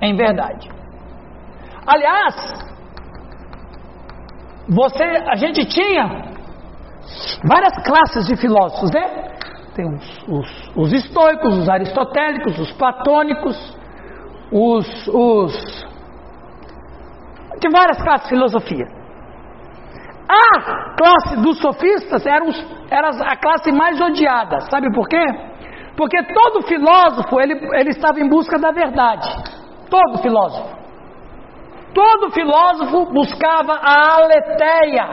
em 0.00 0.16
verdade. 0.16 0.68
Aliás, 1.86 2.34
você, 4.68 5.04
a 5.04 5.36
gente 5.36 5.64
tinha 5.66 6.32
várias 7.44 7.74
classes 7.84 8.26
de 8.26 8.36
filósofos, 8.36 8.90
né? 8.92 9.32
Tem 9.74 9.86
os, 9.88 10.28
os, 10.28 10.72
os 10.76 10.92
estoicos, 10.92 11.58
os 11.58 11.68
aristotélicos, 11.68 12.58
os 12.58 12.72
platônicos, 12.72 13.78
os, 14.52 15.08
os 15.08 15.86
de 17.58 17.68
várias 17.70 18.02
classes 18.02 18.24
de 18.24 18.34
filosofia. 18.34 19.01
A 20.32 20.94
classe 20.96 21.36
dos 21.42 21.58
sofistas 21.58 22.24
era, 22.24 22.42
os, 22.42 22.56
era 22.90 23.10
a 23.10 23.36
classe 23.36 23.70
mais 23.70 24.00
odiada. 24.00 24.60
Sabe 24.70 24.90
por 24.94 25.06
quê? 25.06 25.22
Porque 25.94 26.22
todo 26.32 26.66
filósofo 26.66 27.38
ele, 27.38 27.52
ele 27.74 27.90
estava 27.90 28.18
em 28.18 28.28
busca 28.28 28.58
da 28.58 28.70
verdade. 28.70 29.28
Todo 29.90 30.22
filósofo. 30.22 30.74
Todo 31.94 32.30
filósofo 32.30 33.12
buscava 33.12 33.74
a 33.74 34.22
aletheia. 34.22 35.06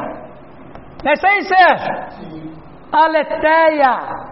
Não 1.04 1.12
é 1.12 1.14
isso 1.14 1.28
aí, 1.28 1.44
Sérgio? 1.44 2.50
Aletheia. 2.94 4.30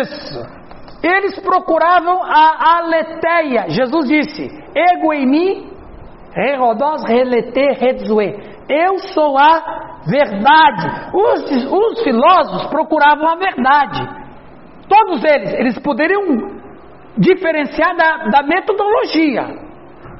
Isso. 0.00 0.62
Eles 1.02 1.38
procuravam 1.40 2.22
a 2.22 2.78
aletheia. 2.78 3.68
Jesus 3.68 4.08
disse: 4.08 4.48
Ego 4.74 5.12
em 5.12 5.26
mim, 5.26 5.71
rerodós 6.34 7.02
relete 7.04 7.72
redzue. 7.78 8.52
Eu 8.68 8.98
sou 8.98 9.36
a 9.38 10.00
verdade. 10.06 11.10
Os, 11.14 11.66
os 11.70 12.02
filósofos 12.02 12.66
procuravam 12.68 13.28
a 13.28 13.36
verdade. 13.36 14.22
Todos 14.88 15.24
eles, 15.24 15.52
eles 15.54 15.78
poderiam 15.78 16.60
diferenciar 17.16 17.94
da, 17.96 18.16
da 18.30 18.42
metodologia, 18.42 19.46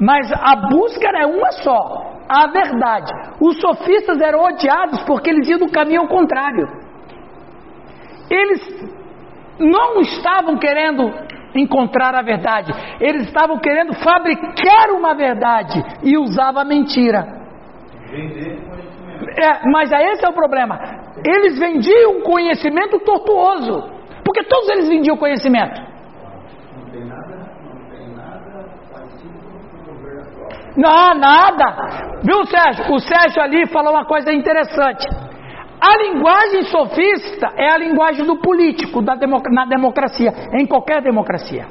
mas 0.01 0.31
a 0.33 0.69
busca 0.69 1.09
era 1.09 1.27
uma 1.27 1.51
só, 1.53 2.13
a 2.29 2.47
verdade. 2.49 3.13
Os 3.41 3.61
sofistas 3.61 4.21
eram 4.21 4.41
odiados 4.41 5.03
porque 5.05 5.31
eles 5.31 5.49
iam 5.49 5.61
no 5.61 5.71
caminho 5.71 6.03
ao 6.03 6.09
contrário. 6.09 6.67
Eles 8.31 9.02
não 9.59 10.01
estavam 10.01 10.57
querendo 10.57 11.13
encontrar 11.55 12.15
a 12.15 12.23
verdade, 12.23 12.73
eles 13.01 13.25
estavam 13.25 13.59
querendo 13.59 13.93
fabricar 13.95 14.91
uma 14.91 15.15
verdade 15.15 15.83
e 16.03 16.17
usava 16.17 16.63
a 16.63 16.65
mentira. 16.65 17.27
É, 19.39 19.71
mas 19.71 19.91
esse 19.93 20.25
é 20.25 20.29
o 20.29 20.33
problema. 20.33 20.79
Eles 21.25 21.59
vendiam 21.59 22.23
conhecimento 22.23 22.99
tortuoso, 23.01 23.91
porque 24.25 24.43
todos 24.45 24.69
eles 24.71 24.89
vendiam 24.89 25.17
conhecimento. 25.17 25.81
Não, 30.77 31.15
nada. 31.15 32.21
Viu, 32.23 32.47
Sérgio? 32.47 32.95
O 32.95 32.99
Sérgio 32.99 33.43
ali 33.43 33.67
falou 33.67 33.93
uma 33.93 34.07
coisa 34.07 34.33
interessante. 34.33 35.07
A 35.85 35.97
linguagem 35.97 36.62
sofista 36.66 37.53
é 37.57 37.72
a 37.72 37.76
linguagem 37.76 38.24
do 38.24 38.37
político 38.39 39.03
da 39.03 39.16
democ 39.16 39.45
na 39.51 39.64
democracia, 39.64 40.30
em 40.55 40.64
qualquer 40.64 41.03
democracia. 41.03 41.66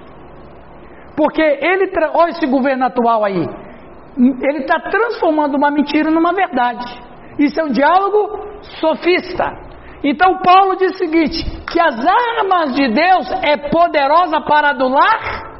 Porque 1.15 1.41
ele, 1.41 1.89
olha 2.13 2.31
esse 2.31 2.45
governo 2.45 2.85
atual 2.85 3.23
aí, 3.23 3.47
Ele 4.17 4.59
está 4.59 4.81
transformando 4.81 5.55
uma 5.55 5.71
mentira 5.71 6.11
numa 6.11 6.33
verdade. 6.33 6.85
Isso 7.39 7.61
é 7.61 7.63
um 7.63 7.71
diálogo 7.71 8.37
sofista. 8.81 9.45
Então 10.03 10.39
Paulo 10.39 10.75
diz 10.75 10.91
o 10.93 10.97
seguinte: 10.97 11.45
que 11.71 11.79
as 11.79 11.95
armas 12.05 12.75
de 12.75 12.89
Deus 12.89 13.31
é 13.43 13.55
poderosa 13.69 14.41
para 14.41 14.71
anular 14.71 15.51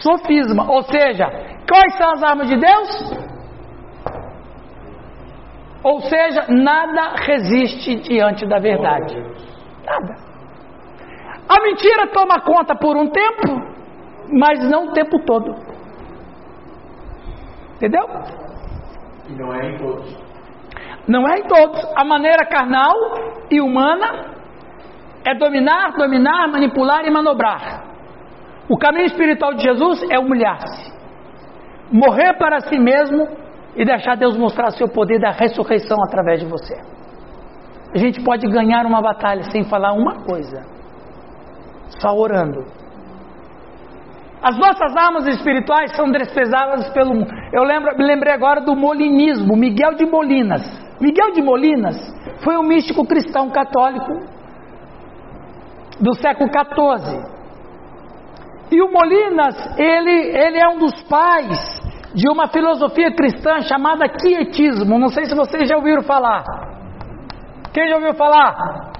sofisma. 0.00 0.70
Ou 0.70 0.82
seja, 0.82 1.26
quais 1.68 1.96
são 1.96 2.12
as 2.12 2.22
armas 2.22 2.48
de 2.48 2.56
Deus? 2.56 3.31
Ou 5.82 6.00
seja, 6.00 6.46
nada 6.48 7.14
resiste 7.16 7.96
diante 7.96 8.46
da 8.46 8.58
verdade. 8.58 9.16
Nada. 9.84 10.16
A 11.48 11.60
mentira 11.60 12.06
toma 12.08 12.40
conta 12.40 12.74
por 12.76 12.96
um 12.96 13.10
tempo, 13.10 13.60
mas 14.30 14.70
não 14.70 14.86
o 14.86 14.92
tempo 14.92 15.18
todo. 15.24 15.54
Entendeu? 17.76 18.06
E 19.28 19.32
não 19.32 19.52
é 19.52 19.70
em 19.70 19.78
todos. 19.78 20.16
Não 21.08 21.28
é 21.28 21.38
em 21.40 21.42
todos. 21.48 21.84
A 21.96 22.04
maneira 22.04 22.46
carnal 22.46 22.94
e 23.50 23.60
humana 23.60 24.32
é 25.24 25.34
dominar, 25.34 25.92
dominar, 25.92 26.48
manipular 26.48 27.04
e 27.04 27.10
manobrar. 27.10 27.84
O 28.68 28.78
caminho 28.78 29.06
espiritual 29.06 29.54
de 29.54 29.64
Jesus 29.64 30.02
é 30.10 30.18
humilhar-se, 30.18 30.92
morrer 31.90 32.34
para 32.38 32.60
si 32.60 32.78
mesmo 32.78 33.28
e 33.76 33.84
deixar 33.84 34.16
Deus 34.16 34.36
mostrar 34.36 34.70
seu 34.70 34.88
poder 34.88 35.18
da 35.18 35.30
ressurreição 35.30 35.96
através 36.04 36.40
de 36.40 36.46
você. 36.46 36.74
A 37.94 37.98
gente 37.98 38.22
pode 38.22 38.46
ganhar 38.48 38.86
uma 38.86 39.02
batalha 39.02 39.42
sem 39.44 39.64
falar 39.64 39.92
uma 39.92 40.24
coisa, 40.24 40.62
só 42.00 42.14
orando. 42.14 42.64
As 44.42 44.58
nossas 44.58 44.96
armas 44.96 45.26
espirituais 45.28 45.94
são 45.94 46.10
desprezadas 46.10 46.88
pelo 46.90 47.14
mundo. 47.14 47.30
Eu 47.52 47.62
lembro, 47.62 47.96
me 47.96 48.04
lembrei 48.04 48.32
agora 48.32 48.60
do 48.60 48.74
molinismo, 48.74 49.56
Miguel 49.56 49.94
de 49.94 50.04
Molinas. 50.04 50.62
Miguel 51.00 51.32
de 51.32 51.42
Molinas 51.42 51.96
foi 52.42 52.56
um 52.56 52.62
místico 52.62 53.06
cristão 53.06 53.50
católico 53.50 54.12
do 56.00 56.14
século 56.14 56.50
XIV. 56.50 57.42
E 58.72 58.82
o 58.82 58.90
Molinas, 58.90 59.78
ele, 59.78 60.10
ele 60.10 60.58
é 60.58 60.68
um 60.68 60.78
dos 60.78 61.02
pais 61.02 61.81
de 62.14 62.28
uma 62.28 62.48
filosofia 62.48 63.14
cristã 63.14 63.60
chamada 63.62 64.08
quietismo. 64.08 64.98
Não 64.98 65.08
sei 65.08 65.24
se 65.24 65.34
vocês 65.34 65.68
já 65.68 65.76
ouviram 65.76 66.02
falar. 66.02 66.44
Quem 67.72 67.88
já 67.88 67.96
ouviu 67.96 68.14
falar? 68.14 68.92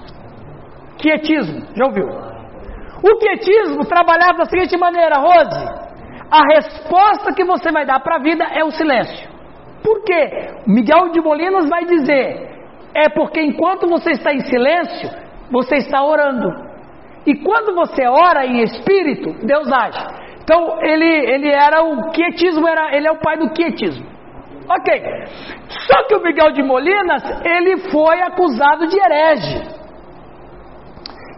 Quietismo, 0.97 1.67
já 1.75 1.85
ouviu? 1.85 2.07
O 2.07 3.17
quietismo 3.17 3.85
trabalhava 3.85 4.39
da 4.39 4.45
seguinte 4.45 4.77
maneira, 4.77 5.19
Rose: 5.19 5.83
a 6.31 6.41
resposta 6.55 7.33
que 7.33 7.43
você 7.43 7.71
vai 7.71 7.85
dar 7.85 7.99
para 7.99 8.15
a 8.15 8.19
vida 8.19 8.43
é 8.45 8.63
o 8.63 8.71
silêncio. 8.71 9.29
Por 9.83 10.03
quê? 10.03 10.51
Miguel 10.65 11.09
de 11.09 11.21
Molinas 11.21 11.69
vai 11.69 11.85
dizer: 11.85 12.49
é 12.95 13.09
porque 13.09 13.41
enquanto 13.41 13.87
você 13.87 14.11
está 14.11 14.33
em 14.33 14.39
silêncio, 14.39 15.09
você 15.51 15.75
está 15.75 16.03
orando. 16.03 16.47
E 17.25 17.35
quando 17.35 17.75
você 17.75 18.07
ora 18.07 18.45
em 18.45 18.61
espírito, 18.63 19.45
Deus 19.45 19.71
age. 19.71 20.22
Então 20.43 20.81
ele, 20.81 21.05
ele 21.05 21.49
era 21.49 21.83
o 21.83 22.11
quietismo, 22.11 22.67
era, 22.67 22.95
ele 22.95 23.07
é 23.07 23.11
o 23.11 23.19
pai 23.19 23.37
do 23.37 23.49
quietismo. 23.51 24.05
Ok. 24.69 25.01
Só 25.67 26.03
que 26.07 26.15
o 26.15 26.21
Miguel 26.21 26.51
de 26.51 26.63
Molinas, 26.63 27.23
ele 27.45 27.77
foi 27.89 28.21
acusado 28.21 28.87
de 28.87 28.97
herege. 28.99 29.83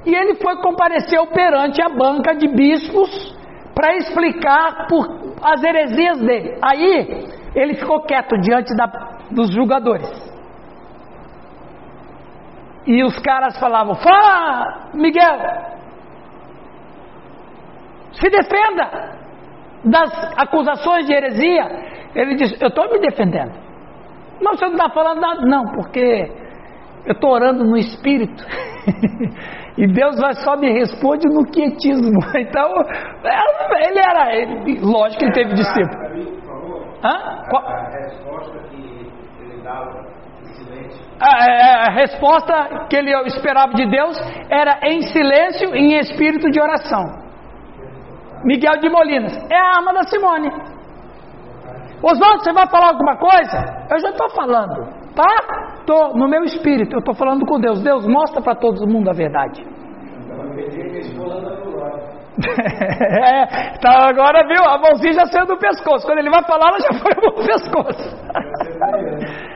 E 0.06 0.14
ele 0.14 0.36
foi 0.36 0.58
compareceu 0.58 1.26
perante 1.28 1.82
a 1.82 1.90
banca 1.90 2.36
de 2.36 2.48
bispos 2.48 3.36
para 3.74 3.96
explicar 3.96 4.88
por 4.88 5.08
as 5.42 5.64
heresias 5.64 6.20
dele. 6.20 6.58
Aí 6.62 7.28
ele 7.56 7.76
ficou 7.76 8.02
quieto 8.02 8.38
diante 8.40 8.76
da, 8.76 8.86
dos 9.32 9.52
julgadores. 9.52 10.10
E 12.86 13.04
os 13.04 13.18
caras 13.20 13.60
falavam: 13.60 13.96
Fala, 13.96 14.92
Miguel, 14.94 15.40
se 18.20 18.30
defenda 18.30 19.26
das 19.86 20.12
acusações 20.38 21.06
de 21.06 21.14
heresia. 21.14 21.66
Ele 22.16 22.36
disse: 22.36 22.58
Eu 22.62 22.70
estou 22.70 22.90
me 22.92 23.00
defendendo. 23.00 23.54
Mas 24.42 24.60
você 24.60 24.66
não 24.66 24.76
está 24.76 24.90
falando 24.90 25.22
nada? 25.22 25.42
Não, 25.46 25.64
porque 25.74 26.32
eu 27.06 27.14
estou 27.14 27.32
orando 27.32 27.64
no 27.64 27.78
espírito. 27.78 28.44
e 29.78 29.88
Deus 29.88 30.20
vai 30.20 30.34
só 30.34 30.58
me 30.58 30.72
responde 30.72 31.28
no 31.28 31.46
quietismo. 31.46 32.20
Então, 32.36 32.70
ele 33.88 34.00
era, 34.00 34.36
ele, 34.36 34.80
lógico 34.82 35.20
que 35.20 35.26
ele 35.26 35.34
teve 35.34 35.54
discípulo. 35.54 36.46
Hã? 37.04 37.44
Qual? 37.50 37.68
A 37.68 37.90
resposta 37.90 38.60
que 38.70 39.12
ele 39.40 39.62
dava 39.64 40.06
em 40.42 40.54
silêncio. 40.54 41.06
A, 41.20 41.92
resposta 41.92 42.88
que 42.90 42.96
ele 42.96 43.12
esperava 43.28 43.74
de 43.74 43.86
Deus 43.90 44.18
era 44.50 44.80
em 44.84 45.02
silêncio, 45.02 45.76
em 45.76 45.98
espírito 46.00 46.50
de 46.50 46.60
oração. 46.60 47.25
Miguel 48.46 48.78
de 48.80 48.90
Molinas 48.90 49.34
é 49.52 49.58
a 49.58 49.78
arma 49.78 49.92
da 49.92 50.04
Simone. 50.04 50.50
Oswaldo, 52.04 52.44
você 52.44 52.54
vai 52.54 52.68
falar 52.70 52.90
alguma 52.90 53.18
coisa? 53.18 53.58
Eu 53.90 54.00
já 54.00 54.10
estou 54.10 54.30
falando, 54.30 54.86
tá? 55.16 55.26
Estou 55.80 56.16
no 56.16 56.28
meu 56.28 56.44
espírito, 56.44 56.94
eu 56.96 57.00
estou 57.00 57.16
falando 57.16 57.44
com 57.46 57.60
Deus. 57.60 57.82
Deus, 57.82 58.06
mostra 58.06 58.42
para 58.42 58.56
todo 58.56 58.88
mundo 58.88 59.10
a 59.10 59.14
verdade. 59.14 59.66
é, 62.46 63.76
então 63.76 63.92
agora 63.92 64.46
viu, 64.46 64.64
a 64.64 64.78
mãozinha 64.78 65.14
já 65.14 65.26
saiu 65.26 65.48
do 65.48 65.58
pescoço. 65.58 66.06
Quando 66.06 66.20
ele 66.20 66.30
vai 66.30 66.44
falar, 66.44 66.68
ela 66.70 66.80
já 66.80 66.94
foi 67.00 67.14
no 67.24 67.34
pescoço. 67.34 68.16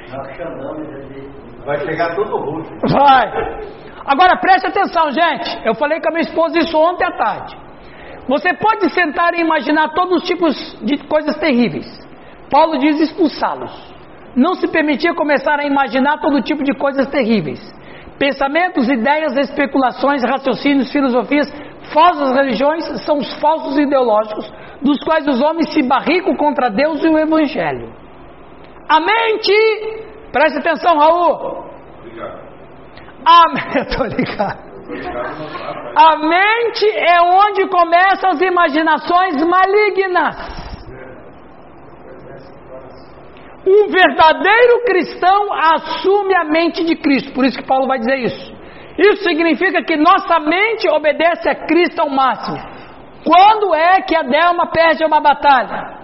Vai 1.65 1.77
chegar 1.79 2.15
todo 2.15 2.37
roxo. 2.37 2.71
Vai. 2.87 3.31
Agora 4.05 4.37
preste 4.37 4.67
atenção, 4.67 5.11
gente. 5.11 5.67
Eu 5.67 5.75
falei 5.75 5.99
com 6.01 6.07
a 6.07 6.11
minha 6.11 6.21
esposa 6.21 6.57
isso 6.57 6.75
ontem 6.75 7.05
à 7.05 7.11
tarde. 7.11 7.68
Você 8.29 8.53
pode 8.53 8.91
sentar 8.91 9.33
e 9.33 9.41
imaginar 9.41 9.89
todos 9.95 10.21
os 10.21 10.23
tipos 10.23 10.55
de 10.83 10.97
coisas 11.07 11.35
terríveis. 11.37 11.87
Paulo 12.51 12.77
diz 12.77 12.99
expulsá-los. 13.01 13.71
Não 14.35 14.53
se 14.53 14.67
permitia 14.67 15.15
começar 15.15 15.59
a 15.59 15.65
imaginar 15.65 16.19
todo 16.19 16.39
tipo 16.43 16.63
de 16.63 16.77
coisas 16.77 17.07
terríveis. 17.07 17.59
Pensamentos, 18.19 18.87
ideias, 18.87 19.35
especulações, 19.35 20.23
raciocínios, 20.23 20.91
filosofias, 20.91 21.51
falsas 21.91 22.35
religiões 22.35 22.85
são 23.03 23.17
os 23.17 23.33
falsos 23.39 23.79
ideológicos 23.79 24.53
dos 24.79 25.03
quais 25.03 25.27
os 25.27 25.41
homens 25.41 25.73
se 25.73 25.81
barricam 25.81 26.35
contra 26.35 26.69
Deus 26.69 27.03
e 27.03 27.07
o 27.07 27.17
Evangelho. 27.17 27.91
A 28.87 28.99
mente, 28.99 29.51
preste 30.31 30.59
atenção, 30.59 30.99
Raul. 30.99 31.65
Obrigado. 31.99 32.47
A, 33.25 33.85
tô 33.97 34.03
ligado. 34.03 34.68
A 35.95 36.17
mente 36.17 36.89
é 36.89 37.21
onde 37.21 37.67
começam 37.67 38.31
as 38.31 38.41
imaginações 38.41 39.35
malignas. 39.45 40.59
Um 43.67 43.87
verdadeiro 43.87 44.83
cristão 44.85 45.53
assume 45.53 46.35
a 46.35 46.43
mente 46.45 46.83
de 46.85 46.95
Cristo, 46.95 47.33
por 47.33 47.45
isso 47.45 47.59
que 47.59 47.67
Paulo 47.67 47.85
vai 47.85 47.99
dizer 47.99 48.15
isso. 48.15 48.59
Isso 48.97 49.23
significa 49.23 49.83
que 49.83 49.95
nossa 49.95 50.39
mente 50.39 50.89
obedece 50.89 51.47
a 51.49 51.67
Cristo 51.67 51.99
ao 51.99 52.09
máximo. 52.09 52.57
Quando 53.23 53.75
é 53.75 54.01
que 54.01 54.15
a 54.15 54.23
Delma 54.23 54.71
perde 54.71 55.05
uma 55.05 55.19
batalha? 55.19 55.99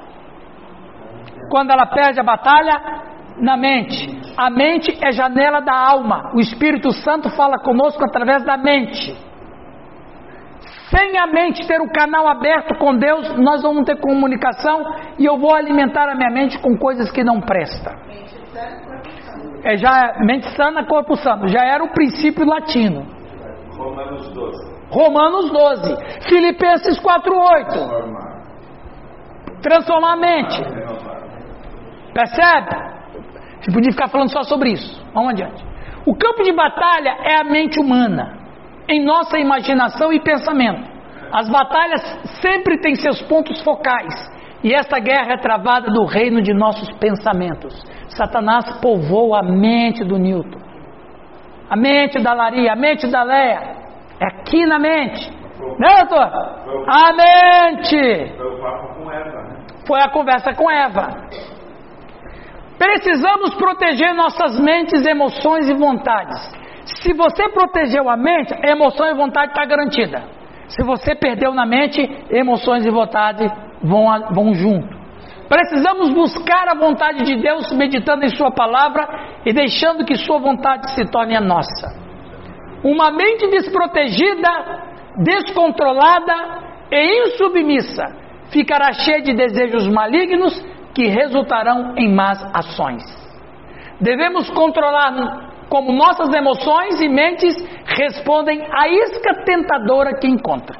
Quando 1.50 1.72
ela 1.72 1.88
perde 1.88 2.20
a 2.20 2.24
batalha 2.24 3.15
na 3.38 3.58
mente. 3.58 4.10
A 4.38 4.50
mente 4.50 4.98
é 5.02 5.12
janela 5.12 5.62
da 5.62 5.76
alma. 5.76 6.32
O 6.34 6.40
Espírito 6.40 6.92
Santo 6.92 7.30
fala 7.30 7.60
conosco 7.60 8.04
através 8.04 8.44
da 8.44 8.58
mente. 8.58 9.16
Sem 10.90 11.18
a 11.18 11.28
mente 11.28 11.66
ter 11.68 11.82
o 11.82 11.92
canal 11.92 12.28
aberto 12.28 12.78
com 12.78 12.96
Deus, 12.96 13.36
nós 13.38 13.62
vamos 13.64 13.86
ter 13.86 14.00
comunicação 14.00 14.84
e 15.18 15.26
eu 15.26 15.38
vou 15.38 15.54
alimentar 15.54 16.08
a 16.10 16.16
minha 16.16 16.30
mente 16.30 16.60
com 16.60 16.78
coisas 16.78 17.12
que 17.12 17.24
não 17.24 17.42
prestam. 17.42 17.94
É 19.64 19.76
já 19.78 20.14
mente 20.20 20.48
sana, 20.56 20.86
corpo 20.86 21.16
sano. 21.16 21.48
Já 21.48 21.64
era 21.66 21.84
o 21.84 21.92
princípio 21.92 22.46
latino. 22.46 23.06
Romanos 23.76 24.30
12. 24.32 24.76
Romanos 24.92 25.52
12. 25.52 26.28
Filipenses 26.30 27.00
4:8. 27.00 27.90
Formar. 27.90 28.36
Transformar 29.62 30.14
a 30.14 30.18
mente. 30.18 30.64
Percebe? 32.14 32.95
Você 33.66 33.72
podia 33.72 33.92
ficar 33.92 34.10
falando 34.10 34.32
só 34.32 34.44
sobre 34.44 34.74
isso. 34.74 35.04
Vamos 35.12 35.32
adiante. 35.32 35.66
O 36.06 36.16
campo 36.16 36.44
de 36.44 36.52
batalha 36.52 37.18
é 37.24 37.42
a 37.42 37.44
mente 37.44 37.80
humana, 37.80 38.38
em 38.88 39.04
nossa 39.04 39.40
imaginação 39.40 40.14
e 40.14 40.20
pensamento. 40.20 40.88
As 41.34 41.50
batalhas 41.50 42.02
sempre 42.42 42.80
têm 42.80 42.94
seus 42.94 43.20
pontos 43.24 43.60
focais, 43.64 44.14
e 44.64 44.72
esta 44.72 45.00
guerra 45.00 45.34
é 45.34 45.38
travada 45.38 45.90
do 45.90 46.06
reino 46.06 46.44
de 46.44 46.54
nossos 46.54 46.92
pensamentos. 46.98 47.74
Satanás 48.10 48.80
povoa 48.80 49.40
a 49.40 49.44
mente 49.44 50.04
do 50.04 50.20
Newton, 50.20 50.60
a 51.68 51.76
mente 51.76 52.20
da 52.20 52.34
Laria, 52.34 52.74
a 52.74 52.76
mente 52.76 53.08
da 53.08 53.24
Leia. 53.24 53.84
É 54.20 54.28
aqui 54.28 54.64
na 54.68 54.78
mente. 54.78 55.28
Né, 55.80 56.06
doutor? 56.08 56.32
A 56.88 57.14
mente. 57.14 57.98
Né? 57.98 59.66
Foi 59.88 60.00
a 60.02 60.10
conversa 60.10 60.54
com 60.54 60.70
Eva. 60.70 61.10
Precisamos 62.78 63.56
proteger 63.56 64.14
nossas 64.14 64.60
mentes, 64.60 65.06
emoções 65.06 65.70
e 65.70 65.74
vontades. 65.74 66.40
Se 66.86 67.14
você 67.14 67.50
protegeu 67.50 68.10
a 68.10 68.18
mente, 68.18 68.54
a 68.54 68.70
emoção 68.70 69.08
e 69.08 69.14
vontade 69.14 69.52
está 69.52 69.66
garantida. 69.66 70.24
Se 70.68 70.84
você 70.84 71.16
perdeu 71.16 71.54
na 71.54 71.66
mente, 71.66 72.02
emoções 72.30 72.86
e 72.86 72.90
vontade 72.90 73.46
vão, 73.82 74.06
vão 74.32 74.54
junto. 74.54 74.96
Precisamos 75.48 76.10
buscar 76.14 76.68
a 76.70 76.76
vontade 76.76 77.24
de 77.24 77.42
Deus 77.42 77.72
meditando 77.72 78.26
em 78.26 78.36
Sua 78.36 78.52
palavra 78.52 79.08
e 79.46 79.54
deixando 79.54 80.04
que 80.04 80.16
Sua 80.16 80.40
vontade 80.40 80.92
se 80.92 81.06
torne 81.12 81.36
a 81.36 81.42
nossa. 81.42 81.88
Uma 82.84 83.12
mente 83.12 83.48
desprotegida, 83.48 84.50
descontrolada 85.24 86.34
e 86.92 87.28
insubmissa 87.28 88.26
ficará 88.52 88.94
cheia 88.94 89.22
de 89.22 89.34
desejos 89.34 89.88
malignos 89.88 90.54
que 90.96 91.08
resultarão 91.08 91.94
em 91.98 92.12
más 92.12 92.42
ações. 92.54 93.04
Devemos 94.00 94.50
controlar 94.50 95.68
como 95.70 95.92
nossas 95.92 96.34
emoções 96.34 97.02
e 97.02 97.10
mentes 97.10 97.54
respondem 97.86 98.66
à 98.72 98.88
isca 98.88 99.44
tentadora 99.44 100.18
que 100.20 100.28
encontra. 100.28 100.80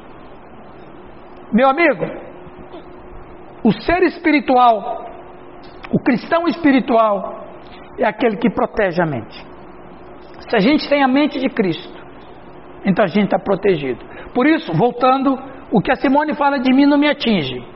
Meu 1.52 1.68
amigo, 1.68 2.04
o 3.62 3.72
ser 3.72 4.02
espiritual, 4.04 5.06
o 5.92 5.98
cristão 6.00 6.48
espiritual, 6.48 7.44
é 7.98 8.06
aquele 8.06 8.36
que 8.36 8.50
protege 8.50 9.02
a 9.02 9.06
mente. 9.06 9.44
Se 10.48 10.56
a 10.56 10.60
gente 10.60 10.88
tem 10.88 11.02
a 11.02 11.08
mente 11.08 11.38
de 11.38 11.48
Cristo, 11.48 11.94
então 12.84 13.04
a 13.04 13.08
gente 13.08 13.24
está 13.24 13.38
protegido. 13.38 14.04
Por 14.32 14.46
isso, 14.46 14.72
voltando, 14.72 15.38
o 15.72 15.80
que 15.80 15.90
a 15.90 15.96
Simone 15.96 16.34
fala 16.34 16.58
de 16.58 16.72
mim 16.72 16.86
não 16.86 16.98
me 16.98 17.08
atinge. 17.08 17.75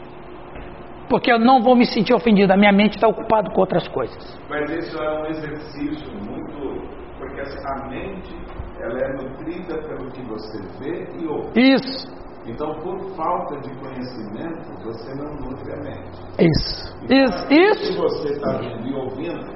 Porque 1.10 1.32
eu 1.32 1.40
não 1.40 1.60
vou 1.60 1.74
me 1.74 1.84
sentir 1.84 2.14
ofendido, 2.14 2.52
a 2.52 2.56
minha 2.56 2.72
mente 2.72 2.94
está 2.94 3.08
ocupada 3.08 3.50
com 3.50 3.60
outras 3.60 3.86
coisas. 3.88 4.40
Mas 4.48 4.70
isso 4.70 4.96
é 5.02 5.22
um 5.22 5.26
exercício 5.26 6.12
muito. 6.24 6.88
Porque 7.18 7.40
assim, 7.40 7.58
a 7.66 7.88
mente 7.88 8.34
ela 8.80 8.98
é 8.98 9.12
nutrida 9.14 9.76
pelo 9.82 10.10
que 10.12 10.22
você 10.22 10.62
vê 10.78 11.08
e 11.18 11.26
ouve. 11.26 11.60
Isso. 11.60 12.20
Então, 12.46 12.72
por 12.80 12.98
falta 13.16 13.60
de 13.60 13.76
conhecimento, 13.80 14.82
você 14.82 15.14
não 15.16 15.34
nutre 15.34 15.72
a 15.72 15.76
mente. 15.82 16.20
Isso. 16.38 16.96
Então, 17.02 17.16
Isso. 17.16 17.52
Isso. 17.52 17.92
Se 17.92 17.98
você 17.98 18.32
está 18.32 18.52
vendo 18.58 18.86
e 18.86 18.94
ouvindo, 18.94 19.52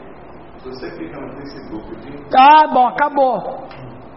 você 0.62 0.90
fica 0.90 1.20
no 1.20 1.32
Facebook 1.36 1.94
Ah, 2.36 2.66
bom, 2.72 2.88
acabou. 2.88 3.68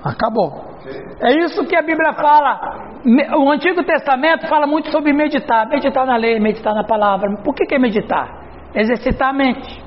Acabou. 0.08 0.78
É 1.22 1.34
isso 1.44 1.66
que 1.66 1.76
a 1.76 1.82
Bíblia 1.82 2.14
fala. 2.14 2.60
O 3.38 3.52
Antigo 3.52 3.84
Testamento 3.84 4.48
fala 4.48 4.66
muito 4.66 4.90
sobre 4.92 5.12
meditar. 5.12 5.68
Meditar 5.68 6.06
na 6.06 6.16
lei, 6.16 6.40
meditar 6.40 6.74
na 6.74 6.84
palavra. 6.84 7.30
Por 7.44 7.54
que, 7.54 7.66
que 7.66 7.76
é 7.76 7.80
meditar? 7.80 8.28
Exercitar 8.74 9.30
a 9.30 9.34
mente. 9.34 9.84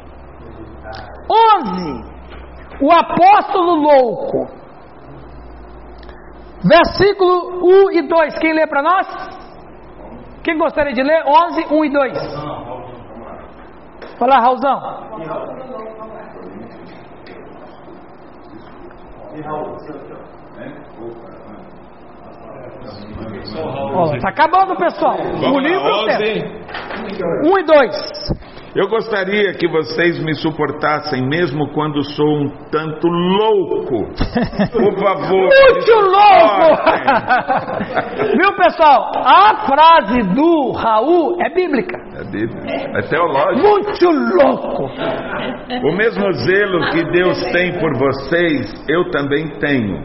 11. 1.63 2.11
O 2.83 2.93
apóstolo 2.93 3.75
louco. 3.77 4.61
Versículo 6.63 7.87
1 7.87 7.93
e 7.93 8.03
2. 8.03 8.39
Quem 8.39 8.53
lê 8.53 8.67
para 8.67 8.83
nós? 8.83 9.07
Quem 10.45 10.59
gostaria 10.59 10.93
de 10.93 11.03
ler? 11.03 11.23
11, 11.27 11.67
1 11.71 11.85
e 11.85 11.91
2. 11.91 12.19
Fala, 14.19 14.41
Raulzão. 14.41 14.81
Né? 20.57 20.75
Opa, 21.01 21.41
Ó, 23.95 24.19
tá 24.19 24.29
acabando, 24.29 24.77
pessoal. 24.77 25.17
o 25.21 25.39
Vamos 25.41 25.63
livro 25.63 25.83
lá, 26.07 26.17
tem. 26.19 26.43
11. 26.43 27.53
1 27.53 27.59
e 27.59 27.65
2. 27.65 28.51
Eu 28.73 28.89
gostaria 28.89 29.53
que 29.55 29.67
vocês 29.67 30.23
me 30.23 30.33
suportassem, 30.35 31.27
mesmo 31.27 31.73
quando 31.73 32.05
sou 32.05 32.25
um 32.25 32.49
tanto 32.71 33.09
louco. 33.09 34.07
Por 34.73 34.99
favor. 35.01 35.49
Muito 35.51 35.93
louco! 35.93 36.77
Viu, 38.39 38.57
pessoal? 38.57 39.11
A 39.17 39.67
frase 39.67 40.21
do 40.35 40.71
Raul 40.71 41.37
é 41.45 41.53
bíblica. 41.53 41.99
É 42.21 42.99
é 42.99 43.03
teológico. 43.03 43.69
Muito 43.69 44.11
louco! 44.37 44.91
O 45.87 45.93
mesmo 45.97 46.33
zelo 46.33 46.91
que 46.91 47.05
Deus 47.11 47.43
tem 47.53 47.79
por 47.79 47.97
vocês, 47.97 48.85
eu 48.89 49.11
também 49.11 49.49
tenho. 49.59 50.05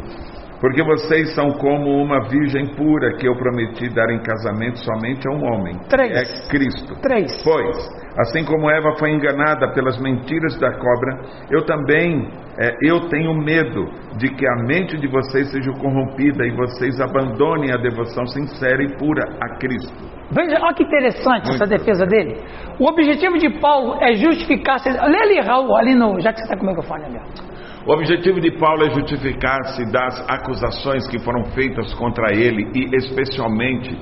Porque 0.61 0.81
vocês 0.81 1.35
são 1.35 1.51
como 1.51 2.01
uma 2.01 2.27
virgem 2.27 2.65
pura 2.75 3.17
que 3.17 3.27
eu 3.27 3.35
prometi 3.35 3.89
dar 3.89 4.09
em 4.09 4.19
casamento 4.19 4.79
somente 4.79 5.27
a 5.27 5.31
um 5.31 5.43
homem. 5.43 5.77
Três. 5.89 6.11
É 6.11 6.49
Cristo. 6.49 6.95
Três. 7.01 7.41
Pois, 7.43 7.77
assim 8.17 8.45
como 8.45 8.69
Eva 8.69 8.95
foi 8.97 9.11
enganada 9.11 9.71
pelas 9.73 9.99
mentiras 9.99 10.57
da 10.59 10.71
cobra, 10.73 11.19
eu 11.51 11.65
também 11.65 12.29
é, 12.57 12.73
eu 12.81 13.09
tenho 13.09 13.33
medo 13.33 13.85
de 14.17 14.29
que 14.29 14.47
a 14.47 14.55
mente 14.65 14.97
de 14.97 15.07
vocês 15.07 15.51
seja 15.51 15.71
corrompida 15.73 16.45
e 16.45 16.51
vocês 16.55 16.99
abandonem 17.01 17.71
a 17.71 17.77
devoção 17.77 18.25
sincera 18.27 18.81
e 18.81 18.95
pura 18.97 19.23
a 19.41 19.57
Cristo. 19.57 19.93
Veja, 20.31 20.57
olha 20.61 20.73
que 20.73 20.83
interessante 20.83 21.49
essa 21.49 21.65
Muito. 21.65 21.77
defesa 21.77 22.05
dele. 22.05 22.41
O 22.79 22.89
objetivo 22.89 23.37
de 23.37 23.49
Paulo 23.59 23.97
é 24.01 24.13
justificar-se. 24.13 24.89
Lê 24.89 25.21
ali, 25.21 25.39
Raul, 25.41 25.75
ali 25.75 25.93
no. 25.93 26.19
Já 26.19 26.31
que 26.31 26.39
você 26.39 26.45
está 26.45 26.57
com 26.57 26.63
o 26.63 26.67
microfone 26.67 27.05
ali. 27.05 27.19
ó. 27.19 27.54
O 27.87 27.93
objetivo 27.93 28.41
de 28.41 28.49
Paulo 28.57 28.83
é 28.83 28.89
justificar-se 28.95 29.85
das 29.91 30.19
acusações 30.27 31.07
que 31.07 31.19
foram 31.19 31.45
feitas 31.51 31.93
contra 31.93 32.33
ele 32.33 32.67
e, 32.73 32.95
especialmente, 32.95 33.95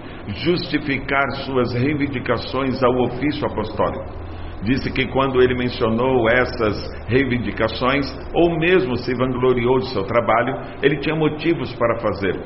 justificar 0.46 1.30
suas 1.46 1.74
reivindicações 1.74 2.82
ao 2.82 2.98
ofício 3.02 3.46
apostólico. 3.46 4.06
Disse 4.64 4.90
que 4.90 5.06
quando 5.08 5.42
ele 5.42 5.54
mencionou 5.58 6.30
essas 6.30 6.90
reivindicações, 7.10 8.06
ou 8.34 8.58
mesmo 8.58 8.96
se 8.96 9.14
vangloriou 9.18 9.80
de 9.80 9.90
seu 9.90 10.04
trabalho, 10.04 10.62
ele 10.82 11.02
tinha 11.02 11.18
motivos 11.18 11.74
para 11.74 12.00
fazê-lo. 12.00 12.42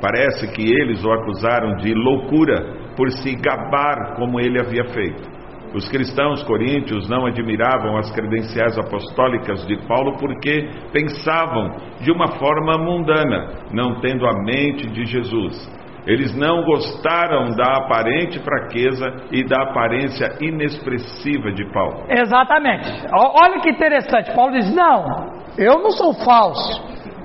Parece 0.00 0.46
que 0.52 0.72
eles 0.72 1.04
o 1.04 1.10
acusaram 1.10 1.78
de 1.78 1.92
loucura 1.94 2.92
por 2.96 3.10
se 3.10 3.34
gabar 3.34 4.14
como 4.14 4.38
ele 4.38 4.60
havia 4.60 4.84
feito. 4.84 5.36
Os 5.74 5.88
cristãos 5.88 6.42
coríntios 6.44 7.08
não 7.08 7.26
admiravam 7.26 7.96
as 7.98 8.10
credenciais 8.12 8.78
apostólicas 8.78 9.66
de 9.66 9.76
Paulo 9.86 10.16
porque 10.18 10.68
pensavam 10.92 11.76
de 12.00 12.10
uma 12.10 12.28
forma 12.38 12.78
mundana, 12.78 13.66
não 13.72 14.00
tendo 14.00 14.26
a 14.26 14.32
mente 14.42 14.86
de 14.88 15.04
Jesus. 15.04 15.86
Eles 16.06 16.36
não 16.36 16.62
gostaram 16.62 17.50
da 17.56 17.78
aparente 17.78 18.38
fraqueza 18.38 19.06
e 19.32 19.44
da 19.44 19.60
aparência 19.64 20.38
inexpressiva 20.40 21.50
de 21.50 21.64
Paulo. 21.72 22.04
Exatamente. 22.08 22.88
Olha 23.12 23.60
que 23.60 23.70
interessante. 23.70 24.32
Paulo 24.32 24.52
diz: 24.52 24.72
Não, 24.72 25.32
eu 25.58 25.82
não 25.82 25.90
sou 25.90 26.14
falso. 26.24 26.80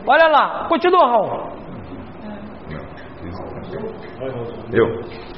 Olha 0.08 0.28
lá, 0.28 0.66
continua, 0.68 1.06
Raul. 1.06 1.52
Eu. 4.74 5.31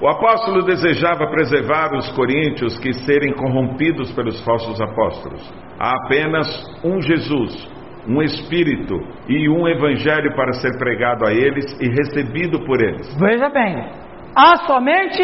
O 0.00 0.08
apóstolo 0.08 0.62
desejava 0.62 1.26
preservar 1.26 1.94
os 1.94 2.10
coríntios 2.12 2.78
que 2.78 2.90
serem 3.04 3.34
corrompidos 3.34 4.10
pelos 4.12 4.42
falsos 4.42 4.80
apóstolos. 4.80 5.42
Há 5.78 5.94
apenas 6.04 6.46
um 6.82 7.02
Jesus, 7.02 7.68
um 8.08 8.22
Espírito 8.22 8.98
e 9.28 9.46
um 9.50 9.68
Evangelho 9.68 10.34
para 10.34 10.54
ser 10.54 10.78
pregado 10.78 11.26
a 11.26 11.34
eles 11.34 11.78
e 11.78 11.88
recebido 11.90 12.64
por 12.64 12.80
eles. 12.80 13.14
Veja 13.18 13.50
bem, 13.50 13.90
há 14.34 14.56
somente 14.66 15.22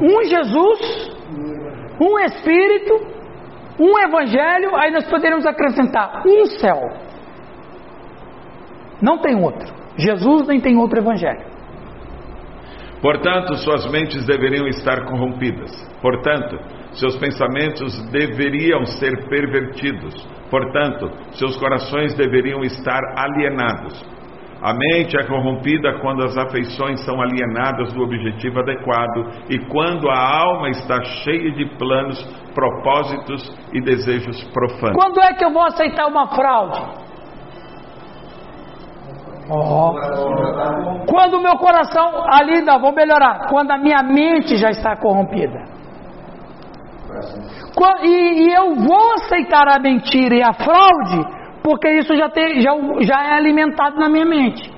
um 0.00 0.22
Jesus, 0.22 1.16
um 2.00 2.20
Espírito, 2.20 2.94
um 3.80 3.98
Evangelho, 3.98 4.76
aí 4.76 4.92
nós 4.92 5.10
poderíamos 5.10 5.44
acrescentar 5.44 6.22
um 6.24 6.46
céu. 6.46 6.88
Não 9.02 9.18
tem 9.18 9.34
outro. 9.34 9.74
Jesus 9.96 10.46
nem 10.46 10.60
tem 10.60 10.76
outro 10.76 11.00
Evangelho. 11.00 11.55
Portanto, 13.00 13.54
suas 13.56 13.90
mentes 13.90 14.24
deveriam 14.24 14.66
estar 14.68 15.04
corrompidas. 15.04 15.70
Portanto, 16.00 16.58
seus 16.92 17.16
pensamentos 17.16 17.92
deveriam 18.10 18.84
ser 18.86 19.28
pervertidos. 19.28 20.14
Portanto, 20.50 21.10
seus 21.32 21.56
corações 21.56 22.14
deveriam 22.14 22.62
estar 22.62 23.00
alienados. 23.16 24.16
A 24.62 24.72
mente 24.72 25.16
é 25.16 25.22
corrompida 25.24 25.98
quando 26.00 26.24
as 26.24 26.36
afeições 26.36 27.04
são 27.04 27.20
alienadas 27.20 27.92
do 27.92 28.02
objetivo 28.02 28.60
adequado 28.60 29.44
e 29.50 29.58
quando 29.66 30.08
a 30.08 30.18
alma 30.18 30.70
está 30.70 31.02
cheia 31.04 31.52
de 31.52 31.66
planos, 31.76 32.18
propósitos 32.54 33.54
e 33.74 33.80
desejos 33.82 34.42
profanos. 34.44 34.96
Quando 34.96 35.20
é 35.20 35.34
que 35.34 35.44
eu 35.44 35.52
vou 35.52 35.62
aceitar 35.62 36.06
uma 36.06 36.28
fraude? 36.28 37.05
Ó. 39.48 39.92
Quando 41.06 41.34
o 41.34 41.42
meu 41.42 41.56
coração, 41.56 42.24
ali 42.32 42.62
não, 42.62 42.80
vou 42.80 42.92
melhorar. 42.92 43.48
Quando 43.48 43.70
a 43.70 43.78
minha 43.78 44.02
mente 44.02 44.56
já 44.56 44.70
está 44.70 44.96
corrompida. 44.96 45.64
E, 48.02 48.08
e 48.08 48.52
eu 48.52 48.74
vou 48.74 49.12
aceitar 49.14 49.68
a 49.68 49.78
mentira 49.78 50.34
e 50.34 50.42
a 50.42 50.52
fraude, 50.52 51.26
porque 51.62 51.88
isso 51.92 52.14
já, 52.16 52.28
tem, 52.28 52.60
já, 52.60 52.72
já 53.00 53.22
é 53.24 53.34
alimentado 53.34 53.96
na 53.96 54.08
minha 54.08 54.24
mente. 54.24 54.70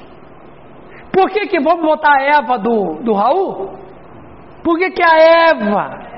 Por 1.13 1.31
que, 1.31 1.47
que 1.47 1.61
vamos 1.61 1.83
botar 1.83 2.13
a 2.13 2.23
Eva 2.23 2.59
do, 2.59 3.01
do 3.03 3.13
Raul? 3.13 3.71
Por 4.63 4.79
que, 4.79 4.91
que 4.91 5.03
a 5.03 5.17
Eva 5.51 6.09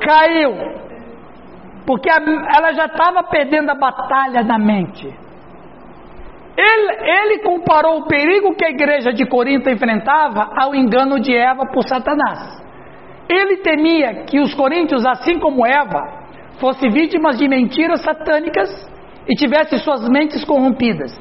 caiu. 0.00 0.52
Porque 1.86 2.10
a, 2.10 2.16
ela 2.56 2.72
já 2.72 2.86
estava 2.86 3.22
perdendo 3.24 3.70
a 3.70 3.74
batalha 3.74 4.42
na 4.42 4.58
mente. 4.58 5.08
Ele, 6.56 7.10
ele 7.10 7.38
comparou 7.42 7.98
o 7.98 8.06
perigo 8.06 8.54
que 8.54 8.64
a 8.64 8.70
igreja 8.70 9.12
de 9.12 9.26
Corinto 9.26 9.68
enfrentava 9.68 10.50
ao 10.56 10.74
engano 10.74 11.20
de 11.20 11.34
Eva 11.36 11.66
por 11.66 11.86
Satanás. 11.86 12.64
Ele 13.28 13.58
temia 13.58 14.24
que 14.24 14.40
os 14.40 14.54
coríntios, 14.54 15.04
assim 15.04 15.38
como 15.38 15.66
Eva, 15.66 16.00
fossem 16.58 16.90
vítimas 16.90 17.36
de 17.38 17.46
mentiras 17.46 18.00
satânicas 18.00 18.70
e 19.28 19.34
tivessem 19.34 19.78
suas 19.80 20.08
mentes 20.08 20.44
corrompidas. 20.44 21.12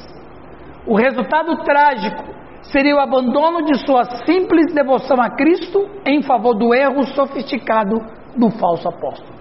O 0.88 0.96
resultado 0.96 1.64
trágico 1.64 2.24
seria 2.72 2.96
o 2.96 3.00
abandono 3.00 3.64
de 3.64 3.76
sua 3.86 4.06
simples 4.26 4.74
devoção 4.74 5.22
a 5.22 5.32
Cristo 5.32 5.90
em 6.06 6.22
favor 6.22 6.54
do 6.54 6.74
erro 6.74 7.04
sofisticado 7.08 7.98
do 8.38 8.50
falso 8.52 8.88
apóstolo. 8.88 9.36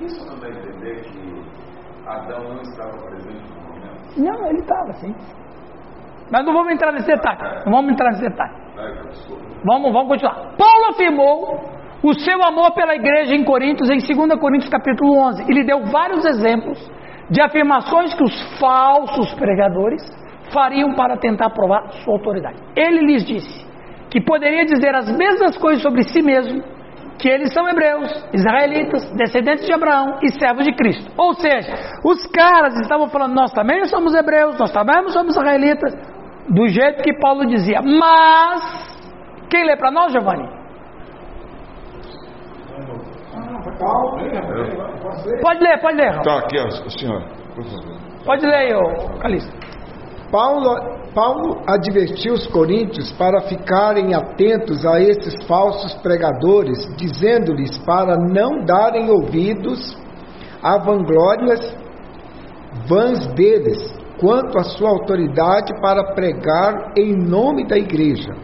Isso 0.00 0.26
não 0.26 0.38
dá 0.38 0.48
a 0.48 0.50
entender 0.50 1.02
que 1.04 1.26
Adão 2.06 2.54
não 2.54 2.60
estava 2.62 2.98
presente? 3.08 3.45
Não, 4.16 4.46
ele 4.48 4.60
estava, 4.60 4.92
sim. 4.94 5.14
Mas 6.30 6.44
não 6.44 6.52
vamos 6.52 6.72
entrar 6.72 6.92
nesse 6.92 7.06
detalhe. 7.06 7.38
Não 7.64 7.72
vamos 7.72 7.92
entrar 7.92 8.10
nesse 8.10 8.22
detalhe. 8.22 8.54
Vamos, 9.64 9.92
vamos 9.92 10.08
continuar. 10.08 10.56
Paulo 10.56 10.90
afirmou 10.90 11.60
o 12.02 12.14
seu 12.14 12.42
amor 12.44 12.72
pela 12.72 12.94
igreja 12.94 13.34
em 13.34 13.44
Coríntios 13.44 13.88
em 13.90 13.98
2 13.98 14.38
Coríntios 14.38 14.70
capítulo 14.70 15.18
11. 15.28 15.44
Ele 15.48 15.64
deu 15.64 15.84
vários 15.86 16.24
exemplos 16.24 16.78
de 17.30 17.40
afirmações 17.40 18.14
que 18.14 18.22
os 18.22 18.58
falsos 18.58 19.34
pregadores 19.34 20.02
fariam 20.52 20.94
para 20.94 21.16
tentar 21.16 21.50
provar 21.50 21.90
sua 22.04 22.14
autoridade. 22.14 22.58
Ele 22.76 23.00
lhes 23.00 23.24
disse 23.24 23.66
que 24.10 24.20
poderia 24.20 24.64
dizer 24.64 24.94
as 24.94 25.10
mesmas 25.16 25.56
coisas 25.58 25.82
sobre 25.82 26.02
si 26.04 26.22
mesmo, 26.22 26.62
que 27.18 27.28
eles 27.28 27.52
são 27.52 27.68
hebreus, 27.68 28.10
israelitas, 28.32 29.10
descendentes 29.16 29.66
de 29.66 29.72
Abraão 29.72 30.18
e 30.22 30.30
servos 30.38 30.64
de 30.64 30.74
Cristo. 30.74 31.10
Ou 31.16 31.34
seja, 31.34 31.72
os 32.04 32.26
caras 32.26 32.78
estavam 32.80 33.08
falando, 33.08 33.34
nós 33.34 33.52
também 33.52 33.84
somos 33.86 34.14
hebreus, 34.14 34.58
nós 34.58 34.70
também 34.70 35.08
somos 35.08 35.36
israelitas, 35.36 35.92
do 36.48 36.68
jeito 36.68 37.02
que 37.02 37.18
Paulo 37.18 37.46
dizia. 37.46 37.80
Mas, 37.82 38.62
quem 39.50 39.64
lê 39.64 39.76
para 39.76 39.90
nós, 39.90 40.12
Giovanni? 40.12 40.48
Pode 45.42 45.60
ler, 45.60 45.80
pode 45.80 45.96
ler. 45.96 46.10
Raul. 46.10 46.22
Tá 46.22 46.38
aqui, 46.38 46.56
senhora. 46.98 47.24
Pode 48.24 48.46
ler 48.46 48.54
aí, 48.54 48.74
ô 48.74 49.18
Calixto. 49.18 49.75
Paulo, 50.30 50.74
Paulo 51.14 51.62
advertiu 51.66 52.34
os 52.34 52.46
coríntios 52.48 53.12
para 53.12 53.42
ficarem 53.42 54.14
atentos 54.14 54.84
a 54.84 55.00
esses 55.00 55.44
falsos 55.46 55.94
pregadores, 55.94 56.78
dizendo-lhes 56.96 57.78
para 57.78 58.16
não 58.16 58.64
darem 58.64 59.08
ouvidos 59.10 59.96
a 60.62 60.78
vanglórias 60.78 61.60
vãs 62.88 63.26
deles, 63.34 63.94
quanto 64.18 64.58
à 64.58 64.64
sua 64.64 64.90
autoridade 64.90 65.72
para 65.80 66.14
pregar 66.14 66.92
em 66.96 67.14
nome 67.14 67.66
da 67.66 67.76
igreja. 67.76 68.34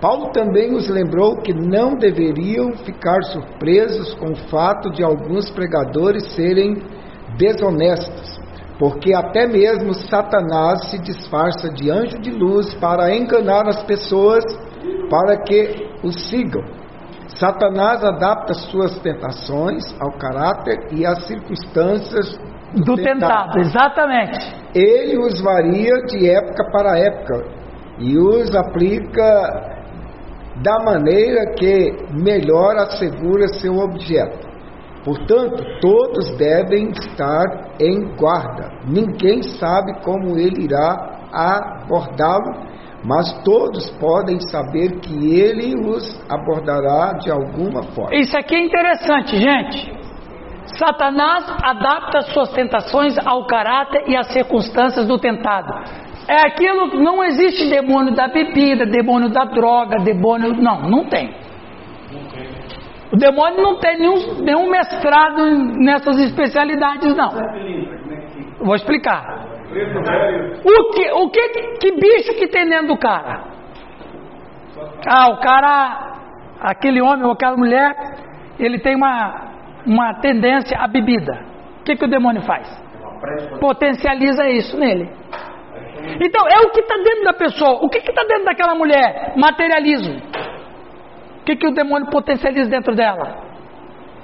Paulo 0.00 0.30
também 0.30 0.74
os 0.74 0.88
lembrou 0.88 1.36
que 1.36 1.54
não 1.54 1.96
deveriam 1.96 2.72
ficar 2.78 3.22
surpresos 3.24 4.14
com 4.14 4.32
o 4.32 4.36
fato 4.48 4.90
de 4.90 5.02
alguns 5.02 5.50
pregadores 5.50 6.34
serem 6.34 6.76
desonestos, 7.36 8.35
porque 8.78 9.14
até 9.14 9.46
mesmo 9.46 9.94
Satanás 9.94 10.90
se 10.90 10.98
disfarça 10.98 11.70
de 11.70 11.90
anjo 11.90 12.18
de 12.18 12.30
luz 12.30 12.74
para 12.74 13.14
enganar 13.14 13.66
as 13.68 13.82
pessoas 13.84 14.44
para 15.08 15.38
que 15.38 15.88
o 16.02 16.12
sigam. 16.12 16.62
Satanás 17.28 18.04
adapta 18.04 18.54
suas 18.54 18.98
tentações 19.00 19.82
ao 20.00 20.12
caráter 20.12 20.88
e 20.92 21.04
às 21.04 21.26
circunstâncias 21.26 22.38
Do 22.74 22.96
tentado, 22.96 23.58
exatamente. 23.60 24.38
ele 24.74 25.18
os 25.18 25.40
varia 25.40 25.94
de 26.06 26.28
época 26.28 26.70
para 26.70 26.98
época 26.98 27.44
e 27.98 28.16
os 28.18 28.54
aplica 28.54 29.76
da 30.62 30.78
maneira 30.84 31.52
que 31.54 31.92
melhor 32.12 32.76
assegura 32.76 33.48
seu 33.48 33.76
objeto. 33.76 34.45
Portanto, 35.06 35.62
todos 35.80 36.36
devem 36.36 36.90
estar 36.90 37.44
em 37.80 38.16
guarda. 38.16 38.72
Ninguém 38.88 39.40
sabe 39.40 40.00
como 40.02 40.36
ele 40.36 40.64
irá 40.64 41.28
abordá-lo, 41.32 42.52
mas 43.04 43.32
todos 43.44 43.88
podem 44.00 44.40
saber 44.40 44.98
que 44.98 45.14
ele 45.30 45.76
os 45.88 46.20
abordará 46.28 47.12
de 47.20 47.30
alguma 47.30 47.84
forma. 47.94 48.16
Isso 48.16 48.36
aqui 48.36 48.56
é 48.56 48.64
interessante, 48.66 49.36
gente. 49.36 49.94
Satanás 50.76 51.44
adapta 51.62 52.22
suas 52.22 52.50
tentações 52.50 53.16
ao 53.24 53.46
caráter 53.46 54.08
e 54.08 54.16
às 54.16 54.26
circunstâncias 54.32 55.06
do 55.06 55.20
tentado. 55.20 55.72
É 56.26 56.48
aquilo 56.48 56.90
que 56.90 56.96
não 56.96 57.22
existe 57.22 57.70
demônio 57.70 58.12
da 58.12 58.26
bebida, 58.26 58.84
demônio 58.84 59.28
da 59.28 59.44
droga, 59.44 60.02
demônio. 60.02 60.52
Não, 60.60 60.82
não 60.82 61.04
tem. 61.04 61.45
O 63.16 63.18
demônio 63.18 63.62
não 63.62 63.78
tem 63.78 63.96
nenhum, 63.96 64.42
nenhum 64.42 64.70
mestrado 64.70 65.42
nessas 65.78 66.18
especialidades, 66.18 67.16
não. 67.16 67.30
Vou 68.60 68.74
explicar. 68.74 69.46
O 70.62 70.90
que, 70.92 71.10
o 71.12 71.30
que, 71.30 71.48
que 71.80 71.92
bicho 71.92 72.34
que 72.34 72.46
tem 72.48 72.68
dentro 72.68 72.88
do 72.88 72.98
cara? 72.98 73.44
Ah, 75.08 75.30
o 75.30 75.40
cara, 75.40 76.18
aquele 76.60 77.00
homem 77.00 77.24
ou 77.24 77.32
aquela 77.32 77.56
mulher, 77.56 77.96
ele 78.58 78.78
tem 78.80 78.94
uma, 78.94 79.50
uma 79.86 80.20
tendência 80.20 80.76
à 80.78 80.86
bebida. 80.86 81.40
O 81.80 81.84
que, 81.84 81.96
que 81.96 82.04
o 82.04 82.10
demônio 82.10 82.42
faz? 82.42 82.68
Potencializa 83.58 84.46
isso 84.46 84.78
nele. 84.78 85.08
Então, 86.20 86.46
é 86.48 86.60
o 86.66 86.70
que 86.70 86.80
está 86.80 86.96
dentro 86.96 87.24
da 87.24 87.32
pessoa. 87.32 87.78
O 87.82 87.88
que 87.88 87.96
está 87.96 88.24
dentro 88.24 88.44
daquela 88.44 88.74
mulher? 88.74 89.32
Materialismo. 89.36 90.20
O 91.46 91.48
que, 91.48 91.54
que 91.54 91.66
o 91.68 91.70
demônio 91.72 92.10
potencializa 92.10 92.68
dentro 92.68 92.92
dela? 92.96 93.36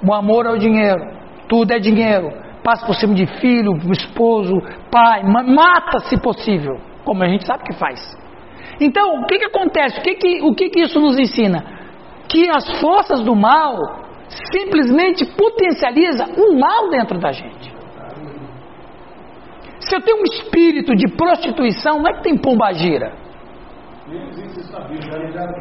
O 0.05 0.13
amor 0.13 0.45
ao 0.45 0.57
dinheiro. 0.57 0.99
Tudo 1.47 1.71
é 1.71 1.79
dinheiro. 1.79 2.27
Passa 2.61 2.85
por 2.85 2.93
cima 2.95 3.13
de 3.13 3.25
filho, 3.39 3.71
esposo, 3.93 4.51
pai. 4.91 5.23
ma- 5.23 5.41
Mata 5.43 5.99
se 6.09 6.19
possível. 6.21 6.75
Como 7.05 7.23
a 7.23 7.27
gente 7.29 7.45
sabe 7.47 7.63
que 7.63 7.71
faz. 7.75 7.97
Então, 8.81 9.21
o 9.21 9.25
que, 9.25 9.37
que 9.39 9.45
acontece? 9.45 9.99
O, 9.99 10.03
que, 10.03 10.15
que, 10.15 10.41
o 10.41 10.53
que, 10.53 10.69
que 10.69 10.81
isso 10.81 10.99
nos 10.99 11.17
ensina? 11.17 11.63
Que 12.27 12.49
as 12.49 12.81
forças 12.81 13.21
do 13.21 13.33
mal 13.37 13.77
simplesmente 14.51 15.25
potencializa 15.25 16.25
o 16.25 16.59
mal 16.59 16.89
dentro 16.89 17.17
da 17.19 17.31
gente. 17.31 17.71
Se 19.79 19.95
eu 19.95 20.01
tenho 20.01 20.19
um 20.19 20.23
espírito 20.23 20.93
de 20.93 21.07
prostituição, 21.15 21.99
não 21.99 22.09
é 22.09 22.13
que 22.15 22.23
tem 22.23 22.37
pombagira. 22.37 23.13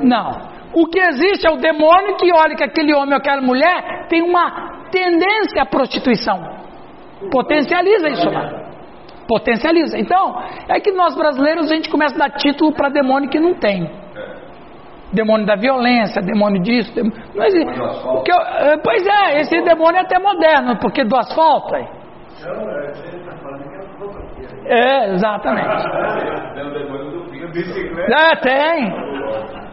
Não. 0.02 0.61
O 0.74 0.86
que 0.86 0.98
existe 0.98 1.46
é 1.46 1.50
o 1.50 1.56
demônio 1.56 2.16
que 2.16 2.32
olha 2.32 2.56
que 2.56 2.64
aquele 2.64 2.94
homem 2.94 3.12
ou 3.12 3.18
aquela 3.18 3.42
mulher 3.42 4.06
tem 4.08 4.22
uma 4.22 4.88
tendência 4.90 5.62
à 5.62 5.66
prostituição. 5.66 6.40
Potencializa 7.30 8.08
isso 8.08 8.28
lá. 8.30 8.62
Potencializa. 9.28 9.98
Então, 9.98 10.42
é 10.68 10.80
que 10.80 10.92
nós 10.92 11.14
brasileiros 11.14 11.70
a 11.70 11.74
gente 11.74 11.88
começa 11.88 12.14
a 12.14 12.18
dar 12.18 12.30
título 12.30 12.72
para 12.72 12.88
demônio 12.88 13.30
que 13.30 13.38
não 13.38 13.54
tem. 13.54 13.88
Demônio 15.12 15.46
da 15.46 15.56
violência, 15.56 16.22
demônio 16.22 16.62
disso. 16.62 16.94
Demônio... 16.94 17.22
Não 17.34 17.44
existe. 17.44 17.68
Eh, 17.70 18.76
Pois 18.82 19.06
é, 19.06 19.40
esse 19.40 19.60
demônio 19.60 19.98
é 19.98 20.00
até 20.00 20.18
moderno, 20.18 20.78
porque 20.78 21.04
do 21.04 21.16
asfalto. 21.16 21.74
aí. 21.74 21.86
É, 24.64 25.12
exatamente. 25.12 25.68
O 25.68 26.70
demônio 26.70 27.10
do 27.10 27.30
fim, 27.30 27.46
bicicleta. 27.48 28.14
É, 28.14 28.36
tem. 28.36 29.11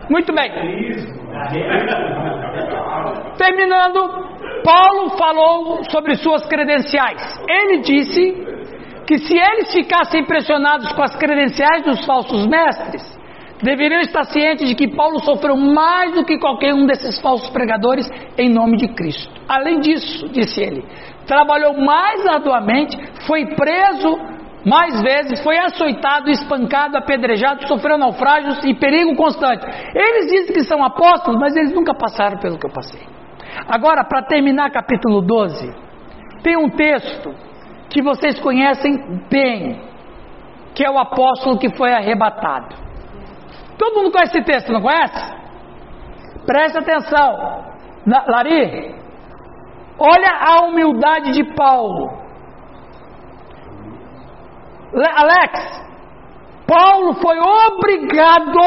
Muito 0.10 0.34
bem. 0.34 0.51
Terminando, 3.38 4.30
Paulo 4.64 5.10
falou 5.18 5.84
sobre 5.89 6.16
suas 6.16 6.45
credenciais. 6.47 7.22
Ele 7.47 7.82
disse 7.82 8.47
que 9.07 9.18
se 9.20 9.38
eles 9.38 9.72
ficassem 9.74 10.22
impressionados 10.22 10.91
com 10.93 11.03
as 11.03 11.16
credenciais 11.16 11.84
dos 11.84 12.05
falsos 12.05 12.45
mestres, 12.47 13.20
deveriam 13.62 14.01
estar 14.01 14.24
cientes 14.26 14.68
de 14.68 14.76
que 14.76 14.88
Paulo 14.95 15.20
sofreu 15.20 15.55
mais 15.55 16.14
do 16.14 16.26
que 16.26 16.38
qualquer 16.38 16.74
um 16.74 16.86
desses 16.86 17.20
falsos 17.22 17.49
pregadores 17.49 18.10
em 18.38 18.49
nome 18.49 18.78
de 18.78 18.88
Cristo. 18.89 19.34
Além 19.47 19.80
disso, 19.80 20.30
disse 20.30 20.62
ele, 20.62 20.84
trabalhou 21.26 21.78
mais 21.78 22.26
arduamente, 22.26 22.97
foi 23.26 23.45
preso 23.55 24.39
mais 24.66 25.01
vezes, 25.01 25.41
foi 25.43 25.57
açoitado, 25.57 26.30
espancado, 26.30 26.97
apedrejado, 26.97 27.68
sofreu 27.68 27.97
naufrágios 27.97 28.64
e 28.66 28.74
perigo 28.74 29.16
constante. 29.16 29.66
Eles 29.95 30.28
dizem 30.28 30.53
que 30.53 30.64
são 30.64 30.84
apóstolos, 30.84 31.39
mas 31.39 31.55
eles 31.55 31.74
nunca 31.74 31.93
passaram 31.93 32.38
pelo 32.39 32.57
que 32.57 32.66
eu 32.66 32.72
passei. 32.72 33.01
Agora, 33.68 34.03
para 34.03 34.24
terminar 34.24 34.70
capítulo 34.72 35.22
12, 35.22 35.74
tem 36.43 36.57
um 36.57 36.70
texto 36.70 37.34
que 37.89 38.01
vocês 38.01 38.39
conhecem 38.39 39.24
bem, 39.30 39.82
que 40.76 40.86
é 40.86 40.89
o 40.89 40.99
apóstolo 40.99 41.57
que 41.57 41.76
foi 41.76 41.93
arrebatado. 41.93 42.76
Todo 43.78 43.95
mundo 43.95 44.12
conhece 44.12 44.38
esse 44.38 44.45
texto, 44.45 44.72
não 44.72 44.82
conhece? 44.82 45.39
Preste 46.45 46.78
atenção. 46.78 47.64
Lari, 48.05 48.99
Olha 49.99 50.32
a 50.39 50.62
humildade 50.62 51.32
de 51.32 51.43
Paulo. 51.55 52.10
Alex, 54.94 55.90
Paulo 56.66 57.14
foi 57.16 57.38
obrigado, 57.40 58.60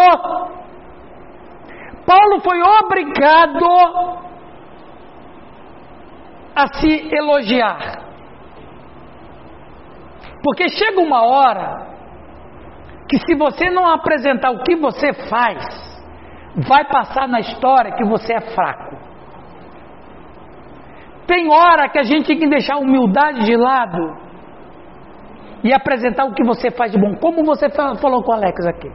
Paulo 2.06 2.40
foi 2.40 2.60
obrigado 2.62 3.66
a 6.54 6.66
se 6.74 7.08
elogiar. 7.14 8.02
Porque 10.42 10.68
chega 10.68 11.00
uma 11.00 11.24
hora 11.24 11.92
que 13.08 13.18
se 13.26 13.34
você 13.34 13.70
não 13.70 13.86
apresentar 13.86 14.50
o 14.50 14.62
que 14.62 14.76
você 14.76 15.12
faz, 15.28 15.64
vai 16.56 16.84
passar 16.84 17.28
na 17.28 17.40
história 17.40 17.94
que 17.94 18.04
você 18.04 18.34
é 18.34 18.40
fraco. 18.40 18.96
Tem 21.26 21.48
hora 21.48 21.88
que 21.88 21.98
a 21.98 22.02
gente 22.02 22.26
tem 22.26 22.38
que 22.38 22.48
deixar 22.48 22.74
a 22.74 22.78
humildade 22.78 23.44
de 23.44 23.56
lado 23.56 24.31
e 25.62 25.72
apresentar 25.72 26.24
o 26.24 26.34
que 26.34 26.44
você 26.44 26.70
faz 26.70 26.92
de 26.92 26.98
bom, 26.98 27.14
como 27.16 27.44
você 27.44 27.68
falou 27.70 28.22
com 28.22 28.32
o 28.32 28.34
Alex 28.34 28.66
aqui. 28.66 28.90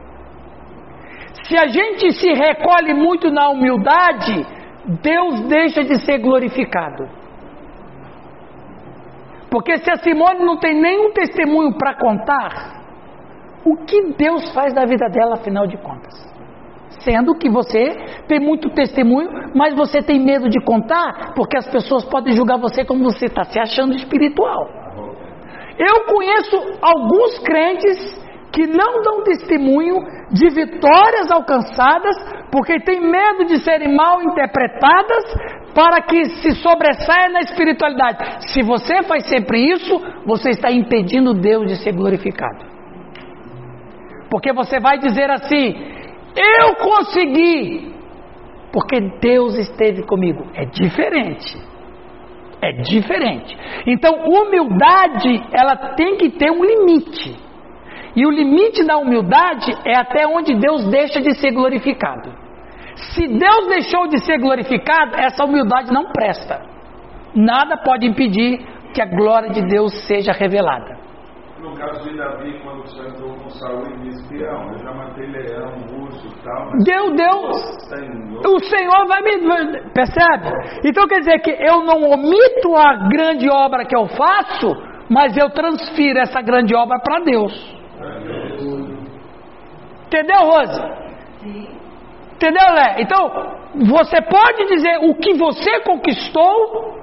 Se 1.44 1.56
a 1.56 1.66
gente 1.66 2.12
se 2.12 2.32
recolhe 2.32 2.92
muito 2.92 3.30
na 3.30 3.48
humildade, 3.48 4.46
Deus 5.02 5.40
deixa 5.48 5.82
de 5.82 5.98
ser 6.04 6.18
glorificado. 6.18 7.08
Porque 9.50 9.78
se 9.78 9.90
a 9.90 9.96
Simone 9.96 10.44
não 10.44 10.58
tem 10.58 10.78
nenhum 10.78 11.12
testemunho 11.12 11.76
para 11.78 11.94
contar, 11.94 12.82
o 13.64 13.76
que 13.84 14.12
Deus 14.12 14.52
faz 14.52 14.74
da 14.74 14.84
vida 14.84 15.08
dela, 15.08 15.34
afinal 15.34 15.66
de 15.66 15.76
contas? 15.78 16.14
Sendo 17.00 17.34
que 17.34 17.48
você 17.48 17.94
tem 18.26 18.40
muito 18.40 18.70
testemunho, 18.70 19.30
mas 19.54 19.74
você 19.74 20.02
tem 20.02 20.20
medo 20.20 20.48
de 20.48 20.60
contar, 20.60 21.32
porque 21.34 21.56
as 21.56 21.66
pessoas 21.66 22.04
podem 22.04 22.34
julgar 22.34 22.58
você 22.58 22.84
como 22.84 23.04
você 23.04 23.26
está 23.26 23.44
se 23.44 23.58
achando 23.58 23.94
espiritual. 23.94 24.87
Eu 25.78 26.04
conheço 26.06 26.78
alguns 26.82 27.38
crentes 27.38 28.18
que 28.52 28.66
não 28.66 29.02
dão 29.02 29.22
testemunho 29.22 29.96
de 30.32 30.48
vitórias 30.50 31.30
alcançadas 31.30 32.16
porque 32.50 32.80
têm 32.80 33.00
medo 33.00 33.44
de 33.44 33.62
serem 33.62 33.94
mal 33.94 34.22
interpretadas 34.22 35.24
para 35.74 36.02
que 36.02 36.24
se 36.24 36.52
sobressaia 36.56 37.28
na 37.28 37.40
espiritualidade. 37.40 38.52
Se 38.52 38.62
você 38.62 39.02
faz 39.04 39.28
sempre 39.28 39.72
isso, 39.72 40.00
você 40.26 40.50
está 40.50 40.72
impedindo 40.72 41.34
Deus 41.34 41.68
de 41.68 41.76
ser 41.76 41.92
glorificado. 41.92 42.66
Porque 44.30 44.52
você 44.52 44.80
vai 44.80 44.98
dizer 44.98 45.30
assim: 45.30 45.74
Eu 46.34 46.74
consegui, 46.76 47.94
porque 48.72 49.00
Deus 49.20 49.56
esteve 49.56 50.02
comigo. 50.02 50.44
É 50.54 50.64
diferente. 50.64 51.56
É 52.60 52.72
diferente. 52.72 53.56
Então, 53.86 54.24
humildade, 54.26 55.44
ela 55.52 55.76
tem 55.94 56.16
que 56.16 56.30
ter 56.30 56.50
um 56.50 56.64
limite. 56.64 57.36
E 58.16 58.26
o 58.26 58.30
limite 58.30 58.84
da 58.84 58.96
humildade 58.96 59.72
é 59.86 60.00
até 60.00 60.26
onde 60.26 60.54
Deus 60.54 60.84
deixa 60.90 61.20
de 61.20 61.34
ser 61.36 61.52
glorificado. 61.52 62.32
Se 63.14 63.28
Deus 63.28 63.68
deixou 63.68 64.08
de 64.08 64.18
ser 64.24 64.38
glorificado, 64.38 65.14
essa 65.16 65.44
humildade 65.44 65.92
não 65.92 66.10
presta. 66.10 66.60
Nada 67.34 67.76
pode 67.76 68.06
impedir 68.06 68.58
que 68.92 69.00
a 69.00 69.06
glória 69.06 69.50
de 69.50 69.62
Deus 69.68 70.06
seja 70.06 70.32
revelada. 70.32 71.07
No 71.60 71.74
caso 71.74 72.08
de 72.08 72.16
Davi, 72.16 72.60
quando 72.62 72.84
o 72.84 72.86
Senhor 72.86 73.08
entrou 73.08 73.34
com 73.34 73.50
Saul 73.50 73.86
e 73.86 73.98
disse: 74.02 74.22
Espião, 74.22 74.72
eu 74.72 74.78
já 74.78 74.92
matei 74.92 75.26
leão, 75.26 75.74
urso 76.00 76.26
e 76.28 76.42
tal. 76.44 76.70
Deu, 76.84 77.14
deu. 77.16 78.52
O 78.52 78.60
Senhor 78.60 79.06
vai 79.08 79.22
me. 79.22 79.90
Percebe? 79.92 80.52
Então 80.84 81.08
quer 81.08 81.18
dizer 81.20 81.40
que 81.40 81.50
eu 81.50 81.82
não 81.82 82.10
omito 82.10 82.76
a 82.76 83.08
grande 83.08 83.50
obra 83.50 83.84
que 83.84 83.96
eu 83.96 84.06
faço, 84.06 84.68
mas 85.10 85.36
eu 85.36 85.50
transfiro 85.50 86.20
essa 86.20 86.40
grande 86.40 86.74
obra 86.76 87.00
para 87.00 87.24
Deus. 87.24 87.78
Entendeu, 90.06 90.40
Rose? 90.40 90.80
Sim. 91.42 91.78
Entendeu, 92.36 92.72
Lé? 92.72 92.96
Então, 93.00 93.30
você 93.86 94.22
pode 94.22 94.64
dizer 94.66 94.98
o 95.02 95.14
que 95.16 95.34
você 95.34 95.80
conquistou, 95.80 96.97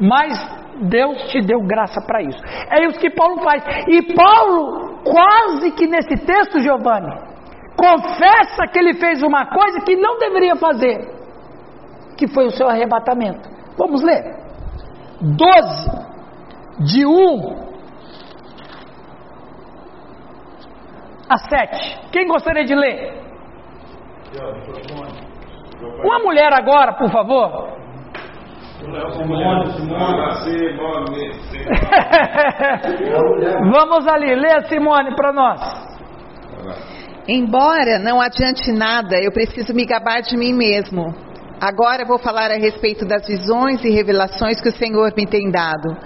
mas 0.00 0.66
Deus 0.82 1.30
te 1.30 1.40
deu 1.40 1.60
graça 1.60 2.00
para 2.06 2.22
isso. 2.22 2.38
É 2.70 2.84
isso 2.86 2.98
que 3.00 3.10
Paulo 3.10 3.42
faz. 3.42 3.62
E 3.88 4.14
Paulo, 4.14 5.02
quase 5.04 5.70
que 5.72 5.86
nesse 5.86 6.16
texto, 6.24 6.60
Giovanni, 6.60 7.12
confessa 7.76 8.66
que 8.72 8.78
ele 8.78 8.94
fez 8.94 9.22
uma 9.22 9.46
coisa 9.46 9.80
que 9.80 9.96
não 9.96 10.18
deveria 10.18 10.56
fazer, 10.56 10.98
que 12.16 12.26
foi 12.28 12.46
o 12.46 12.50
seu 12.50 12.68
arrebatamento. 12.68 13.48
Vamos 13.76 14.02
ler. 14.02 14.22
12, 15.20 15.90
de 16.80 17.06
1 17.06 17.66
a 21.28 21.38
7. 21.38 22.10
Quem 22.12 22.26
gostaria 22.26 22.64
de 22.64 22.74
ler? 22.74 23.22
Uma 26.04 26.18
mulher 26.20 26.52
agora, 26.52 26.92
por 26.94 27.10
favor. 27.10 27.85
Vamos 33.72 34.06
ali, 34.06 34.34
lê 34.34 34.62
Simone 34.68 35.14
para 35.14 35.32
nós. 35.32 35.60
Embora 37.28 37.98
não 37.98 38.20
adiante 38.20 38.70
nada, 38.70 39.18
eu 39.20 39.32
preciso 39.32 39.74
me 39.74 39.84
gabar 39.84 40.22
de 40.22 40.36
mim 40.36 40.52
mesmo. 40.52 41.12
Agora 41.60 42.04
vou 42.04 42.18
falar 42.18 42.50
a 42.50 42.56
respeito 42.56 43.04
das 43.04 43.26
visões 43.26 43.82
e 43.84 43.90
revelações 43.90 44.60
que 44.60 44.68
o 44.68 44.76
Senhor 44.76 45.12
me 45.16 45.26
tem 45.26 45.50
dado. 45.50 45.96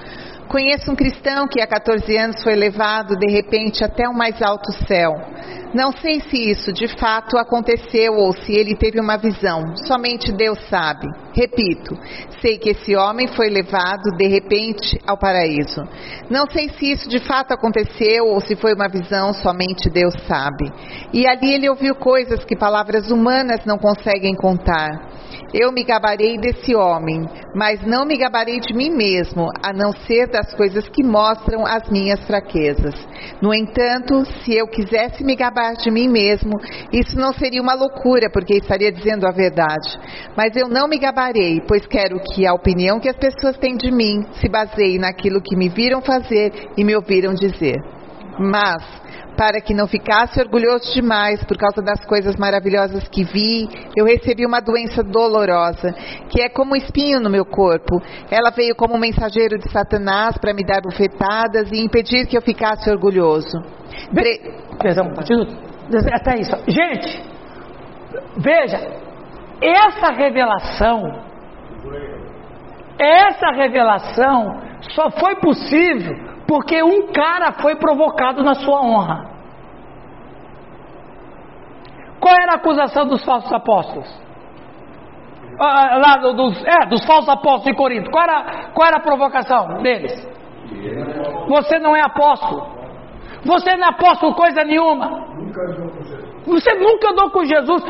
Conheço 0.49 0.91
um 0.91 0.97
cristão 0.97 1.47
que 1.47 1.61
há 1.61 1.66
14 1.66 2.16
anos 2.16 2.43
foi 2.43 2.55
levado 2.55 3.16
de 3.16 3.31
repente 3.31 3.85
até 3.85 4.09
o 4.09 4.14
mais 4.14 4.41
alto 4.43 4.72
céu. 4.87 5.12
Não 5.72 5.93
sei 5.93 6.20
se 6.20 6.51
isso 6.51 6.72
de 6.72 6.89
fato 6.99 7.37
aconteceu 7.37 8.14
ou 8.14 8.33
se 8.33 8.53
ele 8.53 8.74
teve 8.74 8.99
uma 8.99 9.16
visão, 9.16 9.76
somente 9.87 10.33
Deus 10.33 10.59
sabe. 10.68 11.07
Repito, 11.35 11.97
sei 12.41 12.59
que 12.59 12.70
esse 12.70 12.97
homem 12.97 13.28
foi 13.28 13.49
levado 13.49 14.11
de 14.16 14.26
repente 14.26 14.99
ao 15.07 15.16
paraíso. 15.16 15.83
Não 16.28 16.45
sei 16.51 16.68
se 16.70 16.93
isso 16.93 17.09
de 17.09 17.20
fato 17.20 17.53
aconteceu 17.53 18.26
ou 18.26 18.41
se 18.41 18.57
foi 18.57 18.74
uma 18.74 18.89
visão, 18.89 19.33
somente 19.35 19.89
Deus 19.89 20.14
sabe. 20.26 20.70
E 21.12 21.26
ali 21.26 21.55
ele 21.55 21.68
ouviu 21.68 21.95
coisas 21.95 22.45
que 22.45 22.57
palavras 22.57 23.11
humanas 23.11 23.64
não 23.64 23.78
conseguem 23.78 24.35
contar. 24.35 25.11
Eu 25.53 25.72
me 25.72 25.83
gabarei 25.83 26.39
desse 26.39 26.76
homem, 26.76 27.28
mas 27.57 27.85
não 27.85 28.05
me 28.05 28.16
gabarei 28.16 28.61
de 28.61 28.72
mim 28.72 28.91
mesmo, 28.91 29.49
a 29.62 29.72
não 29.72 29.93
ser 30.07 30.28
das 30.28 30.55
coisas 30.55 30.89
que 30.89 31.03
mostram 31.03 31.66
as 31.66 31.91
minhas 31.91 32.24
fraquezas. 32.24 32.95
No 33.43 33.53
entanto, 33.53 34.24
se 34.45 34.55
eu 34.55 34.68
quisesse 34.68 35.24
me 35.24 35.35
gabar 35.35 35.74
de 35.74 35.91
mim 35.91 36.09
mesmo, 36.09 36.53
isso 36.93 37.16
não 37.16 37.33
seria 37.33 37.61
uma 37.61 37.74
loucura, 37.74 38.31
porque 38.33 38.59
estaria 38.59 38.93
dizendo 38.93 39.26
a 39.26 39.33
verdade. 39.33 39.99
Mas 40.37 40.55
eu 40.55 40.68
não 40.68 40.87
me 40.87 40.99
gabarei, 40.99 41.20
pois 41.66 41.85
quero 41.87 42.18
que 42.21 42.47
a 42.47 42.55
opinião 42.55 42.99
que 42.99 43.09
as 43.09 43.16
pessoas 43.16 43.59
têm 43.59 43.77
de 43.77 43.91
mim 43.91 44.25
se 44.41 44.49
baseie 44.49 44.99
naquilo 44.99 45.43
que 45.43 45.55
me 45.55 45.68
viram 45.68 46.01
fazer 46.01 46.71
e 46.77 46.83
me 46.83 46.97
ouviram 46.97 47.35
dizer. 47.35 47.77
Mas 48.39 48.83
para 49.37 49.61
que 49.61 49.75
não 49.75 49.87
ficasse 49.87 50.41
orgulhoso 50.41 50.93
demais 50.95 51.43
por 51.45 51.57
causa 51.59 51.83
das 51.83 52.05
coisas 52.07 52.37
maravilhosas 52.37 53.07
que 53.09 53.23
vi, 53.25 53.68
eu 53.95 54.05
recebi 54.05 54.47
uma 54.47 54.61
doença 54.61 55.03
dolorosa, 55.03 55.95
que 56.31 56.41
é 56.41 56.49
como 56.49 56.73
um 56.73 56.77
espinho 56.77 57.21
no 57.21 57.29
meu 57.29 57.45
corpo. 57.45 58.01
Ela 58.31 58.51
veio 58.51 58.75
como 58.75 58.95
um 58.95 58.99
mensageiro 58.99 59.59
de 59.59 59.71
Satanás 59.71 60.37
para 60.39 60.55
me 60.55 60.64
dar 60.64 60.81
bufetadas 60.83 61.71
e 61.71 61.83
impedir 61.83 62.27
que 62.27 62.37
eu 62.37 62.43
ficasse 62.43 62.91
orgulhoso. 62.91 63.61
Pre... 64.14 64.41
Perdão, 64.79 65.12
até 66.12 66.41
isso. 66.41 66.57
Gente, 66.66 67.23
veja, 68.39 69.09
essa 69.61 70.12
revelação, 70.12 71.02
essa 72.98 73.50
revelação 73.52 74.61
só 74.94 75.11
foi 75.11 75.36
possível 75.36 76.30
porque 76.46 76.82
um 76.82 77.12
cara 77.12 77.52
foi 77.61 77.76
provocado 77.76 78.42
na 78.42 78.54
sua 78.54 78.80
honra. 78.80 79.30
Qual 82.20 82.34
era 82.34 82.52
a 82.52 82.56
acusação 82.56 83.06
dos 83.06 83.24
falsos 83.24 83.52
apóstolos? 83.52 84.08
Ah, 85.58 85.94
ah 85.94 85.98
lá 85.98 86.16
dos, 86.32 86.64
é, 86.64 86.86
dos 86.86 87.04
falsos 87.06 87.28
apóstolos 87.28 87.64
de 87.64 87.74
Corinto. 87.74 88.11
Qual 88.11 88.24
era, 88.24 88.70
qual 88.74 88.88
era 88.88 88.96
a 88.96 89.02
provocação 89.02 89.82
deles? 89.82 90.12
Você 91.48 91.78
não 91.78 91.96
é 91.96 92.02
apóstolo. 92.02 92.66
Você 93.44 93.76
não 93.76 93.86
é 93.86 93.90
apóstolo 93.90 94.34
coisa 94.34 94.64
nenhuma. 94.64 95.08
Você 96.46 96.74
nunca 96.74 97.11
andou 97.11 97.30
com 97.30 97.44
Jesus. 97.44 97.82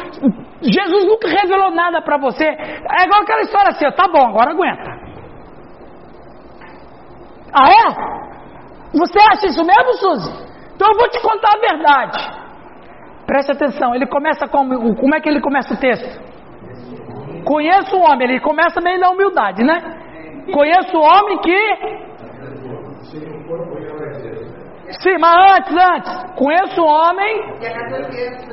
Jesus 0.63 1.07
nunca 1.07 1.29
revelou 1.29 1.71
nada 1.71 2.03
para 2.03 2.19
você. 2.19 2.45
É 2.45 3.05
igual 3.05 3.23
aquela 3.23 3.43
história 3.43 3.71
assim, 3.71 3.91
tá 3.97 4.09
bom, 4.09 4.29
agora 4.29 4.51
aguenta. 4.51 5.01
Ah 7.53 7.69
é? 7.69 8.11
Você 8.93 9.19
acha 9.19 9.47
isso 9.47 9.65
mesmo, 9.65 9.93
Suzy? 9.95 10.51
Então 10.75 10.89
eu 10.89 10.99
vou 10.99 11.09
te 11.09 11.21
contar 11.23 11.55
a 11.55 11.61
verdade. 11.61 12.41
Preste 13.27 13.53
atenção, 13.53 13.95
ele 13.95 14.07
começa 14.07 14.49
como, 14.49 14.97
como 14.97 15.15
é 15.15 15.21
que 15.21 15.29
ele 15.29 15.41
começa 15.41 15.73
o 15.73 15.77
texto? 15.77 16.21
Conheço 17.45 17.97
um 17.97 18.03
homem, 18.03 18.29
ele 18.29 18.41
começa 18.41 18.81
meio 18.81 18.99
na 18.99 19.11
humildade, 19.11 19.63
né? 19.63 19.81
Conheço 20.53 20.97
um 20.97 21.03
homem 21.03 21.39
que. 21.39 22.11
Sim, 24.99 25.17
mas 25.19 25.57
antes, 25.57 25.77
antes. 25.77 26.33
Conheço 26.35 26.83
um 26.83 26.87
homem. 26.87 27.41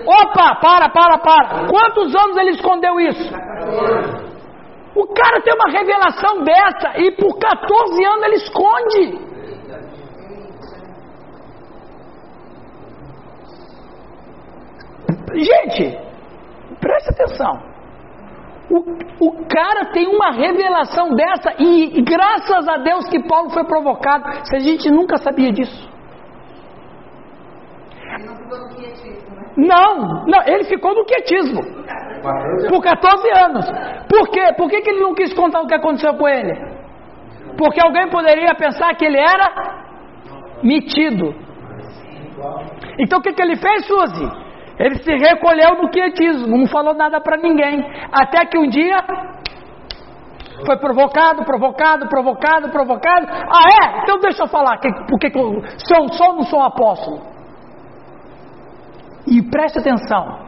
Opa, 0.06 0.56
para, 0.56 0.90
para, 0.90 1.18
para. 1.18 1.68
Quantos 1.68 2.16
anos 2.16 2.38
ele 2.38 2.52
escondeu 2.52 3.00
isso? 3.00 3.34
O 4.96 5.08
cara 5.14 5.42
tem 5.42 5.54
uma 5.54 5.72
revelação 5.72 6.44
dessa 6.44 7.00
e 7.00 7.12
por 7.12 7.38
14 7.38 8.06
anos 8.06 8.24
ele 8.24 8.36
esconde. 8.36 9.28
Gente, 15.34 16.00
preste 16.80 17.10
atenção. 17.10 17.78
O, 18.70 19.28
o 19.28 19.46
cara 19.46 19.92
tem 19.94 20.08
uma 20.08 20.32
revelação 20.32 21.10
dessa 21.14 21.54
e, 21.60 22.00
e 22.00 22.02
graças 22.02 22.68
a 22.68 22.78
Deus 22.78 23.08
que 23.08 23.24
Paulo 23.28 23.50
foi 23.50 23.64
provocado. 23.66 24.46
Se 24.48 24.56
a 24.56 24.60
gente 24.60 24.90
nunca 24.90 25.18
sabia 25.18 25.52
disso. 25.52 25.97
Não, 29.58 30.26
não, 30.26 30.44
ele 30.46 30.64
ficou 30.66 30.94
no 30.94 31.06
quietismo. 31.06 31.62
Por 32.70 32.82
14 32.82 33.30
anos. 33.32 33.66
Por 34.10 34.30
quê? 34.30 34.54
Por 34.58 34.70
que, 34.70 34.82
que 34.82 34.90
ele 34.90 35.02
não 35.02 35.14
quis 35.14 35.34
contar 35.34 35.62
o 35.62 35.68
que 35.68 35.74
aconteceu 35.74 36.14
com 36.16 36.28
ele? 36.28 36.54
Porque 37.58 37.82
alguém 37.82 38.10
poderia 38.10 38.54
pensar 38.56 38.96
que 38.96 39.06
ele 39.06 39.18
era 39.18 39.84
metido. 40.64 41.34
Então 43.00 43.20
o 43.20 43.22
que, 43.22 43.34
que 43.34 43.42
ele 43.42 43.56
fez, 43.56 43.86
Suzy? 43.86 44.48
Ele 44.80 44.96
se 45.00 45.12
recolheu 45.12 45.82
no 45.82 45.90
quietismo, 45.90 46.56
não 46.56 46.68
falou 46.68 46.94
nada 46.94 47.20
para 47.20 47.38
ninguém. 47.38 47.84
Até 48.12 48.46
que 48.46 48.60
um 48.60 48.68
dia 48.68 48.98
foi 50.66 50.78
provocado, 50.78 51.44
provocado, 51.44 52.08
provocado, 52.08 52.70
provocado. 52.70 53.28
Ah, 53.28 53.68
é? 53.84 54.04
Então 54.04 54.20
deixa 54.20 54.44
eu 54.44 54.48
falar. 54.48 54.78
Que, 54.78 54.90
porque 55.10 55.32
que 55.32 55.40
eu 55.40 55.62
sou, 55.78 56.28
ou 56.28 56.36
não 56.36 56.44
sou 56.44 56.62
apóstolo? 56.62 57.37
E 59.28 59.42
preste 59.42 59.80
atenção. 59.80 60.48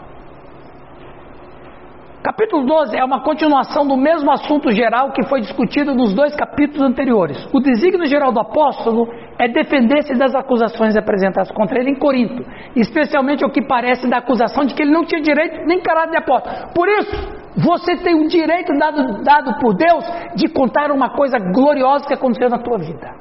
Capítulo 2.22 2.66
12 2.66 2.98
é 2.98 3.04
uma 3.04 3.24
continuação 3.24 3.88
do 3.88 3.96
mesmo 3.96 4.30
assunto 4.30 4.72
geral 4.72 5.12
que 5.12 5.24
foi 5.24 5.40
discutido 5.40 5.96
nos 5.96 6.14
dois 6.14 6.36
capítulos 6.36 6.82
anteriores. 6.82 7.38
O 7.54 7.62
desígnio 7.62 8.06
geral 8.06 8.32
do 8.32 8.42
apóstolo 8.42 9.08
é 9.38 9.48
defender-se 9.48 10.14
das 10.16 10.36
acusações 10.36 10.98
apresentadas 10.98 11.50
contra 11.52 11.80
ele 11.80 11.92
em 11.92 11.96
Corinto, 11.96 12.44
especialmente 12.76 13.46
o 13.46 13.50
que 13.50 13.66
parece 13.66 14.10
da 14.10 14.18
acusação 14.18 14.66
de 14.66 14.74
que 14.74 14.82
ele 14.82 14.92
não 14.92 15.06
tinha 15.06 15.22
direito 15.22 15.66
nem 15.66 15.82
caráter 15.82 16.12
de 16.12 16.18
apóstolo. 16.18 16.74
Por 16.74 16.90
isso, 16.90 17.40
você 17.58 17.96
tem 17.98 18.16
o 18.16 18.28
direito 18.28 18.74
dado, 18.78 19.24
dado 19.24 19.60
por 19.60 19.74
Deus 19.76 20.06
de 20.36 20.50
contar 20.50 20.92
uma 20.92 21.10
coisa 21.12 21.40
gloriosa 21.40 22.06
que 22.06 22.14
aconteceu 22.14 22.50
na 22.50 22.60
tua 22.60 22.78
vida. 22.78 23.12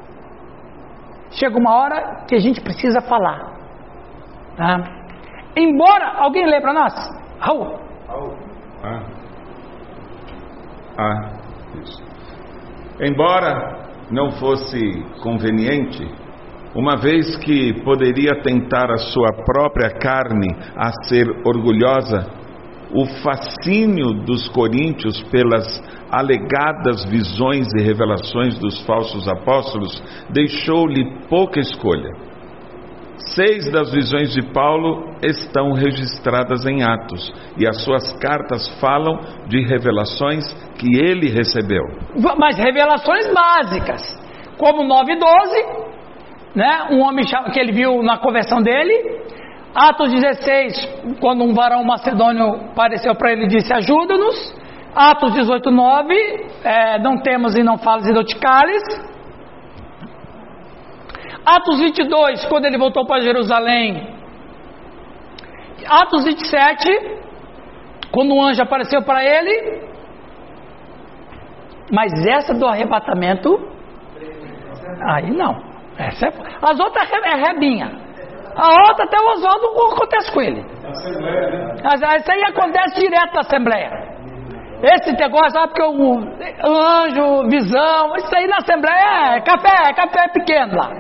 Chega 1.31 1.57
uma 1.57 1.75
hora 1.75 2.25
que 2.27 2.35
a 2.35 2.41
gente 2.41 2.61
precisa 2.61 3.01
falar. 3.01 3.57
Tá? 4.57 4.98
Embora 5.59 6.19
alguém 6.19 6.47
lê 6.47 6.61
para 6.61 6.73
nós, 6.73 6.95
Raul. 7.41 7.79
Ah. 8.85 9.03
Ah, 10.97 11.33
isso. 11.83 12.01
Embora 13.01 13.89
não 14.09 14.31
fosse 14.33 14.79
conveniente, 15.21 16.09
uma 16.75 16.97
vez 16.97 17.37
que 17.39 17.73
poderia 17.83 18.41
tentar 18.43 18.91
a 18.93 18.99
sua 18.99 19.33
própria 19.45 19.91
carne 19.99 20.49
a 20.77 20.93
ser 21.09 21.29
orgulhosa, 21.45 22.27
o 22.93 23.05
fascínio 23.23 24.15
dos 24.25 24.49
coríntios 24.49 25.21
pelas 25.25 25.83
alegadas 26.11 27.05
visões 27.05 27.67
e 27.77 27.83
revelações 27.83 28.59
dos 28.59 28.81
falsos 28.87 29.29
apóstolos 29.29 30.03
deixou-lhe 30.31 31.27
pouca 31.29 31.59
escolha. 31.61 32.28
Seis 33.19 33.71
das 33.73 33.91
visões 33.93 34.33
de 34.33 34.43
Paulo 34.53 35.17
estão 35.23 35.73
registradas 35.73 36.65
em 36.65 36.85
Atos 36.85 37.33
e 37.59 37.67
as 37.67 37.83
suas 37.83 38.13
cartas 38.19 38.69
falam 38.81 39.19
de 39.49 39.61
revelações 39.67 40.45
que 40.79 40.87
ele 40.97 41.29
recebeu. 41.29 41.83
Mas 42.37 42.57
revelações 42.57 43.27
básicas, 43.35 44.03
como 44.57 44.85
9 44.85 45.13
e 45.13 45.19
12, 45.19 45.89
né? 46.55 46.89
um 46.93 47.01
homem 47.01 47.25
que 47.53 47.59
ele 47.59 47.73
viu 47.73 48.03
na 48.03 48.19
conversão 48.19 48.63
dele. 48.63 49.19
Atos 49.75 50.11
16, 50.11 51.19
quando 51.21 51.43
um 51.43 51.55
varão 51.55 51.85
macedônio 51.85 52.55
apareceu 52.71 53.15
para 53.17 53.33
ele 53.33 53.45
e 53.45 53.49
disse: 53.49 53.73
Ajuda-nos. 53.73 54.57
Atos 54.95 55.33
18, 55.35 55.71
9, 55.71 56.47
é, 56.65 56.99
não 57.01 57.19
temos 57.19 57.57
e 57.57 57.63
não 57.63 57.79
falas 57.79 58.07
e 58.09 58.13
doticales. 58.13 58.83
Atos 61.57 61.79
22, 61.79 62.45
quando 62.47 62.67
ele 62.67 62.77
voltou 62.77 63.07
para 63.07 63.23
Jerusalém. 63.23 64.07
Atos 65.89 66.25
27, 66.25 66.89
quando 68.13 68.35
um 68.35 68.43
anjo 68.43 68.63
apareceu 68.63 69.03
para 69.03 69.25
ele. 69.25 69.89
Mas 71.91 72.13
essa 72.27 72.53
do 72.53 72.67
arrebatamento, 72.67 73.49
aí 75.11 75.31
não. 75.31 75.63
Essa 75.97 76.27
é, 76.27 76.33
as 76.61 76.79
outras 76.79 77.11
é 77.11 77.35
rebinha. 77.35 78.09
A 78.55 78.89
outra 78.89 79.05
até 79.05 79.19
o 79.19 79.31
Oswaldo 79.31 79.67
acontece 79.95 80.33
com 80.33 80.43
ele. 80.43 80.65
Mas 81.83 82.21
isso 82.21 82.33
aí 82.33 82.43
acontece 82.43 83.01
direto 83.01 83.35
na 83.35 83.41
Assembleia. 83.41 84.08
Esse 84.83 85.13
negócio, 85.13 85.51
sabe 85.51 85.73
porque 85.73 85.83
o 85.83 86.19
anjo, 86.69 87.49
visão, 87.49 88.15
isso 88.17 88.35
aí 88.37 88.47
na 88.47 88.59
Assembleia 88.59 89.37
é 89.37 89.41
café, 89.41 89.91
é 89.91 89.93
café 89.93 90.29
pequeno 90.33 90.77
lá. 90.77 90.91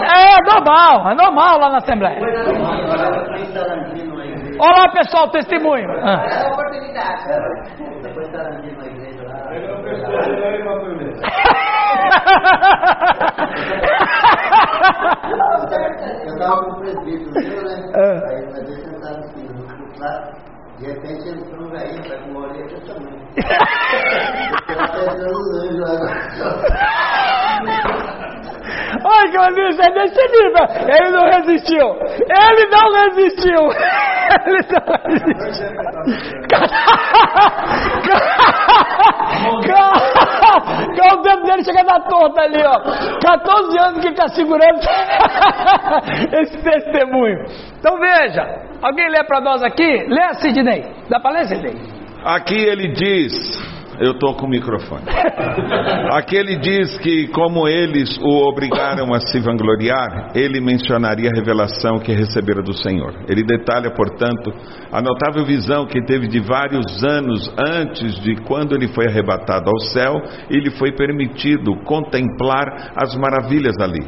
É 0.00 0.36
normal, 0.50 1.10
é 1.10 1.14
normal 1.14 1.58
lá 1.58 1.70
na 1.70 1.76
Assembleia. 1.76 2.20
Olha 4.58 4.78
lá 4.78 4.88
pessoal, 4.92 5.28
testemunho. 5.28 5.90
Ah. 6.02 6.24
É 6.24 6.46
a 6.46 6.52
oportunidade. 6.52 7.24
Depois 8.02 8.28
Tarantino 8.30 8.78
na 8.78 8.86
igreja 8.86 9.22
lá. 9.28 9.52
Eu 16.26 16.38
tava 16.38 16.64
com 16.64 16.70
o 16.70 16.76
presbítero, 16.80 17.32
viu, 17.34 17.62
né? 17.62 17.74
É. 17.94 18.00
Aí 18.28 18.46
nós 18.46 18.62
dois 18.64 18.82
sentados 18.84 19.24
assim, 19.24 19.44
no 19.48 20.00
lá. 20.00 20.51
De 20.78 20.86
repente 20.86 21.28
entrou 21.28 21.66
um 21.66 21.70
velhinho, 21.70 22.02
tá 22.08 22.16
com 22.18 22.30
uma 22.30 22.40
orelha 22.48 22.66
desse 22.66 22.86
tamanho. 22.86 23.22
Eu 24.68 24.76
tava 24.76 24.92
pensando 24.92 25.38
no 25.38 25.84
anjo 25.84 25.84
que 29.30 29.36
eu 29.36 29.46
disse, 29.54 29.80
é 29.80 29.90
desse 29.92 30.22
nível. 30.28 30.66
Ele 30.88 31.10
não 31.10 31.24
resistiu. 31.30 31.88
Ele 32.28 32.66
não 32.70 32.92
resistiu. 32.92 33.62
Ele 34.46 34.62
não 34.72 34.82
resistiu. 35.04 35.72
Cara, 39.66 41.14
o 41.14 41.22
dedo 41.22 41.42
dele 41.44 41.64
chega 41.64 41.82
na 41.82 42.00
torta 42.00 42.42
ali, 42.42 42.62
ó. 42.64 42.80
14 43.20 43.78
anos 43.78 44.00
que 44.00 44.06
ele 44.06 44.14
está 44.14 44.28
segurando 44.28 44.80
esse 46.40 46.58
testemunho. 46.62 47.44
Então 47.78 47.98
veja, 47.98 48.42
alguém 48.82 49.08
lê 49.08 49.24
para 49.24 49.40
nós 49.40 49.62
aqui? 49.62 50.06
Lê, 50.08 50.34
Sidney. 50.34 50.84
Dá 51.08 51.20
para 51.20 51.32
ler, 51.32 51.46
Sidney? 51.46 51.76
Aqui 52.24 52.54
ele 52.54 52.92
diz, 52.92 53.32
eu 54.02 54.12
estou 54.12 54.34
com 54.34 54.46
o 54.46 54.50
microfone. 54.50 55.04
Aqui 56.12 56.36
ele 56.36 56.56
diz 56.56 56.98
que, 56.98 57.28
como 57.28 57.68
eles 57.68 58.18
o 58.18 58.48
obrigaram 58.48 59.14
a 59.14 59.20
se 59.20 59.38
vangloriar, 59.38 60.32
ele 60.34 60.60
mencionaria 60.60 61.30
a 61.30 61.36
revelação 61.36 62.00
que 62.00 62.12
recebera 62.12 62.60
do 62.60 62.74
Senhor. 62.74 63.14
Ele 63.28 63.44
detalha, 63.44 63.90
portanto, 63.92 64.52
a 64.90 65.00
notável 65.00 65.44
visão 65.44 65.86
que 65.86 66.04
teve 66.04 66.26
de 66.26 66.40
vários 66.40 67.04
anos 67.04 67.52
antes 67.56 68.20
de 68.20 68.34
quando 68.42 68.74
ele 68.74 68.88
foi 68.88 69.06
arrebatado 69.06 69.70
ao 69.70 69.78
céu 69.78 70.20
e 70.50 70.58
lhe 70.58 70.70
foi 70.72 70.90
permitido 70.92 71.76
contemplar 71.84 72.92
as 72.96 73.14
maravilhas 73.14 73.78
ali. 73.80 74.04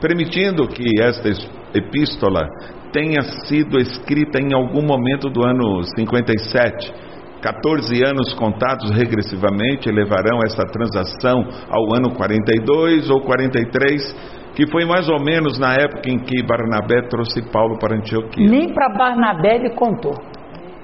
Permitindo 0.00 0.66
que 0.66 1.00
esta 1.00 1.28
epístola 1.74 2.48
tenha 2.92 3.22
sido 3.46 3.78
escrita 3.78 4.40
em 4.40 4.52
algum 4.52 4.82
momento 4.82 5.28
do 5.30 5.44
ano 5.44 5.82
57 5.96 7.07
14 7.40 8.04
anos 8.04 8.34
contados 8.34 8.90
regressivamente 8.90 9.90
levarão 9.90 10.40
essa 10.44 10.64
transação 10.64 11.46
ao 11.70 11.94
ano 11.94 12.14
42 12.14 13.10
ou 13.10 13.20
43, 13.22 14.52
que 14.54 14.66
foi 14.70 14.84
mais 14.84 15.08
ou 15.08 15.20
menos 15.20 15.58
na 15.58 15.72
época 15.74 16.10
em 16.10 16.18
que 16.18 16.42
Barnabé 16.42 17.02
trouxe 17.08 17.42
Paulo 17.50 17.78
para 17.78 17.96
Antioquia. 17.96 18.44
Nem 18.44 18.72
para 18.72 18.88
Barnabé 18.88 19.56
ele 19.56 19.70
contou. 19.70 20.14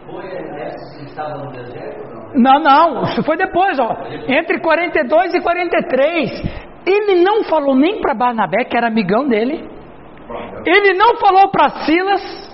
Foi 0.07 0.25
exército 0.27 0.99
que 0.99 1.05
estava 1.07 1.45
no 1.45 1.51
deserto 1.51 2.05
ou 2.05 2.15
não? 2.15 2.25
Não, 2.35 2.63
não, 2.63 3.03
isso 3.05 3.23
foi 3.23 3.37
depois, 3.37 3.79
ó. 3.79 3.97
Entre 4.29 4.61
42 4.61 5.35
e 5.35 5.41
43. 5.41 6.65
Ele 6.87 7.23
não 7.23 7.45
falou 7.45 7.75
nem 7.75 8.01
para 8.01 8.15
Barnabé, 8.15 8.65
que 8.65 8.77
era 8.77 8.89
amigão 8.89 9.27
dele. 9.27 9.69
Ele 10.67 10.95
não 10.95 11.17
falou 11.17 11.51
para 11.51 11.85
Silas. 11.85 12.54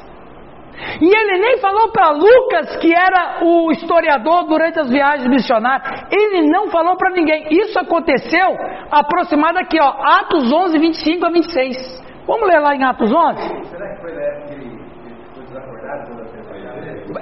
E 1.01 1.07
ele 1.07 1.39
nem 1.39 1.59
falou 1.59 1.91
para 1.93 2.11
Lucas, 2.11 2.76
que 2.76 2.93
era 2.93 3.45
o 3.45 3.70
historiador 3.72 4.45
durante 4.47 4.81
as 4.81 4.91
viagens 4.91 5.28
missionárias. 5.28 6.07
Ele 6.11 6.49
não 6.51 6.70
falou 6.70 6.97
para 6.97 7.11
ninguém. 7.11 7.47
Isso 7.51 7.78
aconteceu 7.78 8.57
aproximado 8.91 9.59
aqui, 9.59 9.78
ó, 9.81 9.89
Atos 9.89 10.53
11, 10.53 10.78
25 10.78 11.26
a 11.26 11.31
26. 11.31 12.01
Vamos 12.26 12.49
ler 12.49 12.61
lá 12.61 12.74
em 12.74 12.85
Atos 12.85 13.12
11? 13.12 13.68
Será 13.68 13.95
que 13.95 14.01
foi 14.01 14.14
da 14.14 14.22
época 14.22 14.47
que 14.47 14.55
ele 14.55 14.78
ficou 15.28 15.43
desacordado? 15.45 16.20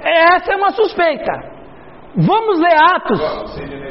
Essa 0.03 0.53
é 0.53 0.55
uma 0.55 0.71
suspeita. 0.71 1.31
Vamos 2.15 2.59
ler 2.59 2.75
Atos. 2.95 3.19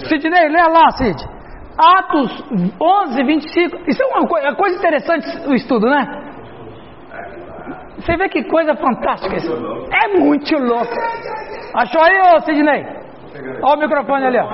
Sidney, 0.08 0.48
lê 0.48 0.62
lá, 0.62 0.90
Sid. 0.92 1.38
Atos 1.78 2.44
11, 2.80 3.24
25. 3.24 3.78
Isso 3.88 4.02
é 4.02 4.06
uma 4.06 4.38
é 4.40 4.54
coisa 4.54 4.76
interessante 4.76 5.48
o 5.48 5.54
estudo, 5.54 5.88
né? 5.88 6.27
Você 8.00 8.16
vê 8.16 8.28
que 8.28 8.44
coisa 8.44 8.74
fantástica 8.76 9.36
isso. 9.36 9.52
É 10.04 10.18
muito 10.18 10.56
louco. 10.58 10.94
Achou 11.74 12.00
aí, 12.02 12.20
ô 12.36 12.40
Sidney? 12.40 12.86
Olha 13.62 13.76
o 13.76 13.80
microfone 13.80 14.24
ali, 14.26 14.38
ó. 14.38 14.44
O 14.44 14.48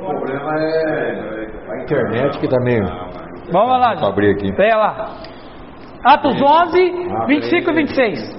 problema 0.00 0.52
é 0.58 1.46
a 1.70 1.82
internet 1.82 2.38
que 2.38 2.48
tá 2.48 2.58
meio. 2.62 2.84
Vamos 3.52 3.78
lá, 3.80 3.94
Vou 3.94 4.08
abrir 4.08 4.30
aqui. 4.34 4.50
Leia 4.56 4.76
lá. 4.76 5.08
Atos 6.04 6.40
11, 6.40 7.26
25 7.26 7.70
e 7.70 7.74
26. 7.74 8.36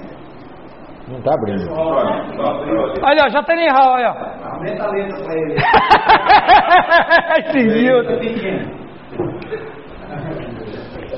Não 1.08 1.20
tá 1.22 1.32
abrindo. 1.34 1.70
Olha, 1.72 3.24
ó, 3.24 3.28
já 3.30 3.42
tem 3.42 3.56
nem 3.56 3.68
hall, 3.70 3.92
olha. 3.94 4.10
ó. 4.10 4.48
Aumenta 4.54 4.84
a 4.84 4.90
letra 4.90 5.24
pra 5.24 5.34
ele. 5.34 5.54
Esse 7.38 7.62
Newton. 7.66 8.20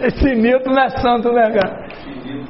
Esse 0.02 0.34
Newton 0.34 0.70
não 0.70 0.82
é 0.82 0.88
santo, 0.90 1.32
né, 1.32 1.50
cara? 1.50 1.76
Pedido 2.04 2.38
não 2.38 2.46
vale 2.46 2.49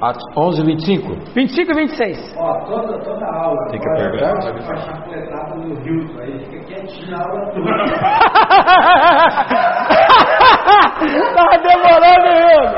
Atos 0.00 0.22
11, 0.36 0.62
25. 0.62 1.12
25 1.34 1.72
e 1.72 1.74
26. 1.74 2.34
Ó, 2.36 2.52
toda, 2.66 2.98
toda 3.00 3.26
aula. 3.26 3.68
Tem 3.70 3.80
que 3.80 3.88
apertar? 3.88 4.32
Vai 4.32 4.76
chapuletada 4.76 5.56
no 5.56 5.74
Hilton. 5.84 6.20
Aí 6.20 6.38
fica 6.44 6.64
quietinho 6.66 7.10
na 7.10 7.18
aula 7.18 7.50
toda. 7.52 7.68
Tava 11.34 11.56
demorando, 11.62 12.28
Newton. 12.38 12.72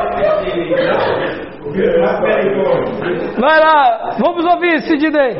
Vai 3.38 3.60
lá, 3.60 4.16
vamos 4.18 4.44
ouvir, 4.44 4.80
Sidney. 4.82 5.36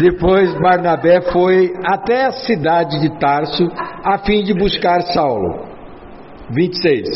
Depois 0.00 0.52
Barnabé 0.60 1.20
foi 1.32 1.72
até 1.84 2.26
a 2.26 2.32
cidade 2.32 3.00
de 3.00 3.08
Tarso 3.18 3.66
a 4.04 4.18
fim 4.18 4.42
de 4.42 4.52
buscar 4.52 5.00
Saulo. 5.12 5.64
26. 6.50 7.06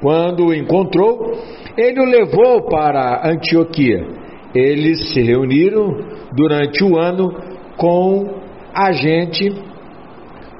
Quando 0.00 0.46
o 0.46 0.54
encontrou, 0.54 1.32
ele 1.76 2.00
o 2.00 2.04
levou 2.04 2.62
para 2.68 3.28
Antioquia. 3.28 4.06
Eles 4.54 5.12
se 5.12 5.20
reuniram 5.20 5.96
durante 6.32 6.84
o 6.84 6.98
ano 6.98 7.34
com 7.76 8.42
a 8.74 8.92
gente, 8.92 9.50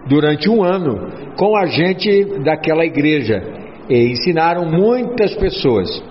durante 0.07 0.49
um 0.49 0.63
ano, 0.63 1.09
com 1.37 1.57
a 1.57 1.67
gente 1.67 2.25
daquela 2.43 2.85
igreja 2.85 3.43
e 3.89 4.13
ensinaram 4.13 4.65
muitas 4.65 5.35
pessoas. 5.35 6.03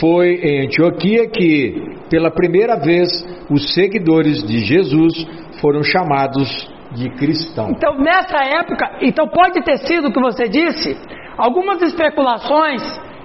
Foi 0.00 0.34
em 0.42 0.66
Antioquia 0.66 1.28
que, 1.28 1.98
pela 2.10 2.30
primeira 2.30 2.76
vez, 2.76 3.08
os 3.50 3.74
seguidores 3.74 4.42
de 4.42 4.60
Jesus 4.60 5.12
foram 5.60 5.82
chamados 5.82 6.68
de 6.92 7.10
cristãos. 7.10 7.70
Então, 7.70 7.98
nessa 7.98 8.38
época, 8.44 8.98
então 9.02 9.28
pode 9.28 9.62
ter 9.62 9.78
sido 9.78 10.08
o 10.08 10.12
que 10.12 10.20
você 10.20 10.48
disse, 10.48 10.96
algumas 11.36 11.82
especulações, 11.82 12.82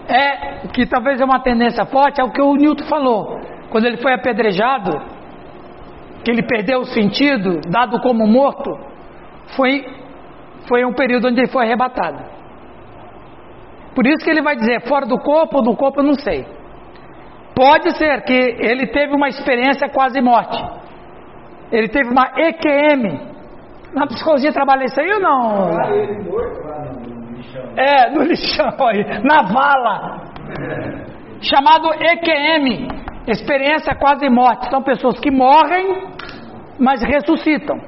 é, 0.10 0.68
que 0.74 0.86
talvez 0.88 1.22
é 1.22 1.26
uma 1.26 1.40
tendência 1.40 1.86
forte, 1.86 2.20
é 2.20 2.24
o 2.24 2.32
que 2.32 2.42
o 2.42 2.56
Newton 2.56 2.86
falou. 2.86 3.40
Quando 3.70 3.86
ele 3.86 3.98
foi 3.98 4.14
apedrejado, 4.14 4.92
que 6.24 6.32
ele 6.32 6.44
perdeu 6.44 6.80
o 6.80 6.86
sentido, 6.86 7.62
dado 7.70 8.02
como 8.02 8.26
morto, 8.26 8.72
foi, 9.56 9.86
foi 10.68 10.84
um 10.84 10.94
período 10.94 11.28
onde 11.28 11.42
ele 11.42 11.52
foi 11.52 11.66
arrebatado. 11.66 12.24
Por 13.94 14.06
isso 14.08 14.24
que 14.24 14.30
ele 14.30 14.42
vai 14.42 14.56
dizer, 14.56 14.82
fora 14.88 15.06
do 15.06 15.20
corpo 15.20 15.58
ou 15.58 15.64
do 15.64 15.76
corpo, 15.76 16.00
eu 16.00 16.04
não 16.04 16.16
sei. 16.16 16.46
Pode 17.56 17.98
ser 17.98 18.22
que 18.24 18.34
ele 18.34 18.88
teve 18.88 19.14
uma 19.14 19.28
experiência 19.28 19.90
quase 19.90 20.22
morte. 20.22 20.58
Ele 21.72 21.88
teve 21.90 22.10
uma 22.10 22.32
EQM. 22.36 23.30
Na 23.94 24.08
psicologia 24.08 24.52
trabalha 24.54 24.86
isso 24.86 25.00
aí 25.00 25.12
ou 25.12 25.20
não? 25.20 25.74
Lá 25.74 25.92
ele 25.92 26.24
morto 26.24 26.99
lixão. 27.50 27.74
É, 27.78 28.10
no 28.12 28.24
lixão 28.24 28.70
aí, 28.88 29.24
na 29.24 29.42
vala. 29.44 30.22
Chamado 31.42 31.90
EQM, 31.94 32.88
experiência 33.28 33.96
quase 33.96 34.30
morte. 34.30 34.70
São 34.70 34.82
pessoas 34.84 35.20
que 35.20 35.32
morrem, 35.32 36.08
mas 36.78 37.02
ressuscitam. 37.02 37.80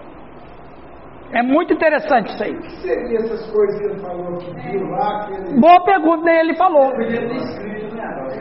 É 1.34 1.42
muito 1.42 1.74
interessante 1.74 2.34
isso 2.34 2.44
aí. 2.44 2.52
O 2.52 2.62
que 2.62 2.72
seria 2.82 3.20
essas 3.20 3.50
coisas 3.52 3.80
que 3.80 3.86
ele 3.86 4.00
falou 4.00 4.38
que 4.38 4.52
viu 4.70 4.86
lá? 4.90 5.26
Que 5.26 5.34
ele... 5.34 5.60
Boa 5.60 5.84
pergunta, 5.86 6.24
nem 6.26 6.40
ele 6.40 6.56
falou. 6.56 6.90
Né? 6.90 7.08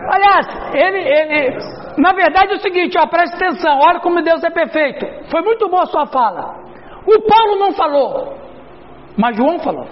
Aliás, 0.09 0.47
ele, 0.75 0.99
ele, 0.99 1.59
na 1.99 2.13
verdade 2.13 2.53
é 2.53 2.57
o 2.57 2.61
seguinte, 2.61 2.99
ó, 2.99 3.07
presta 3.07 3.37
atenção, 3.37 3.79
olha 3.81 4.01
como 4.01 4.23
Deus 4.23 4.43
é 4.43 4.51
perfeito. 4.51 5.07
Foi 5.31 5.41
muito 5.43 5.69
boa 5.69 5.83
a 5.83 5.87
sua 5.87 6.07
fala. 6.07 6.57
O 7.07 7.21
Paulo 7.23 7.61
não 7.61 7.73
falou, 7.73 8.35
mas 9.17 9.37
João 9.37 9.61
falou. 9.61 9.87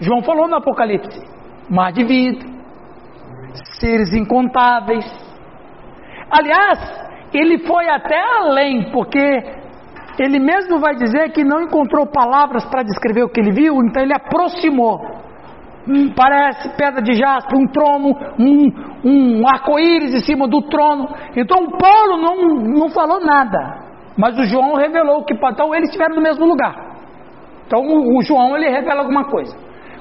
João 0.00 0.22
falou 0.22 0.48
no 0.48 0.56
Apocalipse: 0.56 1.20
mar 1.70 1.92
de 1.92 2.04
vida, 2.04 2.44
seres 3.78 4.12
incontáveis. 4.14 5.04
Aliás, 6.30 6.78
ele 7.32 7.58
foi 7.66 7.88
até 7.88 8.18
além, 8.38 8.90
porque 8.90 9.20
ele 10.18 10.38
mesmo 10.38 10.78
vai 10.78 10.94
dizer 10.94 11.32
que 11.32 11.44
não 11.44 11.62
encontrou 11.62 12.06
palavras 12.06 12.64
para 12.66 12.82
descrever 12.82 13.24
o 13.24 13.28
que 13.28 13.40
ele 13.40 13.52
viu, 13.52 13.76
então 13.82 14.02
ele 14.02 14.14
aproximou. 14.14 15.00
Hum, 15.86 16.12
parece 16.16 16.70
pedra 16.76 17.02
de 17.02 17.12
jaspe, 17.12 17.54
um 17.54 17.66
trono, 17.66 18.16
um, 18.38 18.72
um 19.04 19.46
arco-íris 19.46 20.14
em 20.14 20.24
cima 20.24 20.48
do 20.48 20.62
trono. 20.62 21.08
Então 21.36 21.58
Paulo 21.78 22.16
não, 22.16 22.36
não 22.62 22.88
falou 22.88 23.20
nada, 23.20 23.58
mas 24.16 24.38
o 24.38 24.44
João 24.44 24.76
revelou 24.76 25.24
que 25.24 25.34
então 25.34 25.74
eles 25.74 25.88
estiveram 25.88 26.16
no 26.16 26.22
mesmo 26.22 26.46
lugar. 26.46 26.74
Então 27.66 27.80
o, 27.80 28.18
o 28.18 28.22
João 28.22 28.56
ele 28.56 28.70
revela 28.70 29.00
alguma 29.00 29.24
coisa. 29.24 29.54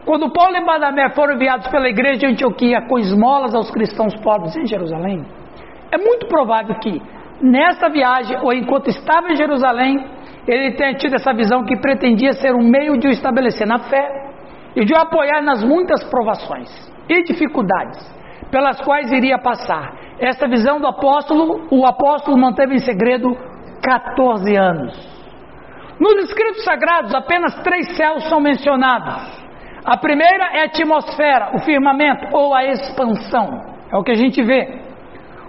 Quando 0.06 0.32
Paulo 0.32 0.58
e 0.58 0.66
Barnabé 0.66 1.10
foram 1.12 1.36
enviados 1.36 1.68
pela 1.68 1.88
igreja 1.88 2.20
de 2.20 2.26
Antioquia 2.26 2.82
com 2.88 3.00
esmolas 3.00 3.56
aos 3.56 3.72
cristãos 3.72 4.14
pobres 4.22 4.56
em 4.56 4.66
Jerusalém, 4.66 5.26
é 5.92 5.98
muito 5.98 6.28
provável 6.28 6.76
que 6.80 7.02
nessa 7.42 7.90
viagem 7.90 8.38
ou 8.42 8.52
enquanto 8.52 8.90
estava 8.90 9.32
em 9.32 9.36
Jerusalém, 9.36 10.06
ele 10.46 10.74
tenha 10.74 10.96
tido 10.96 11.16
essa 11.16 11.34
visão 11.34 11.64
que 11.64 11.78
pretendia 11.78 12.34
ser 12.34 12.54
um 12.54 12.68
meio 12.68 12.98
de 12.98 13.08
o 13.08 13.12
estabelecer 13.12 13.66
na 13.66 13.80
fé 13.80 14.30
e 14.76 14.84
de 14.84 14.94
o 14.94 14.98
apoiar 14.98 15.42
nas 15.42 15.64
muitas 15.64 16.04
provações 16.10 16.70
e 17.08 17.24
dificuldades 17.24 18.00
pelas 18.52 18.82
quais 18.82 19.12
iria 19.12 19.38
passar. 19.40 19.94
Essa 20.20 20.48
visão 20.48 20.80
do 20.80 20.88
apóstolo, 20.88 21.68
o 21.72 21.86
apóstolo 21.86 22.38
manteve 22.38 22.76
em 22.76 22.80
segredo 22.80 23.36
14 23.82 24.56
anos. 24.56 25.14
Nos 26.00 26.26
escritos 26.26 26.64
sagrados, 26.64 27.16
apenas 27.16 27.56
três 27.62 27.96
céus 27.96 28.28
são 28.28 28.40
mencionados. 28.40 29.43
A 29.86 29.98
primeira 29.98 30.46
é 30.54 30.62
a 30.62 30.66
atmosfera, 30.66 31.52
o 31.56 31.60
firmamento 31.60 32.28
ou 32.32 32.56
a 32.56 32.64
expansão. 32.66 33.50
É 33.92 33.98
o 33.98 34.04
que 34.04 34.12
a 34.12 34.16
gente 34.16 34.42
vê. 34.42 34.82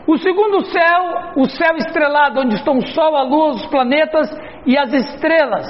O 0.06 0.18
segundo 0.18 0.64
céu, 0.66 1.32
o 1.36 1.46
céu 1.46 1.76
estrelado, 1.76 2.40
onde 2.40 2.56
estão 2.56 2.76
o 2.76 2.86
Sol, 2.88 3.16
a 3.16 3.22
Lua, 3.22 3.50
os 3.50 3.66
planetas 3.66 4.28
e 4.66 4.76
as 4.76 4.92
estrelas. 4.92 5.66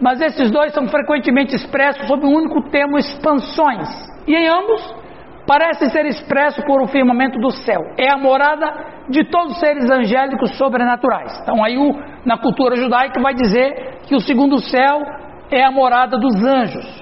Mas 0.00 0.20
esses 0.20 0.50
dois 0.50 0.72
são 0.72 0.88
frequentemente 0.88 1.54
expressos 1.54 2.06
sob 2.06 2.24
um 2.26 2.34
único 2.34 2.70
termo, 2.70 2.98
expansões. 2.98 3.88
E 4.26 4.34
em 4.34 4.48
ambos, 4.48 4.94
parece 5.46 5.90
ser 5.90 6.06
expresso 6.06 6.62
por 6.62 6.82
o 6.82 6.88
firmamento 6.88 7.38
do 7.38 7.50
céu. 7.50 7.80
É 7.96 8.10
a 8.10 8.16
morada 8.16 8.66
de 9.08 9.24
todos 9.24 9.52
os 9.52 9.60
seres 9.60 9.88
angélicos 9.90 10.56
sobrenaturais. 10.56 11.40
Então 11.42 11.62
aí 11.62 11.76
o, 11.76 11.94
na 12.24 12.38
cultura 12.38 12.74
judaica 12.74 13.20
vai 13.20 13.34
dizer 13.34 14.00
que 14.06 14.14
o 14.14 14.20
segundo 14.20 14.58
céu 14.60 15.02
é 15.50 15.62
a 15.62 15.70
morada 15.70 16.18
dos 16.18 16.42
anjos. 16.42 16.97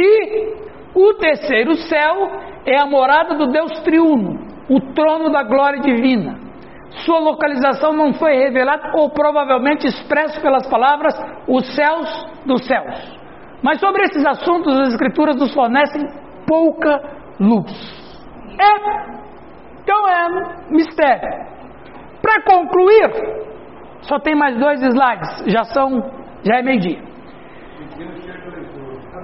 E 0.00 0.54
o 0.94 1.14
terceiro 1.14 1.74
céu 1.74 2.30
é 2.64 2.78
a 2.78 2.86
morada 2.86 3.34
do 3.34 3.48
Deus 3.48 3.80
triuno, 3.80 4.38
o 4.68 4.80
trono 4.94 5.30
da 5.30 5.42
glória 5.42 5.80
divina. 5.80 6.38
Sua 7.04 7.18
localização 7.18 7.92
não 7.92 8.12
foi 8.14 8.34
revelada 8.34 8.92
ou 8.94 9.10
provavelmente 9.10 9.86
expresso 9.86 10.40
pelas 10.40 10.68
palavras 10.68 11.14
os 11.48 11.74
céus 11.74 12.26
dos 12.46 12.64
céus. 12.64 13.18
Mas 13.62 13.80
sobre 13.80 14.04
esses 14.04 14.24
assuntos 14.24 14.78
as 14.78 14.88
escrituras 14.88 15.36
nos 15.36 15.52
fornecem 15.52 16.06
pouca 16.46 17.00
luz. 17.40 17.98
É, 18.58 19.18
então 19.82 20.08
é 20.08 20.70
mistério. 20.70 21.46
Para 22.22 22.42
concluir, 22.42 23.10
só 24.02 24.18
tem 24.18 24.34
mais 24.34 24.58
dois 24.58 24.80
slides, 24.80 25.44
já 25.46 25.64
são, 25.64 26.02
já 26.44 26.58
é 26.58 26.62
meio-dia. 26.62 27.00
Estou 27.80 28.06
pensando 28.06 28.58
em 28.58 28.84
doação. 28.84 29.17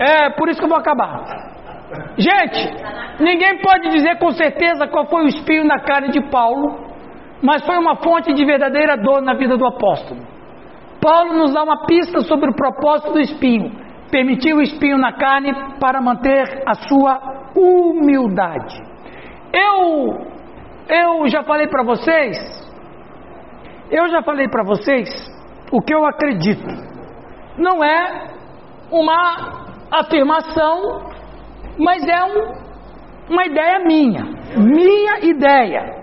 É, 0.00 0.30
por 0.30 0.48
isso 0.48 0.58
que 0.58 0.64
eu 0.64 0.68
vou 0.68 0.78
acabar. 0.78 1.52
Gente, 2.16 3.22
ninguém 3.22 3.58
pode 3.58 3.90
dizer 3.90 4.18
com 4.18 4.30
certeza 4.32 4.86
qual 4.88 5.06
foi 5.06 5.24
o 5.24 5.28
espinho 5.28 5.64
na 5.64 5.80
carne 5.80 6.08
de 6.08 6.20
Paulo, 6.30 6.78
mas 7.42 7.64
foi 7.64 7.76
uma 7.76 7.96
fonte 7.96 8.32
de 8.32 8.44
verdadeira 8.44 8.96
dor 8.96 9.20
na 9.20 9.34
vida 9.34 9.56
do 9.56 9.66
apóstolo. 9.66 10.20
Paulo 11.00 11.34
nos 11.34 11.52
dá 11.52 11.62
uma 11.62 11.84
pista 11.84 12.20
sobre 12.20 12.50
o 12.50 12.54
propósito 12.54 13.12
do 13.12 13.20
espinho. 13.20 13.72
Permitiu 14.10 14.58
o 14.58 14.62
espinho 14.62 14.96
na 14.98 15.12
carne 15.12 15.52
para 15.80 16.00
manter 16.00 16.62
a 16.66 16.74
sua 16.74 17.18
humildade. 17.56 18.78
Eu, 19.52 20.26
eu 20.88 21.28
já 21.28 21.42
falei 21.42 21.66
para 21.66 21.82
vocês, 21.82 22.36
eu 23.90 24.08
já 24.08 24.22
falei 24.22 24.48
para 24.48 24.64
vocês 24.64 25.08
o 25.72 25.80
que 25.80 25.94
eu 25.94 26.06
acredito. 26.06 26.91
Não 27.58 27.82
é 27.84 28.28
uma 28.90 29.66
afirmação, 29.90 31.10
mas 31.78 32.06
é 32.06 32.24
um, 32.24 33.32
uma 33.32 33.46
ideia 33.46 33.78
minha, 33.80 34.24
minha 34.56 35.18
ideia. 35.20 36.02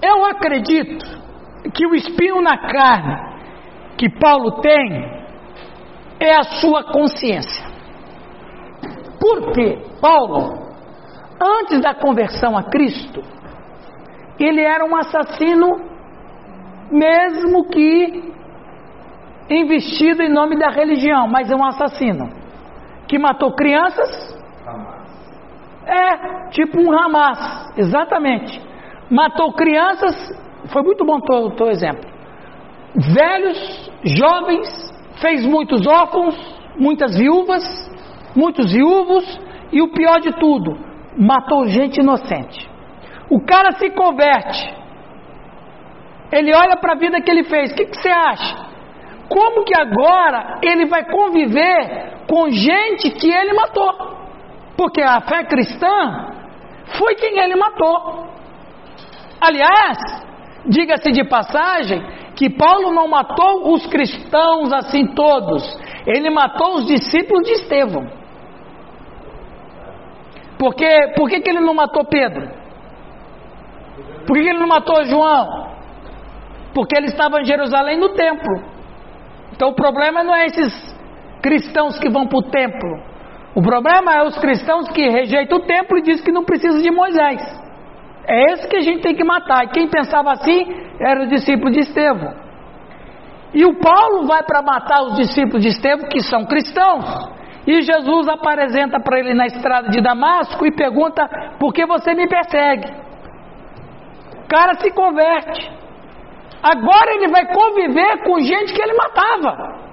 Eu 0.00 0.24
acredito 0.24 1.04
que 1.74 1.86
o 1.86 1.94
espinho 1.94 2.40
na 2.40 2.56
carne 2.56 3.28
que 3.96 4.08
Paulo 4.08 4.60
tem 4.60 5.18
é 6.20 6.34
a 6.36 6.42
sua 6.60 6.84
consciência. 6.84 7.66
Porque 9.20 9.78
Paulo, 10.00 10.68
antes 11.40 11.80
da 11.80 11.94
conversão 11.94 12.56
a 12.56 12.62
Cristo, 12.64 13.22
ele 14.38 14.62
era 14.62 14.84
um 14.84 14.96
assassino, 14.96 15.80
mesmo 16.90 17.68
que 17.68 18.32
investido 19.50 20.22
em 20.22 20.32
nome 20.32 20.58
da 20.58 20.70
religião, 20.70 21.28
mas 21.28 21.50
é 21.50 21.56
um 21.56 21.64
assassino 21.64 22.28
que 23.06 23.18
matou 23.18 23.52
crianças. 23.52 24.36
É, 25.86 26.48
tipo 26.50 26.78
um 26.78 26.92
Hamas, 26.92 27.72
exatamente 27.78 28.68
matou 29.10 29.52
crianças, 29.52 30.14
foi 30.72 30.82
muito 30.82 31.04
bom 31.04 31.16
o 31.16 31.50
teu 31.56 31.70
exemplo. 31.70 32.08
Velhos, 32.94 33.90
jovens, 34.04 34.68
fez 35.20 35.44
muitos 35.44 35.86
órfãos, 35.86 36.36
muitas 36.76 37.16
viúvas, 37.16 37.62
muitos 38.34 38.72
viúvos, 38.72 39.24
e 39.72 39.82
o 39.82 39.92
pior 39.92 40.20
de 40.20 40.32
tudo, 40.32 40.78
matou 41.16 41.66
gente 41.66 42.00
inocente. 42.00 42.68
O 43.30 43.40
cara 43.44 43.72
se 43.72 43.90
converte, 43.90 44.74
ele 46.32 46.54
olha 46.54 46.76
para 46.76 46.92
a 46.92 46.98
vida 46.98 47.20
que 47.20 47.30
ele 47.30 47.44
fez, 47.44 47.72
o 47.72 47.74
que, 47.74 47.86
que 47.86 48.00
você 48.00 48.08
acha? 48.08 48.67
Como 49.28 49.64
que 49.64 49.78
agora 49.78 50.58
ele 50.62 50.86
vai 50.86 51.04
conviver 51.04 52.24
com 52.28 52.48
gente 52.50 53.10
que 53.10 53.30
ele 53.30 53.52
matou? 53.52 53.92
Porque 54.76 55.02
a 55.02 55.20
fé 55.20 55.44
cristã 55.44 56.34
foi 56.98 57.14
quem 57.14 57.38
ele 57.38 57.56
matou. 57.56 58.28
Aliás, 59.40 59.98
diga-se 60.66 61.10
de 61.12 61.24
passagem 61.24 62.00
que 62.34 62.48
Paulo 62.48 62.92
não 62.92 63.08
matou 63.08 63.72
os 63.72 63.86
cristãos 63.86 64.72
assim 64.72 65.08
todos, 65.14 65.62
ele 66.06 66.30
matou 66.30 66.76
os 66.76 66.86
discípulos 66.86 67.46
de 67.46 67.52
Estevão. 67.54 68.06
Porque, 70.58 70.86
por 71.16 71.28
que, 71.28 71.40
que 71.40 71.50
ele 71.50 71.60
não 71.60 71.74
matou 71.74 72.04
Pedro? 72.04 72.48
Por 74.26 74.36
que, 74.36 74.42
que 74.42 74.48
ele 74.48 74.58
não 74.58 74.66
matou 74.66 75.04
João? 75.04 75.68
Porque 76.74 76.96
ele 76.96 77.06
estava 77.06 77.40
em 77.40 77.44
Jerusalém 77.44 77.96
no 77.96 78.10
templo. 78.10 78.77
Então 79.52 79.70
o 79.70 79.74
problema 79.74 80.22
não 80.22 80.34
é 80.34 80.46
esses 80.46 80.96
cristãos 81.42 81.98
que 81.98 82.08
vão 82.08 82.26
para 82.26 82.38
o 82.38 82.50
templo. 82.50 83.02
O 83.54 83.62
problema 83.62 84.14
é 84.14 84.22
os 84.22 84.38
cristãos 84.38 84.88
que 84.88 85.08
rejeitam 85.08 85.58
o 85.58 85.66
templo 85.66 85.98
e 85.98 86.02
dizem 86.02 86.24
que 86.24 86.32
não 86.32 86.44
precisa 86.44 86.80
de 86.80 86.90
Moisés. 86.90 87.42
É 88.26 88.52
esse 88.52 88.68
que 88.68 88.76
a 88.76 88.80
gente 88.80 89.02
tem 89.02 89.14
que 89.14 89.24
matar. 89.24 89.64
E 89.64 89.68
quem 89.68 89.88
pensava 89.88 90.32
assim 90.32 90.66
era 91.00 91.24
o 91.24 91.26
discípulo 91.26 91.70
de 91.70 91.80
Estevão. 91.80 92.34
E 93.54 93.64
o 93.64 93.78
Paulo 93.80 94.26
vai 94.26 94.42
para 94.42 94.62
matar 94.62 95.02
os 95.04 95.16
discípulos 95.16 95.62
de 95.62 95.68
Estevão, 95.68 96.08
que 96.08 96.22
são 96.22 96.44
cristãos. 96.44 97.04
E 97.66 97.80
Jesus 97.82 98.28
apresenta 98.28 99.00
para 99.00 99.18
ele 99.18 99.34
na 99.34 99.46
estrada 99.46 99.88
de 99.88 100.00
Damasco 100.00 100.66
e 100.66 100.70
pergunta: 100.70 101.26
Por 101.58 101.72
que 101.72 101.86
você 101.86 102.14
me 102.14 102.28
persegue? 102.28 102.92
O 104.44 104.48
cara 104.48 104.74
se 104.74 104.90
converte. 104.90 105.70
Agora 106.62 107.14
ele 107.14 107.28
vai 107.28 107.46
conviver 107.46 108.24
com 108.24 108.40
gente 108.40 108.72
que 108.72 108.82
ele 108.82 108.94
matava. 108.94 109.88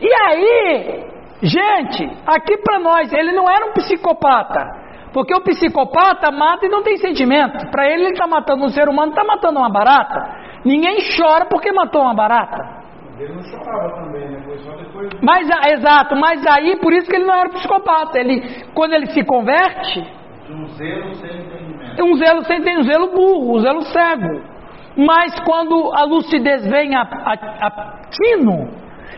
E 0.00 0.12
aí, 0.26 1.04
gente, 1.42 2.04
aqui 2.26 2.56
para 2.58 2.78
nós, 2.78 3.12
ele 3.12 3.32
não 3.32 3.48
era 3.48 3.66
um 3.66 3.72
psicopata. 3.72 4.88
Porque 5.12 5.34
o 5.34 5.40
psicopata 5.40 6.30
mata 6.30 6.66
e 6.66 6.68
não 6.68 6.82
tem 6.82 6.96
sentimento. 6.96 7.70
Para 7.70 7.86
ele, 7.86 8.04
ele 8.04 8.12
está 8.12 8.26
matando 8.26 8.64
um 8.64 8.68
ser 8.68 8.88
humano, 8.88 9.10
está 9.10 9.24
matando 9.24 9.58
uma 9.58 9.70
barata. 9.70 10.48
Ninguém 10.64 10.98
chora 11.16 11.46
porque 11.46 11.72
matou 11.72 12.02
uma 12.02 12.14
barata. 12.14 12.78
Ele 13.18 13.32
não 13.32 13.42
chorava 13.42 14.04
também, 14.04 14.30
né? 14.30 14.40
Foi 14.44 14.58
só 14.58 14.76
depois. 14.76 15.08
Mas, 15.20 15.50
ah, 15.50 15.70
exato, 15.72 16.14
mas 16.14 16.46
aí 16.46 16.76
por 16.76 16.92
isso 16.92 17.10
que 17.10 17.16
ele 17.16 17.24
não 17.24 17.34
era 17.34 17.48
psicopata. 17.48 18.18
Ele, 18.18 18.64
quando 18.74 18.92
ele 18.92 19.06
se 19.06 19.24
converte. 19.24 20.00
Um 20.48 20.66
zelo 20.68 21.14
sem 21.16 21.40
entendimento. 21.40 21.87
Um 22.00 22.14
zelo 22.16 22.44
sem 22.44 22.58
entendimento, 22.58 22.80
um 22.80 22.90
zelo 22.90 23.06
burro, 23.08 23.56
um 23.56 23.60
zelo 23.60 23.82
cego. 23.82 24.58
Mas 24.96 25.38
quando 25.40 25.92
a 25.94 26.04
lucidez 26.04 26.66
vem 26.66 26.94
a, 26.96 27.02
a, 27.02 27.66
a 27.66 28.00
tino, 28.10 28.68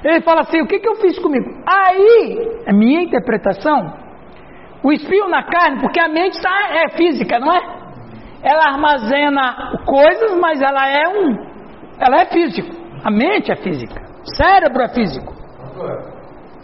ele 0.05 0.21
fala 0.23 0.43
assim: 0.43 0.61
o 0.61 0.67
que, 0.67 0.79
que 0.79 0.89
eu 0.89 0.97
fiz 0.97 1.19
comigo? 1.19 1.49
Aí, 1.67 2.63
a 2.67 2.73
minha 2.73 3.03
interpretação, 3.03 3.93
o 4.83 4.93
espinho 4.93 5.29
na 5.29 5.43
carne, 5.43 5.81
porque 5.81 6.01
a 6.01 6.09
mente 6.09 6.41
tá, 6.41 6.51
é 6.85 6.91
física, 6.91 7.39
não 7.39 7.53
é? 7.53 7.61
Ela 8.43 8.73
armazena 8.73 9.73
coisas, 9.87 10.39
mas 10.39 10.61
ela 10.61 10.89
é 10.89 11.09
um. 11.09 11.51
Ela 11.99 12.23
é 12.23 12.27
físico. 12.27 12.75
A 13.05 13.11
mente 13.11 13.53
é 13.53 13.57
física. 13.57 14.01
O 14.23 14.37
cérebro 14.37 14.83
é 14.83 14.89
físico. 14.89 15.35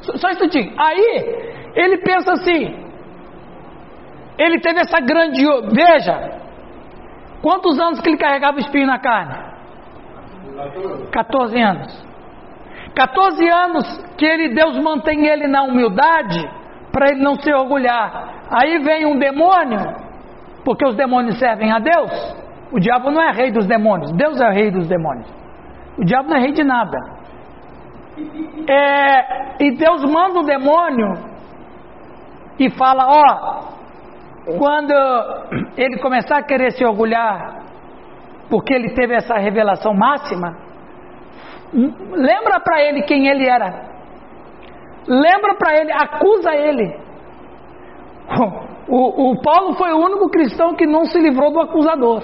Só, 0.02 0.16
só 0.16 0.28
um 0.28 0.30
instantinho. 0.30 0.72
Aí, 0.78 1.72
ele 1.74 1.98
pensa 1.98 2.32
assim. 2.32 2.86
Ele 4.39 4.61
teve 4.61 4.81
essa 4.81 5.01
grande. 5.01 5.43
Veja. 5.73 6.47
Quantos 7.43 7.79
anos 7.79 8.01
que 8.01 8.09
ele 8.09 8.19
carregava 8.19 8.57
o 8.57 8.61
espinho 8.61 8.87
na 8.87 8.99
carne? 8.99 9.35
14 11.13 11.61
anos. 11.61 12.07
14 12.95 13.49
anos 13.49 14.05
que 14.17 14.25
ele, 14.25 14.55
Deus 14.55 14.79
mantém 14.79 15.27
ele 15.27 15.47
na 15.47 15.63
humildade 15.63 16.43
para 16.91 17.11
ele 17.11 17.23
não 17.23 17.35
se 17.35 17.53
orgulhar. 17.53 18.47
Aí 18.51 18.79
vem 18.79 19.05
um 19.05 19.19
demônio, 19.19 19.81
porque 20.65 20.87
os 20.87 20.97
demônios 20.97 21.39
servem 21.39 21.71
a 21.71 21.79
Deus. 21.79 22.11
O 22.73 22.81
diabo 22.81 23.11
não 23.11 23.21
é 23.21 23.33
rei 23.33 23.51
dos 23.53 23.67
demônios, 23.67 24.11
Deus 24.13 24.41
é 24.41 24.51
rei 24.51 24.71
dos 24.71 24.89
demônios. 24.89 25.31
O 25.99 26.05
diabo 26.05 26.31
não 26.31 26.37
é 26.39 26.41
rei 26.41 26.53
de 26.53 26.65
nada. 26.65 26.97
É, 28.67 29.63
e 29.63 29.77
Deus 29.77 30.03
manda 30.05 30.41
o 30.41 30.43
demônio 30.43 31.13
e 32.59 32.71
fala: 32.71 33.07
Ó, 33.09 33.77
quando 34.59 34.93
ele 35.77 35.98
começar 35.98 36.39
a 36.39 36.43
querer 36.43 36.73
se 36.73 36.85
orgulhar, 36.85 37.64
porque 38.48 38.73
ele 38.73 38.94
teve 38.94 39.14
essa 39.14 39.36
revelação 39.36 39.93
máxima, 39.93 40.56
lembra 41.73 42.60
para 42.60 42.81
ele 42.82 43.02
quem 43.02 43.27
ele 43.27 43.48
era. 43.48 43.86
Lembra 45.09 45.55
para 45.55 45.81
ele, 45.81 45.93
acusa 45.93 46.55
ele. 46.55 46.97
O, 48.89 49.32
o, 49.32 49.43
Paulo 49.43 49.74
foi 49.74 49.93
o 49.93 49.98
único 49.98 50.28
cristão 50.31 50.74
que 50.77 50.86
não 50.86 51.05
se 51.06 51.18
livrou 51.18 51.52
do 51.52 51.60
acusador. 51.60 52.23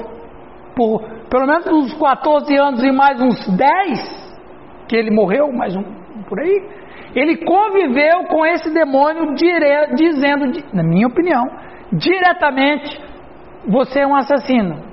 Por 0.77 1.03
pelo 1.29 1.47
menos 1.47 1.67
uns 1.67 1.95
14 1.95 2.57
anos 2.57 2.85
e 2.85 2.93
mais 2.93 3.21
uns 3.21 3.57
10, 3.57 4.87
que 4.87 4.95
ele 4.95 5.11
morreu, 5.11 5.51
mais 5.53 5.75
um 5.75 5.83
por 6.29 6.39
aí, 6.39 6.63
ele 7.15 7.45
conviveu 7.45 8.25
com 8.29 8.47
esse 8.47 8.73
demônio 8.73 9.35
dire, 9.35 9.95
dizendo, 9.95 10.47
na 10.73 10.83
minha 10.83 11.07
opinião, 11.07 11.45
diretamente: 11.93 13.01
você 13.69 14.01
é 14.01 14.07
um 14.07 14.17
assassino. 14.17 14.93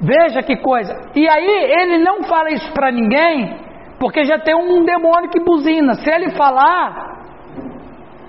Veja 0.00 0.42
que 0.42 0.56
coisa. 0.56 1.10
E 1.14 1.28
aí 1.28 1.72
ele 1.80 1.98
não 1.98 2.24
fala 2.24 2.50
isso 2.50 2.70
para 2.72 2.90
ninguém, 2.90 3.56
porque 3.98 4.24
já 4.24 4.38
tem 4.38 4.54
um 4.54 4.84
demônio 4.84 5.30
que 5.30 5.40
buzina. 5.40 5.94
Se 5.94 6.10
ele 6.10 6.30
falar, 6.30 7.14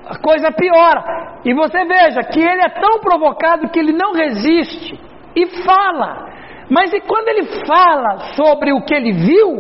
a 0.08 0.18
coisa 0.18 0.52
piora. 0.52 1.40
E 1.44 1.54
você 1.54 1.84
veja 1.86 2.22
que 2.24 2.40
ele 2.40 2.62
é 2.62 2.70
tão 2.70 3.00
provocado 3.00 3.70
que 3.70 3.80
ele 3.80 3.92
não 3.92 4.14
resiste 4.14 5.00
e 5.36 5.46
fala. 5.64 6.30
Mas 6.70 6.94
e 6.94 7.02
quando 7.02 7.28
ele 7.30 7.44
fala 7.66 8.20
sobre 8.36 8.72
o 8.72 8.82
que 8.82 8.94
ele 8.94 9.12
viu, 9.12 9.52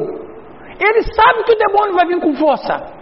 ele 0.80 1.03
sabe 1.14 1.43
que 1.43 1.53
o 1.53 1.57
demônio 1.57 1.93
vai 1.93 2.06
vir 2.07 2.19
com 2.19 2.34
força. 2.35 2.95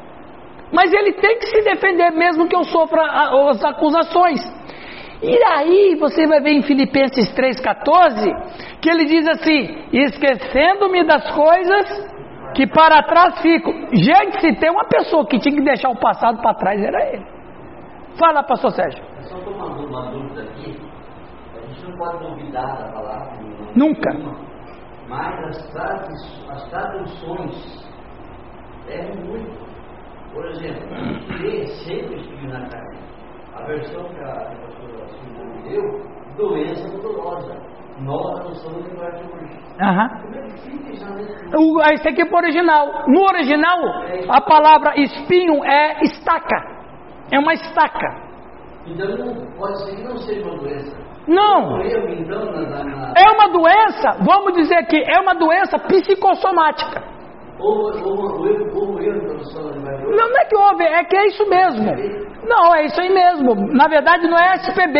Mas 0.74 0.92
ele 0.92 1.14
tem 1.14 1.38
que 1.38 1.46
se 1.46 1.62
defender 1.62 2.12
mesmo 2.12 2.48
que 2.48 2.56
eu 2.56 2.64
sofra 2.64 3.04
as 3.06 3.64
acusações. 3.64 4.42
E 5.22 5.38
aí 5.46 5.96
você 5.96 6.28
vai 6.28 6.42
ver 6.42 6.52
em 6.52 6.64
Filipenses 6.64 7.32
3,14 7.34 8.82
que 8.82 8.90
ele 8.90 9.06
diz 9.06 9.28
assim: 9.28 9.86
esquecendo-me 9.94 11.06
das 11.06 11.32
coisas 11.32 12.12
que 12.56 12.68
para 12.68 13.04
trás 13.04 13.40
ficam. 13.42 13.72
Gente, 13.94 14.42
se 14.42 14.56
tem 14.56 14.72
uma 14.72 14.86
pessoa 14.86 15.26
que 15.28 15.40
tinha 15.40 15.56
que 15.56 15.62
deixar 15.62 15.90
o 15.90 16.00
passado 16.00 16.42
para 16.42 16.56
trás, 16.56 16.82
era 16.84 17.14
ele. 17.14 17.26
Fala, 18.18 18.44
pastor 18.44 18.72
Sérgio. 18.72 19.04
Eu 19.18 19.24
só 19.24 19.38
estou 19.38 19.58
mandando 19.58 19.88
uma 19.88 20.12
dúvida 20.12 20.42
aqui. 20.42 20.78
A 21.56 21.68
gente 21.68 21.90
não 21.90 21.98
pode 21.98 22.18
duvidar 22.18 22.78
da 22.78 22.92
palavra. 22.92 23.32
Nunca. 23.76 24.12
Mas 25.08 25.74
as 26.50 26.70
traduções 26.70 27.88
erram 28.90 29.16
muito. 29.16 29.73
Por 30.34 30.46
exemplo, 30.48 30.88
lê 31.42 31.68
sempre 31.68 32.16
escreve 32.16 32.48
na 32.48 32.68
carne. 32.70 32.98
A 33.56 33.64
versão 33.66 34.04
que 34.10 34.20
a, 34.20 34.32
a 34.32 34.56
pastora 34.56 35.08
Silvia 35.10 35.70
deu, 35.70 36.02
doença 36.38 36.98
dolorosa. 37.02 37.56
Nova 38.00 38.34
tradução 38.42 38.74
do 38.74 38.90
linguagem 38.90 39.22
de. 39.28 39.78
Como 40.24 40.36
é 40.36 40.42
letra? 41.12 41.60
O- 41.60 41.80
ah, 41.82 41.94
Esse 41.94 42.10
aqui 42.10 42.24
é 42.24 42.26
pro 42.26 42.38
original. 42.38 42.88
No 43.08 43.22
original, 43.26 43.80
a 44.30 44.42
palavra 44.42 45.00
espinho 45.00 45.64
é 45.64 46.02
estaca. 46.04 46.58
É 47.32 47.38
uma 47.38 47.54
estaca. 47.54 48.24
Então 48.88 49.08
não, 49.08 49.46
pode 49.56 49.86
ser 49.86 49.96
que 49.96 50.04
não 50.04 50.18
seja 50.18 50.42
uma 50.44 50.58
doença. 50.58 50.98
Não. 51.28 51.80
Erro, 51.82 52.10
então, 52.10 52.42
É 53.16 53.32
uma 53.32 53.48
doença, 53.50 54.18
vamos 54.26 54.54
dizer 54.54 54.86
que 54.88 54.98
é 54.98 55.22
uma 55.22 55.36
doença 55.36 55.78
psicossomática. 55.80 57.02
Não, 60.10 60.30
não 60.30 60.40
é 60.40 60.46
que 60.46 60.56
houve, 60.56 60.84
é 60.84 61.04
que 61.04 61.16
é 61.16 61.28
isso 61.28 61.50
mesmo. 61.50 61.86
Não, 62.46 62.76
é 62.76 62.86
isso 62.86 63.00
aí 63.00 63.10
mesmo. 63.10 63.56
Na 63.74 63.88
verdade, 63.88 64.28
não 64.28 64.38
é 64.38 64.56
SPB. 64.56 65.00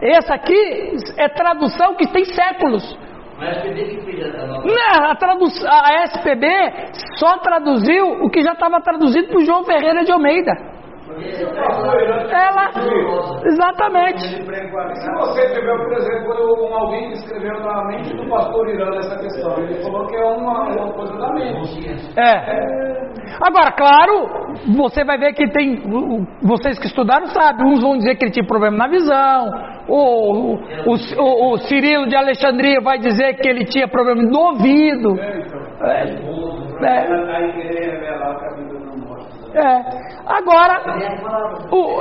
Essa 0.00 0.34
aqui 0.34 0.96
é 1.18 1.28
tradução 1.28 1.94
que 1.94 2.06
tem 2.12 2.24
séculos. 2.24 2.98
Nova. 4.46 4.66
Não, 4.66 5.04
a, 5.04 5.88
a 5.88 6.04
SPB 6.04 6.46
só 7.18 7.38
traduziu 7.38 8.04
o 8.24 8.30
que 8.30 8.42
já 8.42 8.52
estava 8.52 8.80
traduzido 8.80 9.28
por 9.28 9.44
João 9.44 9.64
Ferreira 9.64 10.02
de 10.04 10.10
Almeida. 10.10 10.50
Ela, 12.30 12.70
exatamente. 13.44 14.20
Se 14.20 15.10
você 15.12 15.48
tiver, 15.54 15.76
por 15.78 15.92
exemplo, 15.94 16.68
um, 16.68 16.74
alguém 16.74 17.08
que 17.08 17.14
escreveu 17.18 17.60
na 17.60 17.84
mente 17.86 18.14
do 18.16 18.28
pastor 18.28 18.68
Irã 18.68 18.90
essa 18.98 19.18
questão, 19.18 19.58
ele 19.58 19.82
falou 19.82 20.06
que 20.06 20.16
é 20.16 20.24
uma, 20.24 20.68
uma 20.68 20.92
coisa 20.92 21.16
da 21.16 21.32
mente. 21.32 21.88
É. 22.18 23.08
Agora, 23.42 23.72
claro, 23.72 24.28
você 24.76 25.04
vai 25.04 25.18
ver 25.18 25.32
que 25.34 25.48
tem. 25.50 25.82
Vocês 26.42 26.78
que 26.78 26.86
estudaram 26.86 27.26
sabem, 27.26 27.66
uns 27.66 27.82
vão 27.82 27.96
dizer 27.96 28.16
que 28.16 28.24
ele 28.24 28.32
tinha 28.32 28.46
problema 28.46 28.76
na 28.76 28.88
visão, 28.88 29.50
o, 29.88 30.54
o, 30.54 30.94
o- 30.94 31.52
o 31.52 31.58
Cirilo 31.58 32.06
de 32.06 32.16
Alexandria 32.16 32.80
vai 32.80 32.98
dizer 32.98 33.34
que 33.34 33.48
ele 33.48 33.64
tinha 33.64 33.86
problema 33.88 34.22
no 34.22 34.38
ouvido. 34.38 35.18
É. 35.20 35.38
É. 36.80 37.06
Ela 38.08 38.34
É. 39.54 39.80
Agora, 40.26 40.82
o, 41.70 42.00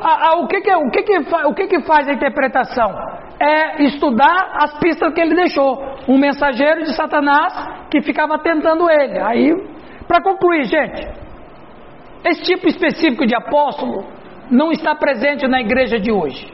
a- 0.00 0.28
a- 0.28 0.36
o, 0.40 0.46
que, 0.46 0.60
que, 0.60 0.72
o, 0.74 0.90
que, 0.90 1.02
que, 1.02 1.22
fa- 1.24 1.46
o 1.48 1.54
que, 1.54 1.66
que 1.66 1.80
faz 1.82 2.08
a 2.08 2.12
interpretação? 2.12 2.90
É 3.40 3.82
estudar 3.84 4.50
as 4.62 4.78
pistas 4.78 5.12
que 5.12 5.20
ele 5.20 5.34
deixou. 5.34 5.76
Um 6.08 6.18
mensageiro 6.18 6.84
de 6.84 6.94
Satanás 6.94 7.52
que 7.90 8.00
ficava 8.02 8.38
tentando 8.38 8.88
ele. 8.90 9.18
Aí, 9.20 9.52
para 10.06 10.22
concluir, 10.22 10.64
gente, 10.64 11.08
esse 12.24 12.42
tipo 12.42 12.68
específico 12.68 13.26
de 13.26 13.34
apóstolo 13.34 14.04
não 14.50 14.70
está 14.72 14.94
presente 14.94 15.46
na 15.48 15.60
igreja 15.60 15.98
de 15.98 16.12
hoje. 16.12 16.52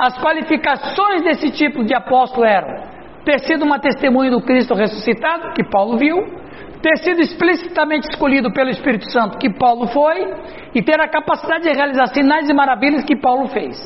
As 0.00 0.16
qualificações 0.20 1.22
desse 1.22 1.50
tipo 1.52 1.84
de 1.84 1.94
apóstolo 1.94 2.44
eram 2.44 2.82
ter 3.24 3.38
sido 3.40 3.64
uma 3.64 3.78
testemunha 3.78 4.30
do 4.30 4.40
Cristo 4.40 4.74
ressuscitado, 4.74 5.52
que 5.54 5.62
Paulo 5.70 5.96
viu, 5.96 6.16
ter 6.82 6.96
sido 6.98 7.20
explicitamente 7.20 8.08
escolhido 8.10 8.52
pelo 8.52 8.68
Espírito 8.68 9.08
Santo, 9.10 9.38
que 9.38 9.48
Paulo 9.54 9.86
foi, 9.86 10.34
e 10.74 10.82
ter 10.82 11.00
a 11.00 11.08
capacidade 11.08 11.62
de 11.62 11.72
realizar 11.72 12.08
sinais 12.08 12.50
e 12.50 12.52
maravilhas 12.52 13.04
que 13.04 13.16
Paulo 13.16 13.46
fez. 13.48 13.76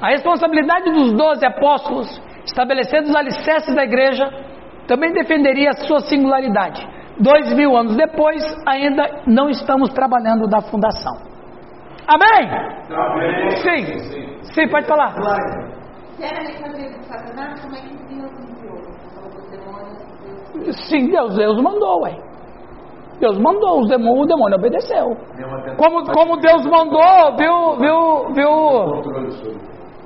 A 0.00 0.08
responsabilidade 0.08 0.90
dos 0.90 1.12
doze 1.12 1.44
apóstolos, 1.44 2.08
estabelecendo 2.46 3.10
os 3.10 3.16
alicerces 3.16 3.74
da 3.74 3.84
igreja, 3.84 4.30
também 4.86 5.12
defenderia 5.12 5.70
a 5.70 5.76
sua 5.86 6.00
singularidade. 6.00 6.88
Dois 7.20 7.52
mil 7.52 7.76
anos 7.76 7.96
depois, 7.96 8.42
ainda 8.66 9.22
não 9.26 9.50
estamos 9.50 9.90
trabalhando 9.92 10.46
da 10.46 10.62
fundação. 10.62 11.18
Amém? 12.06 12.48
Sim. 13.60 14.40
Sim, 14.54 14.68
pode 14.68 14.86
falar. 14.86 15.12
Se 16.16 16.24
era 16.24 16.42
mensageiro 16.42 16.98
de 16.98 17.04
Satanás, 17.04 17.60
como 17.60 17.74
é 17.74 17.80
que 17.80 17.88
Deus 18.14 18.32
enviou? 18.40 18.78
Sim, 20.88 21.10
Deus, 21.10 21.36
Deus 21.36 21.60
mandou, 21.60 22.02
ué. 22.02 22.27
Deus 23.20 23.38
mandou, 23.38 23.80
os 23.80 23.88
demônios, 23.88 24.24
o 24.24 24.28
demônio 24.28 24.56
obedeceu. 24.58 25.16
Como, 25.76 26.04
como 26.12 26.36
Deus 26.36 26.64
mandou, 26.66 27.36
viu, 27.36 27.76
viu, 27.76 28.34
viu? 28.34 29.48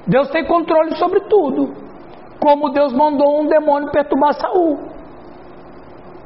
Deus 0.06 0.30
tem 0.30 0.44
controle 0.46 0.96
sobre 0.96 1.20
tudo. 1.28 1.72
Como 2.40 2.70
Deus 2.70 2.92
mandou 2.92 3.40
um 3.40 3.46
demônio 3.46 3.90
perturbar 3.90 4.32
Saul. 4.34 4.78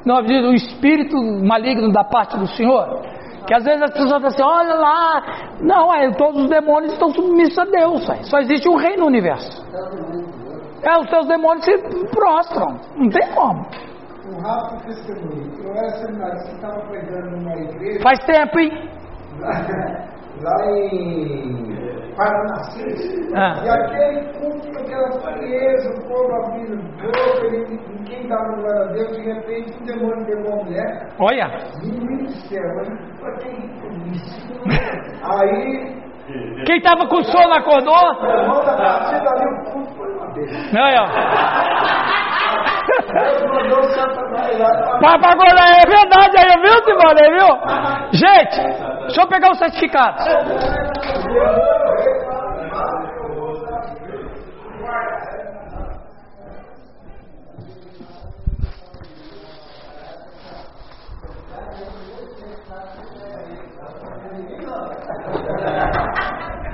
Não 0.05 0.23
diz 0.23 0.45
o 0.47 0.53
espírito 0.53 1.17
maligno 1.45 1.93
da 1.93 2.05
parte 2.05 2.39
do 2.39 2.47
Senhor. 2.47 3.03
Que 3.47 3.55
às 3.55 3.65
vezes 3.65 3.83
as 3.83 3.91
pessoas 3.91 4.11
falam 4.11 4.27
assim, 4.29 4.43
olha 4.43 4.75
lá. 4.75 5.23
Não, 5.61 5.93
é, 5.93 6.11
todos 6.13 6.45
os 6.45 6.49
demônios 6.49 6.93
estão 6.93 7.11
submissos 7.11 7.59
a 7.59 7.65
Deus. 7.65 8.09
ué. 8.09 8.23
Só 8.23 8.39
existe 8.39 8.69
um 8.69 8.77
rei 8.77 8.97
no 8.97 9.07
universo. 9.07 9.65
É, 10.83 10.99
os 10.99 11.11
seus 11.11 11.27
demônios 11.27 11.65
se 11.65 11.77
prostram. 12.11 12.79
Não 12.97 13.09
tem 13.09 13.29
como. 13.35 13.67
Um 14.29 14.41
rápido 14.41 14.85
testemunho. 14.87 15.53
Eu 15.65 15.75
era 15.77 15.89
seminarista, 15.91 16.53
estava 16.57 16.81
pregando 16.89 17.31
numa 17.37 17.55
igreja 17.57 18.01
Faz 18.03 18.19
tempo, 18.25 18.59
hein? 18.59 18.91
lá 20.43 20.67
em 20.71 22.15
Paranacis. 22.17 23.33
Ah. 23.35 23.55
E 23.65 23.69
aquele 23.69 24.33
culto, 24.39 24.69
aquela 24.79 25.11
frieza, 25.21 25.91
o 25.91 26.09
povo 26.09 26.35
abrindo 26.35 26.77
boca, 27.01 27.47
ele- 27.47 27.81
ninguém 27.99 28.29
dava 28.29 28.55
glória 28.57 28.83
a 28.83 28.93
Deus, 28.93 29.17
de 29.17 29.23
repente 29.23 29.73
um 29.81 29.85
demônio 29.87 30.27
pegou 30.27 30.53
a 30.61 30.65
mulher. 30.65 31.09
Olha. 31.19 31.49
Menino 31.83 32.25
do 32.25 32.31
céu, 32.49 32.63
mas 32.77 32.89
pra 33.21 33.33
que 33.39 33.49
isso? 34.13 34.61
Aí, 35.23 36.03
Quem 36.65 36.79
estava 36.79 37.07
com 37.07 37.23
sono 37.23 37.55
acordou? 37.55 37.95
o 37.95 38.27
irmão 38.27 38.65
da 38.65 38.77
partida 38.77 39.31
ali, 39.31 39.47
o 39.47 39.65
culto 39.71 39.95
foi 39.97 40.13
uma 40.13 40.35
vez. 40.35 40.75
Aí, 40.75 40.97
ó. 40.99 41.07
Acordar, 45.37 45.69
é 45.71 45.87
verdade 45.87 46.37
aí, 46.39 46.55
viu, 46.63 46.77
Simone? 46.85 47.25
Viu? 47.37 47.51
Gente, 48.13 48.59
deixa 49.03 49.21
eu 49.23 49.29
pegar 49.29 49.51
o 49.51 49.55
certificado. 49.55 50.17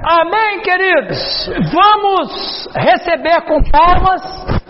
Amém, 0.05 0.61
queridos? 0.63 1.51
Vamos 1.73 2.69
receber 2.75 3.41
com 3.43 3.63
palmas 3.71 4.62